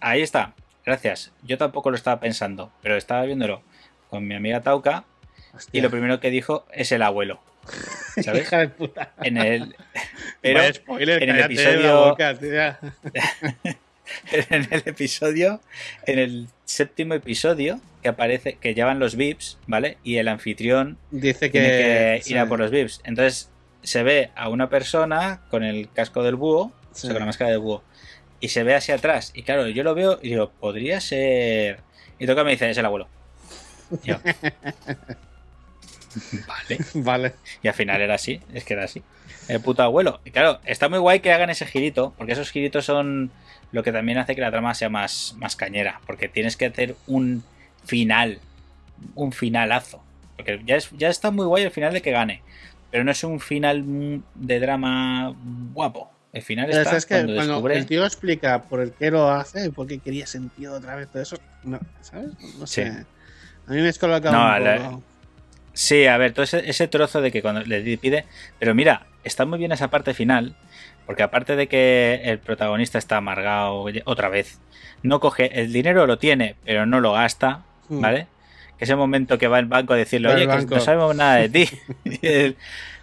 Ahí 0.00 0.22
está, 0.22 0.52
gracias. 0.84 1.30
Yo 1.42 1.56
tampoco 1.58 1.90
lo 1.90 1.96
estaba 1.96 2.18
pensando, 2.20 2.72
pero 2.82 2.96
estaba 2.96 3.22
viéndolo 3.24 3.62
con 4.10 4.26
mi 4.26 4.34
amiga 4.34 4.60
Tauca 4.62 5.04
y 5.52 5.56
Hostia. 5.56 5.82
lo 5.82 5.90
primero 5.90 6.18
que 6.20 6.30
dijo 6.30 6.66
es 6.72 6.90
el 6.92 7.02
abuelo. 7.02 7.40
¿Sabes? 8.22 8.42
Hija 8.42 8.58
de 8.58 8.68
puta. 8.68 9.12
En 9.22 9.36
el, 9.36 9.76
pero 10.40 10.58
Vaya 10.58 10.74
spoiler, 10.74 11.22
en 11.22 11.30
el 11.30 11.38
episodio- 11.40 12.08
boca, 12.08 12.30
en 14.32 14.68
el 14.70 14.82
episodio, 14.86 15.60
en 16.06 16.18
el 16.18 16.48
séptimo 16.72 17.14
episodio 17.14 17.80
que 18.02 18.08
aparece, 18.08 18.54
que 18.54 18.74
llevan 18.74 18.98
los 18.98 19.16
VIPs, 19.16 19.58
¿vale? 19.66 19.98
Y 20.02 20.16
el 20.16 20.28
anfitrión 20.28 20.98
Dice 21.10 21.50
que. 21.50 21.60
tiene 21.60 21.68
que 21.68 22.20
sí, 22.22 22.32
ir 22.32 22.38
a 22.38 22.48
por 22.48 22.58
los 22.58 22.70
VIPs. 22.70 23.00
Entonces 23.04 23.50
se 23.82 24.02
ve 24.02 24.30
a 24.34 24.48
una 24.48 24.68
persona 24.68 25.42
con 25.50 25.62
el 25.64 25.90
casco 25.90 26.22
del 26.22 26.36
búho, 26.36 26.64
o 26.64 26.72
sí. 26.92 27.02
sea, 27.02 27.10
con 27.12 27.20
la 27.20 27.26
máscara 27.26 27.50
del 27.50 27.60
búho, 27.60 27.82
y 28.40 28.48
se 28.48 28.64
ve 28.64 28.74
hacia 28.74 28.96
atrás. 28.96 29.32
Y 29.34 29.42
claro, 29.42 29.68
yo 29.68 29.84
lo 29.84 29.94
veo 29.94 30.18
y 30.22 30.30
digo, 30.30 30.50
podría 30.50 31.00
ser. 31.00 31.80
Y 32.18 32.26
toca 32.26 32.44
me 32.44 32.52
dice, 32.52 32.70
es 32.70 32.78
el 32.78 32.86
abuelo. 32.86 33.08
Yo, 34.04 34.16
vale. 36.94 36.94
Vale. 36.94 37.34
Y 37.62 37.68
al 37.68 37.74
final 37.74 38.00
era 38.00 38.14
así, 38.14 38.40
es 38.54 38.64
que 38.64 38.74
era 38.74 38.84
así. 38.84 39.02
El 39.48 39.60
puto 39.60 39.82
abuelo. 39.82 40.20
Y 40.24 40.30
claro, 40.30 40.60
está 40.64 40.88
muy 40.88 40.98
guay 40.98 41.20
que 41.20 41.32
hagan 41.32 41.50
ese 41.50 41.66
girito, 41.66 42.14
porque 42.16 42.32
esos 42.32 42.50
giritos 42.50 42.84
son 42.84 43.30
lo 43.72 43.82
que 43.82 43.92
también 43.92 44.18
hace 44.18 44.34
que 44.34 44.40
la 44.40 44.50
trama 44.50 44.74
sea 44.74 44.88
más, 44.88 45.34
más 45.38 45.56
cañera, 45.56 46.00
porque 46.06 46.28
tienes 46.28 46.56
que 46.56 46.66
hacer 46.66 46.94
un 47.06 47.42
final, 47.84 48.38
un 49.14 49.32
finalazo. 49.32 50.02
Porque 50.36 50.60
ya, 50.64 50.76
es, 50.76 50.90
ya 50.92 51.08
está 51.08 51.30
muy 51.30 51.46
guay 51.46 51.64
el 51.64 51.70
final 51.70 51.92
de 51.92 52.02
que 52.02 52.10
gane, 52.10 52.42
pero 52.90 53.04
no 53.04 53.10
es 53.10 53.22
un 53.24 53.40
final 53.40 53.82
mm, 53.82 54.22
de 54.34 54.60
drama 54.60 55.34
guapo. 55.72 56.10
El 56.32 56.40
final 56.42 56.66
Pero 56.70 56.80
está 56.82 56.96
es 56.96 57.04
que 57.04 57.14
cuando 57.16 57.34
cuando 57.34 57.52
descubre... 57.54 57.76
el 57.78 57.86
tío 57.86 58.06
explica 58.06 58.62
por 58.62 58.80
el 58.80 58.92
qué 58.92 59.10
lo 59.10 59.28
hace, 59.30 59.70
por 59.70 59.86
qué 59.86 59.98
quería 59.98 60.26
sentido 60.26 60.74
otra 60.74 60.94
vez 60.96 61.08
todo 61.08 61.22
eso, 61.22 61.36
no, 61.62 61.78
¿sabes? 62.00 62.30
No 62.58 62.66
sé. 62.66 62.90
Sí. 62.90 62.98
A 63.66 63.70
mí 63.72 63.80
me 63.82 63.88
es 63.90 63.98
colocado 63.98 64.34
No, 64.34 64.56
un 64.56 64.64
la- 64.64 64.76
poco. 64.90 65.02
Sí, 65.72 66.06
a 66.06 66.16
ver, 66.18 66.32
todo 66.32 66.44
ese, 66.44 66.68
ese 66.68 66.88
trozo 66.88 67.20
de 67.20 67.30
que 67.30 67.42
cuando 67.42 67.62
le 67.62 67.98
pide. 67.98 68.24
Pero 68.58 68.74
mira, 68.74 69.06
está 69.24 69.44
muy 69.46 69.58
bien 69.58 69.72
esa 69.72 69.88
parte 69.88 70.14
final. 70.14 70.56
Porque 71.06 71.22
aparte 71.22 71.56
de 71.56 71.66
que 71.66 72.20
el 72.24 72.38
protagonista 72.38 72.98
está 72.98 73.16
amargado 73.16 73.86
otra 74.04 74.28
vez, 74.28 74.60
no 75.02 75.18
coge. 75.18 75.60
El 75.60 75.72
dinero 75.72 76.06
lo 76.06 76.18
tiene, 76.18 76.54
pero 76.64 76.86
no 76.86 77.00
lo 77.00 77.12
gasta, 77.12 77.64
Hmm. 77.88 78.00
¿vale? 78.00 78.26
Que 78.78 78.84
ese 78.84 78.96
momento 78.96 79.38
que 79.38 79.48
va 79.48 79.58
al 79.58 79.66
banco 79.66 79.92
a 79.92 79.96
decirle, 79.96 80.28
Va 80.28 80.34
oye, 80.34 80.46
que 80.46 80.74
no 80.74 80.80
sabemos 80.80 81.14
nada 81.14 81.36
de 81.36 81.48
ti. 81.48 81.68
Y 82.04 82.26
él 82.26 82.56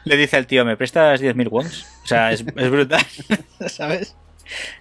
le 0.05 0.17
dice 0.17 0.37
al 0.37 0.47
tío, 0.47 0.65
¿me 0.65 0.77
prestas 0.77 1.21
10.000 1.21 1.49
wons? 1.49 1.85
O 2.03 2.07
sea, 2.07 2.31
es, 2.31 2.43
es 2.55 2.69
brutal, 2.71 3.05
¿sabes? 3.67 4.15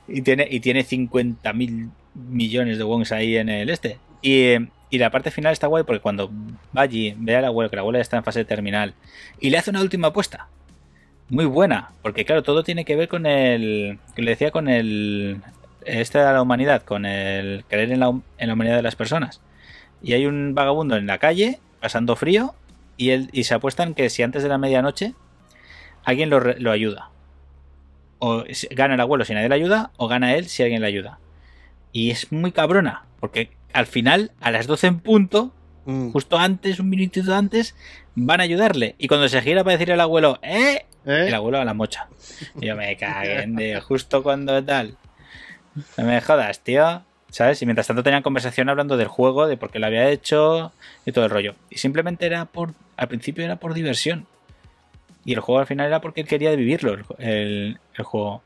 Y 0.07 0.23
tiene, 0.23 0.49
y 0.51 0.61
tiene 0.61 0.85
50.000 0.85 1.91
millones 2.15 2.79
de 2.79 2.85
wons 2.85 3.13
ahí 3.13 3.37
en 3.37 3.49
el 3.49 3.69
este. 3.69 3.99
Y, 4.23 4.43
eh, 4.45 4.69
y 4.91 4.99
la 4.99 5.11
parte 5.11 5.31
final 5.31 5.53
está 5.53 5.67
guay 5.67 5.85
porque 5.85 6.01
cuando 6.01 6.31
allí, 6.75 7.15
ve 7.19 7.37
al 7.37 7.45
abuelo, 7.45 7.71
que 7.71 7.77
el 7.77 7.81
abuelo 7.81 7.99
está 7.99 8.17
en 8.17 8.25
fase 8.25 8.45
terminal, 8.45 8.95
y 9.41 9.51
le 9.51 9.59
hace 9.59 9.71
una 9.71 9.83
última 9.83 10.09
apuesta. 10.09 10.49
Muy 11.29 11.45
buena, 11.45 11.91
porque 12.03 12.25
claro, 12.25 12.43
todo 12.43 12.65
tiene 12.65 12.85
que 12.85 12.97
ver 12.97 13.09
con 13.09 13.27
el. 13.27 13.99
que 14.15 14.23
le 14.23 14.31
decía 14.31 14.51
con 14.51 14.69
el. 14.69 15.43
Este 15.85 16.19
de 16.19 16.25
la 16.25 16.43
humanidad, 16.43 16.83
con 16.83 17.07
el 17.07 17.65
creer 17.69 17.93
en 17.93 18.01
la, 18.01 18.09
en 18.39 18.49
la 18.49 18.55
humanidad 18.55 18.77
de 18.77 18.83
las 18.83 18.97
personas. 18.97 19.41
Y 20.03 20.13
hay 20.15 20.27
un 20.27 20.55
vagabundo 20.55 20.97
en 20.97 21.07
la 21.07 21.19
calle, 21.19 21.61
pasando 21.81 22.17
frío, 22.17 22.55
y, 22.97 23.11
él, 23.11 23.29
y 23.33 23.45
se 23.45 23.55
apuestan 23.55 23.95
que 23.95 24.11
si 24.11 24.23
antes 24.23 24.43
de 24.43 24.49
la 24.49 24.59
medianoche 24.59 25.15
alguien 26.05 26.31
lo, 26.31 26.41
lo 26.41 26.71
ayuda. 26.71 27.11
O 28.19 28.45
gana 28.71 28.95
el 28.95 29.01
abuelo 29.01 29.25
si 29.25 29.35
nadie 29.35 29.49
le 29.49 29.55
ayuda, 29.55 29.93
o 29.97 30.09
gana 30.09 30.35
él 30.35 30.47
si 30.47 30.63
alguien 30.63 30.81
le 30.81 30.89
ayuda. 30.89 31.19
Y 31.93 32.11
es 32.11 32.33
muy 32.33 32.53
cabrona, 32.53 33.05
porque 33.21 33.51
al 33.73 33.87
final, 33.87 34.33
a 34.41 34.51
las 34.51 34.67
12 34.67 34.87
en 34.89 35.01
punto, 35.01 35.55
Mm. 35.87 36.11
justo 36.13 36.37
antes, 36.39 36.81
un 36.81 36.91
minutito 36.91 37.35
antes, 37.35 37.75
van 38.15 38.41
a 38.41 38.43
ayudarle. 38.45 38.95
Y 38.99 39.09
cuando 39.09 39.27
se 39.29 39.41
gira 39.41 39.65
para 39.65 39.73
decirle 39.73 39.95
al 39.95 40.01
abuelo, 40.03 40.39
¡eh! 40.43 40.85
¿Eh? 41.07 41.25
El 41.29 41.35
abuelo 41.35 41.59
a 41.59 41.65
la 41.65 41.73
mocha. 41.73 42.09
Y 42.61 42.67
yo 42.67 42.77
me 42.77 42.95
caguen 42.99 43.57
de 43.57 43.81
justo 43.81 44.23
cuando 44.23 44.63
tal. 44.63 44.97
No 45.97 46.05
me 46.05 46.21
jodas, 46.21 46.61
tío. 46.61 47.03
¿Sabes? 47.31 47.61
Y 47.63 47.67
mientras 47.67 47.87
tanto 47.87 48.03
tenían 48.03 48.23
conversación 48.23 48.69
hablando 48.69 48.97
del 48.99 49.09
juego, 49.09 49.47
de 49.47 49.57
por 49.57 49.71
qué 49.71 49.79
lo 49.79 49.87
había 49.87 50.09
hecho 50.11 50.73
y 51.07 51.13
todo 51.13 51.25
el 51.25 51.31
rollo. 51.31 51.55
Y 51.71 51.79
simplemente 51.79 52.27
era 52.27 52.45
por. 52.47 52.75
Al 52.97 53.09
principio 53.09 53.45
era 53.45 53.57
por 53.57 53.73
diversión. 53.75 54.27
Y 55.25 55.33
el 55.35 55.41
juego 55.41 55.61
al 55.61 55.67
final 55.67 55.87
era 55.87 56.01
porque 56.01 56.21
él 56.23 56.27
quería 56.27 56.51
vivirlo, 56.55 56.95
el, 56.95 57.05
el- 57.19 57.81
el 57.95 58.05
juego. 58.05 58.43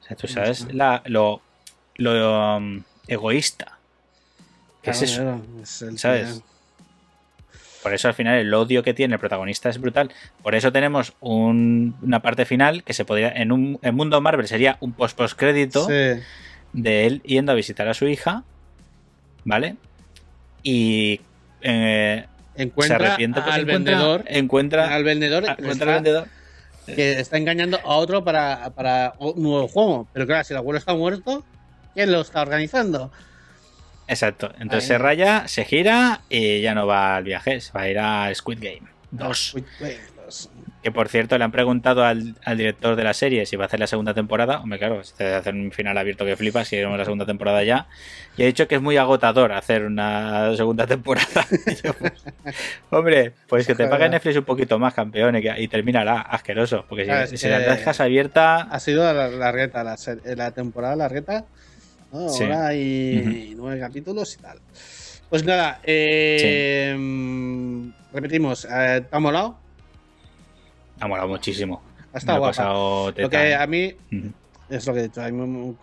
O 0.00 0.02
sea, 0.02 0.16
tú 0.16 0.26
sabes 0.28 0.72
la, 0.74 1.02
lo, 1.06 1.42
lo 1.96 2.56
um, 2.56 2.82
egoísta. 3.06 3.77
Es 4.90 5.02
eso? 5.02 5.22
claro, 5.22 5.42
es 5.62 5.82
el 5.82 5.98
¿Sabes? 5.98 6.42
Por 7.82 7.94
eso 7.94 8.08
al 8.08 8.14
final 8.14 8.36
el 8.38 8.52
odio 8.54 8.82
que 8.82 8.92
tiene 8.92 9.14
el 9.14 9.20
protagonista 9.20 9.68
es 9.70 9.80
brutal. 9.80 10.10
Por 10.42 10.54
eso 10.54 10.72
tenemos 10.72 11.12
un- 11.20 11.94
una 12.02 12.20
parte 12.20 12.44
final 12.44 12.82
que 12.82 12.92
se 12.92 13.04
podría. 13.04 13.28
En 13.30 13.52
un 13.52 13.78
en 13.82 13.94
mundo 13.94 14.20
Marvel 14.20 14.48
sería 14.48 14.76
un 14.80 14.92
post 14.92 15.16
post 15.16 15.38
crédito 15.38 15.86
Sí. 15.86 16.20
de 16.72 17.06
él 17.06 17.22
yendo 17.22 17.52
a 17.52 17.54
visitar 17.54 17.88
a 17.88 17.94
su 17.94 18.06
hija. 18.08 18.42
¿Vale? 19.44 19.76
Y 20.62 21.20
eh, 21.62 22.26
se 22.56 22.62
Encuentra 22.62 22.96
arrepiente 22.96 23.40
porque 23.40 23.54
al 23.54 23.60
encuentra, 23.60 23.92
vendedor, 23.94 24.24
encuentra, 24.26 24.94
al 24.94 25.04
vendedor, 25.04 25.44
que 25.44 25.50
encuentra 25.52 25.72
está- 25.72 25.96
al 25.96 26.02
vendedor. 26.02 26.28
que 26.86 27.20
está 27.20 27.36
engañando 27.38 27.78
a 27.84 27.94
otro 27.96 28.24
para, 28.24 28.70
para 28.70 29.14
un 29.18 29.40
nuevo 29.42 29.68
juego. 29.68 30.08
Pero 30.12 30.26
claro, 30.26 30.42
si 30.44 30.52
el 30.52 30.58
abuelo 30.58 30.78
está 30.78 30.94
muerto, 30.94 31.44
¿quién 31.94 32.10
lo 32.10 32.20
está 32.20 32.42
organizando? 32.42 33.12
Exacto. 34.08 34.50
Entonces 34.58 34.84
Ahí. 34.90 34.96
se 34.96 34.98
raya, 34.98 35.48
se 35.48 35.64
gira 35.64 36.20
y 36.28 36.60
ya 36.62 36.74
no 36.74 36.86
va 36.86 37.16
al 37.16 37.24
viaje, 37.24 37.60
se 37.60 37.72
va 37.72 37.82
a 37.82 37.88
ir 37.90 37.98
a 37.98 38.34
Squid 38.34 38.58
Game 38.60 38.88
2. 39.10 39.54
Uy, 39.54 39.64
uy, 39.80 39.96
los- 40.24 40.50
Que 40.82 40.92
por 40.92 41.08
cierto, 41.08 41.36
le 41.36 41.44
han 41.44 41.50
preguntado 41.52 42.04
al, 42.04 42.36
al 42.44 42.56
director 42.56 42.94
de 42.96 43.02
la 43.04 43.12
serie 43.12 43.44
si 43.46 43.56
va 43.56 43.64
a 43.64 43.66
hacer 43.66 43.80
la 43.80 43.86
segunda 43.88 44.14
temporada. 44.14 44.60
Hombre, 44.60 44.78
claro, 44.78 45.02
si 45.02 45.12
te 45.14 45.34
hacen 45.34 45.60
un 45.60 45.72
final 45.72 45.98
abierto 45.98 46.24
que 46.24 46.36
flipas, 46.36 46.68
si 46.68 46.76
queremos 46.76 46.96
la 46.96 47.04
segunda 47.04 47.26
temporada 47.26 47.62
ya. 47.64 47.86
Y 48.36 48.44
ha 48.44 48.46
dicho 48.46 48.68
que 48.68 48.76
es 48.76 48.80
muy 48.80 48.96
agotador 48.96 49.52
hacer 49.52 49.84
una 49.84 50.54
segunda 50.56 50.86
temporada. 50.86 51.44
Yo, 51.84 51.92
pues, 51.94 52.12
hombre, 52.90 53.32
pues 53.48 53.66
que 53.66 53.74
te 53.74 53.88
pague 53.88 54.08
Netflix 54.08 54.36
un 54.36 54.44
poquito 54.44 54.78
más, 54.78 54.94
campeón, 54.94 55.36
y, 55.36 55.42
que- 55.42 55.54
y 55.60 55.66
termínala, 55.68 56.20
asqueroso. 56.20 56.86
Porque 56.88 57.26
si, 57.36 57.48
la 57.48 57.58
dejas 57.58 58.00
abierta. 58.00 58.60
Ha 58.62 58.78
sido 58.78 59.12
la 59.12 59.28
largueta, 59.28 59.82
la 59.84 60.50
temporada 60.52 60.94
largueta. 60.96 61.44
¿No? 62.12 62.28
Sí. 62.28 62.44
Ahora 62.44 62.68
hay 62.68 63.54
nueve 63.56 63.80
capítulos 63.80 64.34
y 64.34 64.42
tal. 64.42 64.58
Pues 65.28 65.44
nada, 65.44 65.80
eh, 65.84 66.96
repetimos, 68.12 68.66
eh, 68.70 69.04
¿te 69.08 69.16
ha 69.16 69.20
molado? 69.20 69.58
Ha 71.00 71.06
molado 71.06 71.28
muchísimo. 71.28 71.82
Ha 72.10 72.12
Me 72.14 72.18
estado 72.18 72.38
guapa. 72.38 73.12
Lo 73.16 73.28
que 73.30 73.54
a 73.54 73.66
mí, 73.66 73.94
es 74.70 74.86
lo 74.86 74.94
que 74.94 75.00
he 75.00 75.02
dicho, 75.04 75.20
hay 75.22 75.32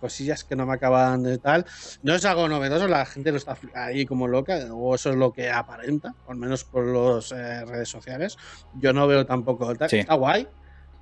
cosillas 0.00 0.42
que 0.42 0.56
no 0.56 0.66
me 0.66 0.74
acaban 0.74 1.22
de 1.22 1.38
tal. 1.38 1.64
No 2.02 2.14
es 2.14 2.24
algo 2.24 2.48
novedoso, 2.48 2.88
la 2.88 3.06
gente 3.06 3.30
lo 3.30 3.38
está 3.38 3.56
ahí 3.74 4.04
como 4.04 4.26
loca, 4.26 4.58
o 4.72 4.94
eso 4.96 5.10
es 5.10 5.16
lo 5.16 5.32
que 5.32 5.48
aparenta, 5.50 6.14
al 6.28 6.36
menos 6.36 6.64
por 6.64 6.84
las 6.84 7.30
redes 7.30 7.88
sociales. 7.88 8.36
Yo 8.74 8.92
no 8.92 9.06
veo 9.06 9.24
tampoco 9.26 9.74
tal. 9.76 9.88
Sí. 9.88 9.98
Está 9.98 10.14
guay. 10.14 10.48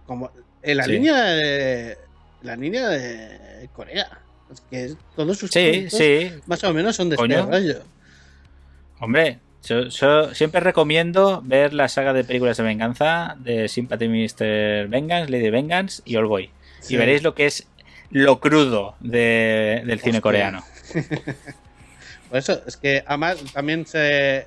Como 0.07 0.31
en 0.63 0.77
la 0.77 0.85
Sí. 0.85 0.93
línea 0.93 1.23
de 1.25 1.99
la 2.43 2.57
línea 2.57 2.89
de 2.91 3.71
Corea. 3.73 4.21
Es 4.53 4.61
que 4.71 4.95
todos 5.17 5.39
sus 5.39 5.51
Sí, 5.51 5.89
sí. 5.91 6.31
más 6.47 6.63
o 6.65 6.73
menos 6.73 6.97
son 6.97 7.09
de 7.09 7.17
este 7.17 7.27
Coño. 7.29 7.47
rollo. 7.51 7.83
Hombre, 9.01 9.39
yo, 9.65 9.85
yo 9.89 10.35
siempre 10.35 10.61
recomiendo 10.61 11.43
ver 11.45 11.73
la 11.75 11.89
saga 11.89 12.13
de 12.13 12.25
películas 12.25 12.57
de 12.57 12.63
venganza 12.63 13.37
de 13.39 13.69
Sympathy 13.69 14.09
Mr. 14.09 14.89
Vengeance, 14.89 15.31
Lady 15.31 15.51
Vengeance 15.51 16.03
y 16.05 16.17
All 16.17 16.27
Boy. 16.27 16.51
Sí. 16.81 16.95
Y 16.95 16.97
veréis 16.99 17.23
lo 17.23 17.35
que 17.35 17.47
es 17.47 17.67
lo 18.11 18.39
crudo 18.41 18.95
de- 19.01 19.83
del 19.87 19.99
cine 19.99 20.19
Hostia. 20.19 20.21
coreano. 20.21 20.65
Por 22.29 22.39
eso, 22.39 22.61
es 22.67 22.77
que 22.77 23.03
además 23.07 23.39
también 23.53 23.87
se. 23.87 24.47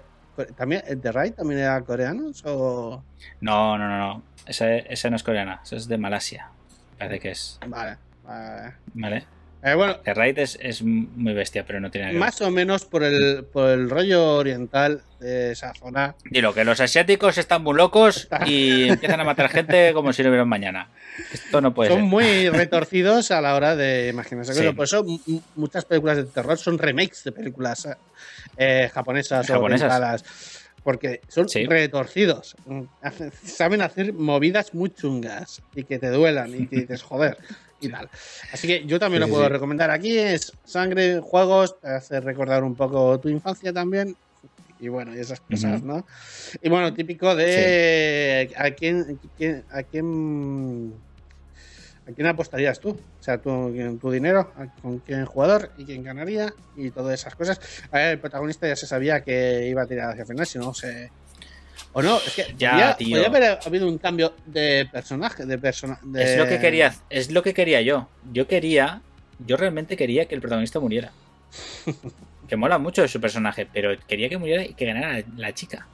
También, 0.55 0.83
¿The 1.01 1.11
Raid 1.11 1.33
también 1.33 1.61
era 1.61 1.81
coreano? 1.81 2.31
O... 2.45 3.01
No, 3.41 3.77
no, 3.77 3.87
no, 3.89 3.97
no. 3.97 4.23
Esa, 4.45 4.75
esa 4.75 5.09
no 5.09 5.15
es 5.15 5.23
coreana, 5.23 5.61
esa 5.63 5.75
es 5.77 5.87
de 5.87 5.97
Malasia. 5.97 6.49
Parece 6.97 7.19
que 7.19 7.31
es. 7.31 7.59
Vale, 7.67 7.97
vale. 8.23 8.73
¿Vale? 8.93 9.25
Eh, 9.63 9.73
bueno, 9.73 9.97
The 9.97 10.13
Raid 10.13 10.37
es, 10.37 10.57
es 10.61 10.81
muy 10.83 11.33
bestia, 11.33 11.65
pero 11.65 11.79
no 11.79 11.89
tiene 11.89 12.05
nada 12.05 12.11
que 12.11 12.17
ver. 12.19 12.25
más 12.25 12.41
o 12.41 12.51
menos 12.51 12.85
por 12.85 13.03
el, 13.03 13.43
por 13.51 13.69
el 13.69 13.89
rollo 13.89 14.35
oriental 14.35 15.01
de 15.19 15.51
esa 15.51 15.73
zona. 15.73 16.15
Dilo, 16.29 16.53
que 16.53 16.63
los 16.63 16.79
asiáticos 16.79 17.37
están 17.39 17.63
muy 17.63 17.75
locos 17.75 18.27
y 18.45 18.87
empiezan 18.89 19.19
a 19.19 19.23
matar 19.23 19.49
gente 19.49 19.91
como 19.93 20.13
si 20.13 20.21
no 20.21 20.29
hubiera 20.29 20.45
mañana. 20.45 20.89
Esto 21.33 21.59
no 21.59 21.73
puede 21.73 21.89
son 21.89 21.99
ser. 22.01 22.05
muy 22.07 22.49
retorcidos 22.51 23.31
a 23.31 23.41
la 23.41 23.55
hora 23.55 23.75
de 23.75 24.09
imaginarse 24.09 24.53
Sí. 24.53 24.71
Por 24.73 24.85
eso 24.85 25.03
muchas 25.55 25.85
películas 25.85 26.17
de 26.17 26.25
terror 26.25 26.57
son 26.57 26.77
remakes 26.77 27.23
de 27.23 27.31
películas 27.31 27.87
eh, 28.57 28.89
japonesas, 28.93 29.49
o 29.49 29.59
orientales. 29.59 30.23
Porque 30.83 31.19
son 31.27 31.49
Sí. 31.49 31.65
retorcidos. 31.65 32.55
Saben 33.43 33.81
hacer 33.81 34.13
movidas 34.13 34.73
muy 34.73 34.89
chungas 34.91 35.61
y 35.75 35.83
que 35.83 35.99
te 35.99 36.09
duelan 36.09 36.53
y 36.53 36.67
que 36.67 36.77
dices, 36.81 37.01
joder, 37.01 37.37
y 37.79 37.89
tal. 37.89 38.09
Así 38.51 38.67
que 38.67 38.85
yo 38.85 38.99
también 38.99 39.21
Sí, 39.21 39.25
lo 39.25 39.27
sí, 39.27 39.31
puedo 39.33 39.47
sí. 39.47 39.53
recomendar 39.53 39.91
aquí. 39.91 40.17
Es 40.17 40.51
sangre, 40.63 41.19
juegos, 41.21 41.79
te 41.79 41.89
hace 41.89 42.19
recordar 42.19 42.63
un 42.63 42.75
poco 42.75 43.19
tu 43.19 43.29
infancia 43.29 43.71
también. 43.73 44.15
Y 44.79 44.87
bueno, 44.89 45.15
y 45.15 45.19
esas 45.19 45.41
cosas, 45.41 45.81
Ujú. 45.81 45.87
¿no? 45.87 46.05
Y 46.61 46.69
bueno, 46.69 46.93
típico 46.93 47.35
de 47.35 48.53
a 48.55 48.71
quién, 48.71 49.19
quién- 49.35 49.65
a 49.69 49.83
quién 49.83 51.03
¿A 52.05 52.13
quién 52.13 52.27
apostarías 52.27 52.79
tú? 52.79 52.91
O 52.91 53.21
sea, 53.21 53.41
tu, 53.41 53.49
tu 53.99 54.11
dinero, 54.11 54.53
con 54.81 54.99
quién 54.99 55.25
jugador 55.25 55.73
y 55.75 55.85
quién 55.85 56.03
ganaría 56.03 56.53
y 56.73 56.91
todas 56.91 57.19
esas 57.19 57.35
cosas. 57.35 57.59
A 57.91 57.97
ver, 57.97 58.11
el 58.13 58.21
protagonista 58.21 58.65
ya 58.65 58.77
se 58.77 58.87
sabía 58.87 59.21
que 59.21 59.67
iba 59.67 59.81
a 59.81 59.87
tirar 59.87 60.11
hacia 60.11 60.21
el 60.21 60.27
final, 60.27 60.45
si 60.45 60.57
no 60.57 60.73
se. 60.73 61.11
O 61.97 62.01
no, 62.03 62.17
es 62.17 62.33
que 62.35 62.45
Ya, 62.57 62.69
podría, 62.71 62.95
tío. 62.97 63.09
podría 63.09 63.27
haber 63.27 63.59
habido 63.65 63.87
un 63.87 63.97
cambio 63.97 64.35
de 64.45 64.87
personaje, 64.91 65.45
de 65.47 65.57
persona. 65.57 65.99
de- 66.03 66.23
Es 66.23 66.37
lo 66.37 66.45
que 66.47 66.59
quería, 66.59 66.93
es 67.09 67.31
lo 67.31 67.41
que 67.41 67.53
quería 67.55 67.81
yo. 67.81 68.07
Yo 68.31 68.47
quería, 68.47 69.01
yo 69.45 69.57
realmente 69.57 69.97
quería 69.97 70.25
que 70.27 70.35
el 70.35 70.41
protagonista 70.41 70.79
muriera. 70.79 71.11
Que 72.47 72.55
mola 72.55 72.77
mucho 72.77 73.05
su 73.09 73.19
personaje, 73.19 73.67
pero 73.73 73.89
quería 74.07 74.29
que 74.29 74.37
muriera 74.37 74.63
y 74.63 74.73
que 74.73 74.85
ganara 74.85 75.21
la 75.35 75.53
chica. 75.53 75.85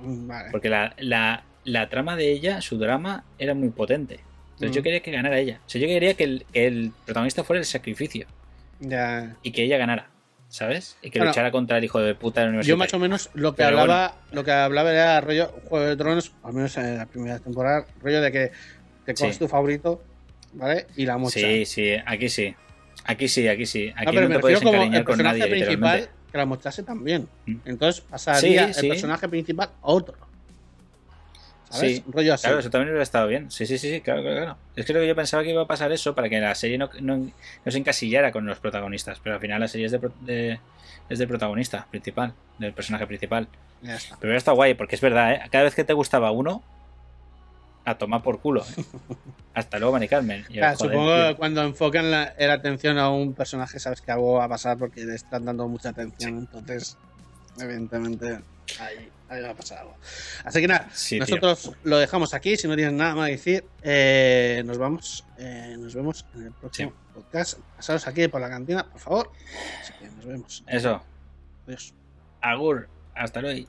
Vale. 0.00 0.50
Porque 0.52 0.68
la, 0.68 0.94
la- 0.98 1.42
la 1.64 1.88
trama 1.88 2.14
de 2.14 2.30
ella, 2.30 2.60
su 2.60 2.78
drama, 2.78 3.24
era 3.38 3.52
muy 3.54 3.70
potente. 3.70 4.20
Entonces 4.54 4.76
yo 4.76 4.80
Mm. 4.80 4.84
quería 4.84 5.00
que 5.00 5.10
ganara 5.10 5.38
ella. 5.40 5.60
O 5.66 5.68
sea, 5.68 5.80
yo 5.80 5.88
quería 5.88 6.14
que 6.14 6.24
el, 6.24 6.46
que 6.52 6.66
el 6.68 6.92
protagonista 7.04 7.42
fuera 7.42 7.58
el 7.58 7.66
sacrificio 7.66 8.26
Ya. 8.80 9.34
y 9.42 9.50
que 9.50 9.64
ella 9.64 9.76
ganara. 9.78 10.08
¿Sabes? 10.48 10.96
Y 11.02 11.10
que 11.10 11.18
Bueno, 11.18 11.30
luchara 11.30 11.50
contra 11.50 11.76
el 11.78 11.84
hijo 11.84 12.00
de 12.00 12.14
puta 12.14 12.40
del 12.40 12.48
Yo 12.48 12.74
universitario. 12.74 12.76
más 12.78 12.94
o 12.94 12.98
menos 12.98 13.30
lo 13.34 13.52
que 13.54 13.62
Pero 13.64 13.80
hablaba, 13.80 14.14
lo 14.32 14.44
que 14.44 14.50
hablaba 14.52 14.90
era 14.92 15.20
rollo 15.20 15.52
Juego 15.66 15.84
de 15.86 15.96
Tronos, 15.96 16.32
al 16.42 16.54
menos 16.54 16.76
en 16.78 16.96
la 16.96 17.06
primera 17.06 17.38
temporada, 17.38 17.84
rollo 18.02 18.22
de 18.22 18.32
que 18.32 18.52
te 19.04 19.14
coges 19.14 19.34
Sí. 19.34 19.40
tu 19.40 19.48
favorito, 19.48 20.02
¿vale? 20.54 20.86
Y 20.96 21.04
la 21.04 21.18
mocha. 21.18 21.38
Sí, 21.38 21.66
sí, 21.66 21.92
aquí 22.06 22.28
sí. 22.30 22.54
Aquí 23.04 23.28
sí, 23.28 23.46
aquí 23.46 23.66
sí. 23.66 23.92
Aquí 23.94 24.06
No, 24.06 24.12
no, 24.12 24.14
pero 24.16 24.28
me 24.28 24.34
te 24.36 24.40
puedes 24.40 24.62
encariñar 24.62 24.98
el 25.00 25.04
con 25.04 25.16
personaje 25.16 25.38
nadie, 25.38 25.50
principal 25.50 26.08
que 26.32 26.38
la 26.38 26.46
mochase 26.46 26.82
también. 26.82 27.28
Mm. 27.46 27.56
Entonces 27.66 28.00
pasaría 28.02 28.72
Sí, 28.72 28.86
el 28.86 28.88
personaje 28.92 29.28
principal 29.28 29.68
a 29.82 29.86
otro. 29.86 30.16
¿Sabes? 31.70 31.96
Sí, 31.96 32.02
Un 32.06 32.12
rollo 32.12 32.34
así. 32.34 32.42
Claro, 32.44 32.58
eso 32.60 32.70
también 32.70 32.88
hubiera 32.90 33.02
estado 33.02 33.26
bien. 33.28 33.50
Sí, 33.50 33.66
sí, 33.66 33.78
sí, 33.78 33.90
sí, 33.90 34.00
claro, 34.00 34.22
claro, 34.22 34.36
claro. 34.36 34.56
Es 34.76 34.86
que 34.86 34.92
lo 34.92 35.00
que 35.00 35.06
yo 35.08 35.14
pensaba 35.14 35.42
que 35.42 35.50
iba 35.50 35.62
a 35.62 35.66
pasar 35.66 35.92
eso 35.92 36.14
para 36.14 36.28
que 36.28 36.40
la 36.40 36.54
serie 36.54 36.78
no, 36.78 36.88
no, 37.00 37.16
no 37.16 37.70
se 37.72 37.78
encasillara 37.78 38.32
con 38.32 38.46
los 38.46 38.58
protagonistas. 38.58 39.18
Pero 39.22 39.34
al 39.36 39.40
final 39.40 39.60
la 39.60 39.68
serie 39.68 39.86
es, 39.86 39.92
de, 39.92 40.00
de- 40.20 40.60
es 41.08 41.18
del 41.18 41.28
protagonista 41.28 41.86
principal, 41.90 42.32
del 42.58 42.72
personaje 42.72 43.06
principal. 43.06 43.48
Ya 43.82 43.96
está. 43.96 44.16
Pero 44.16 44.28
hubiera 44.28 44.38
estado 44.38 44.56
guay, 44.56 44.74
porque 44.74 44.94
es 44.96 45.00
verdad, 45.00 45.32
¿eh? 45.32 45.40
Cada 45.50 45.64
vez 45.64 45.74
que 45.74 45.84
te 45.84 45.92
gustaba 45.92 46.30
uno, 46.30 46.62
a 47.84 47.96
tomar 47.96 48.22
por 48.22 48.40
culo. 48.40 48.62
¿eh? 48.62 48.84
Hasta 49.54 49.78
luego, 49.78 49.92
Mari 49.92 50.08
Carmen. 50.08 50.44
Yo, 50.50 50.60
Claro, 50.60 50.76
joder, 50.76 50.92
supongo 50.92 51.14
que 51.30 51.36
cuando 51.36 51.62
enfocan 51.64 52.10
la, 52.10 52.32
la 52.38 52.52
atención 52.52 52.98
a 52.98 53.10
un 53.10 53.34
personaje, 53.34 53.78
sabes 53.80 54.00
que 54.00 54.10
algo 54.12 54.34
va 54.34 54.44
a 54.44 54.48
pasar 54.48 54.76
porque 54.78 55.04
le 55.04 55.14
están 55.14 55.44
dando 55.44 55.66
mucha 55.68 55.88
atención. 55.90 56.38
Entonces, 56.38 56.96
evidentemente, 57.60 58.38
ahí, 58.78 59.10
ahí 59.28 59.42
va 59.42 59.50
a 59.50 59.54
pasar 59.54 59.78
algo. 59.78 59.96
Así 60.44 60.60
que 60.60 60.68
nada, 60.68 60.88
Sí, 60.92 61.16
tío. 61.18 61.20
nosotros 61.20 61.72
lo 61.84 61.98
dejamos 61.98 62.34
aquí. 62.34 62.56
Si 62.56 62.66
no 62.68 62.74
tienes 62.76 62.94
nada 62.94 63.14
más 63.14 63.26
que 63.26 63.32
decir, 63.32 63.64
eh, 63.82 64.62
nos 64.64 64.78
vamos. 64.78 65.24
eh, 65.38 65.76
nos 65.78 65.94
vemos 65.94 66.24
en 66.34 66.46
el 66.46 66.52
próximo 66.52 66.92
podcast. 67.14 67.58
Pasaros 67.76 68.06
aquí 68.06 68.26
por 68.28 68.40
la 68.40 68.48
cantina, 68.50 68.84
por 68.90 69.00
favor. 69.00 69.32
Así 69.80 69.92
que 70.00 70.06
nos 70.08 70.24
vemos. 70.26 70.64
Eso. 70.66 71.02
Adiós. 71.66 71.94
Agur. 72.40 72.88
Hasta 73.14 73.40
luego. 73.40 73.68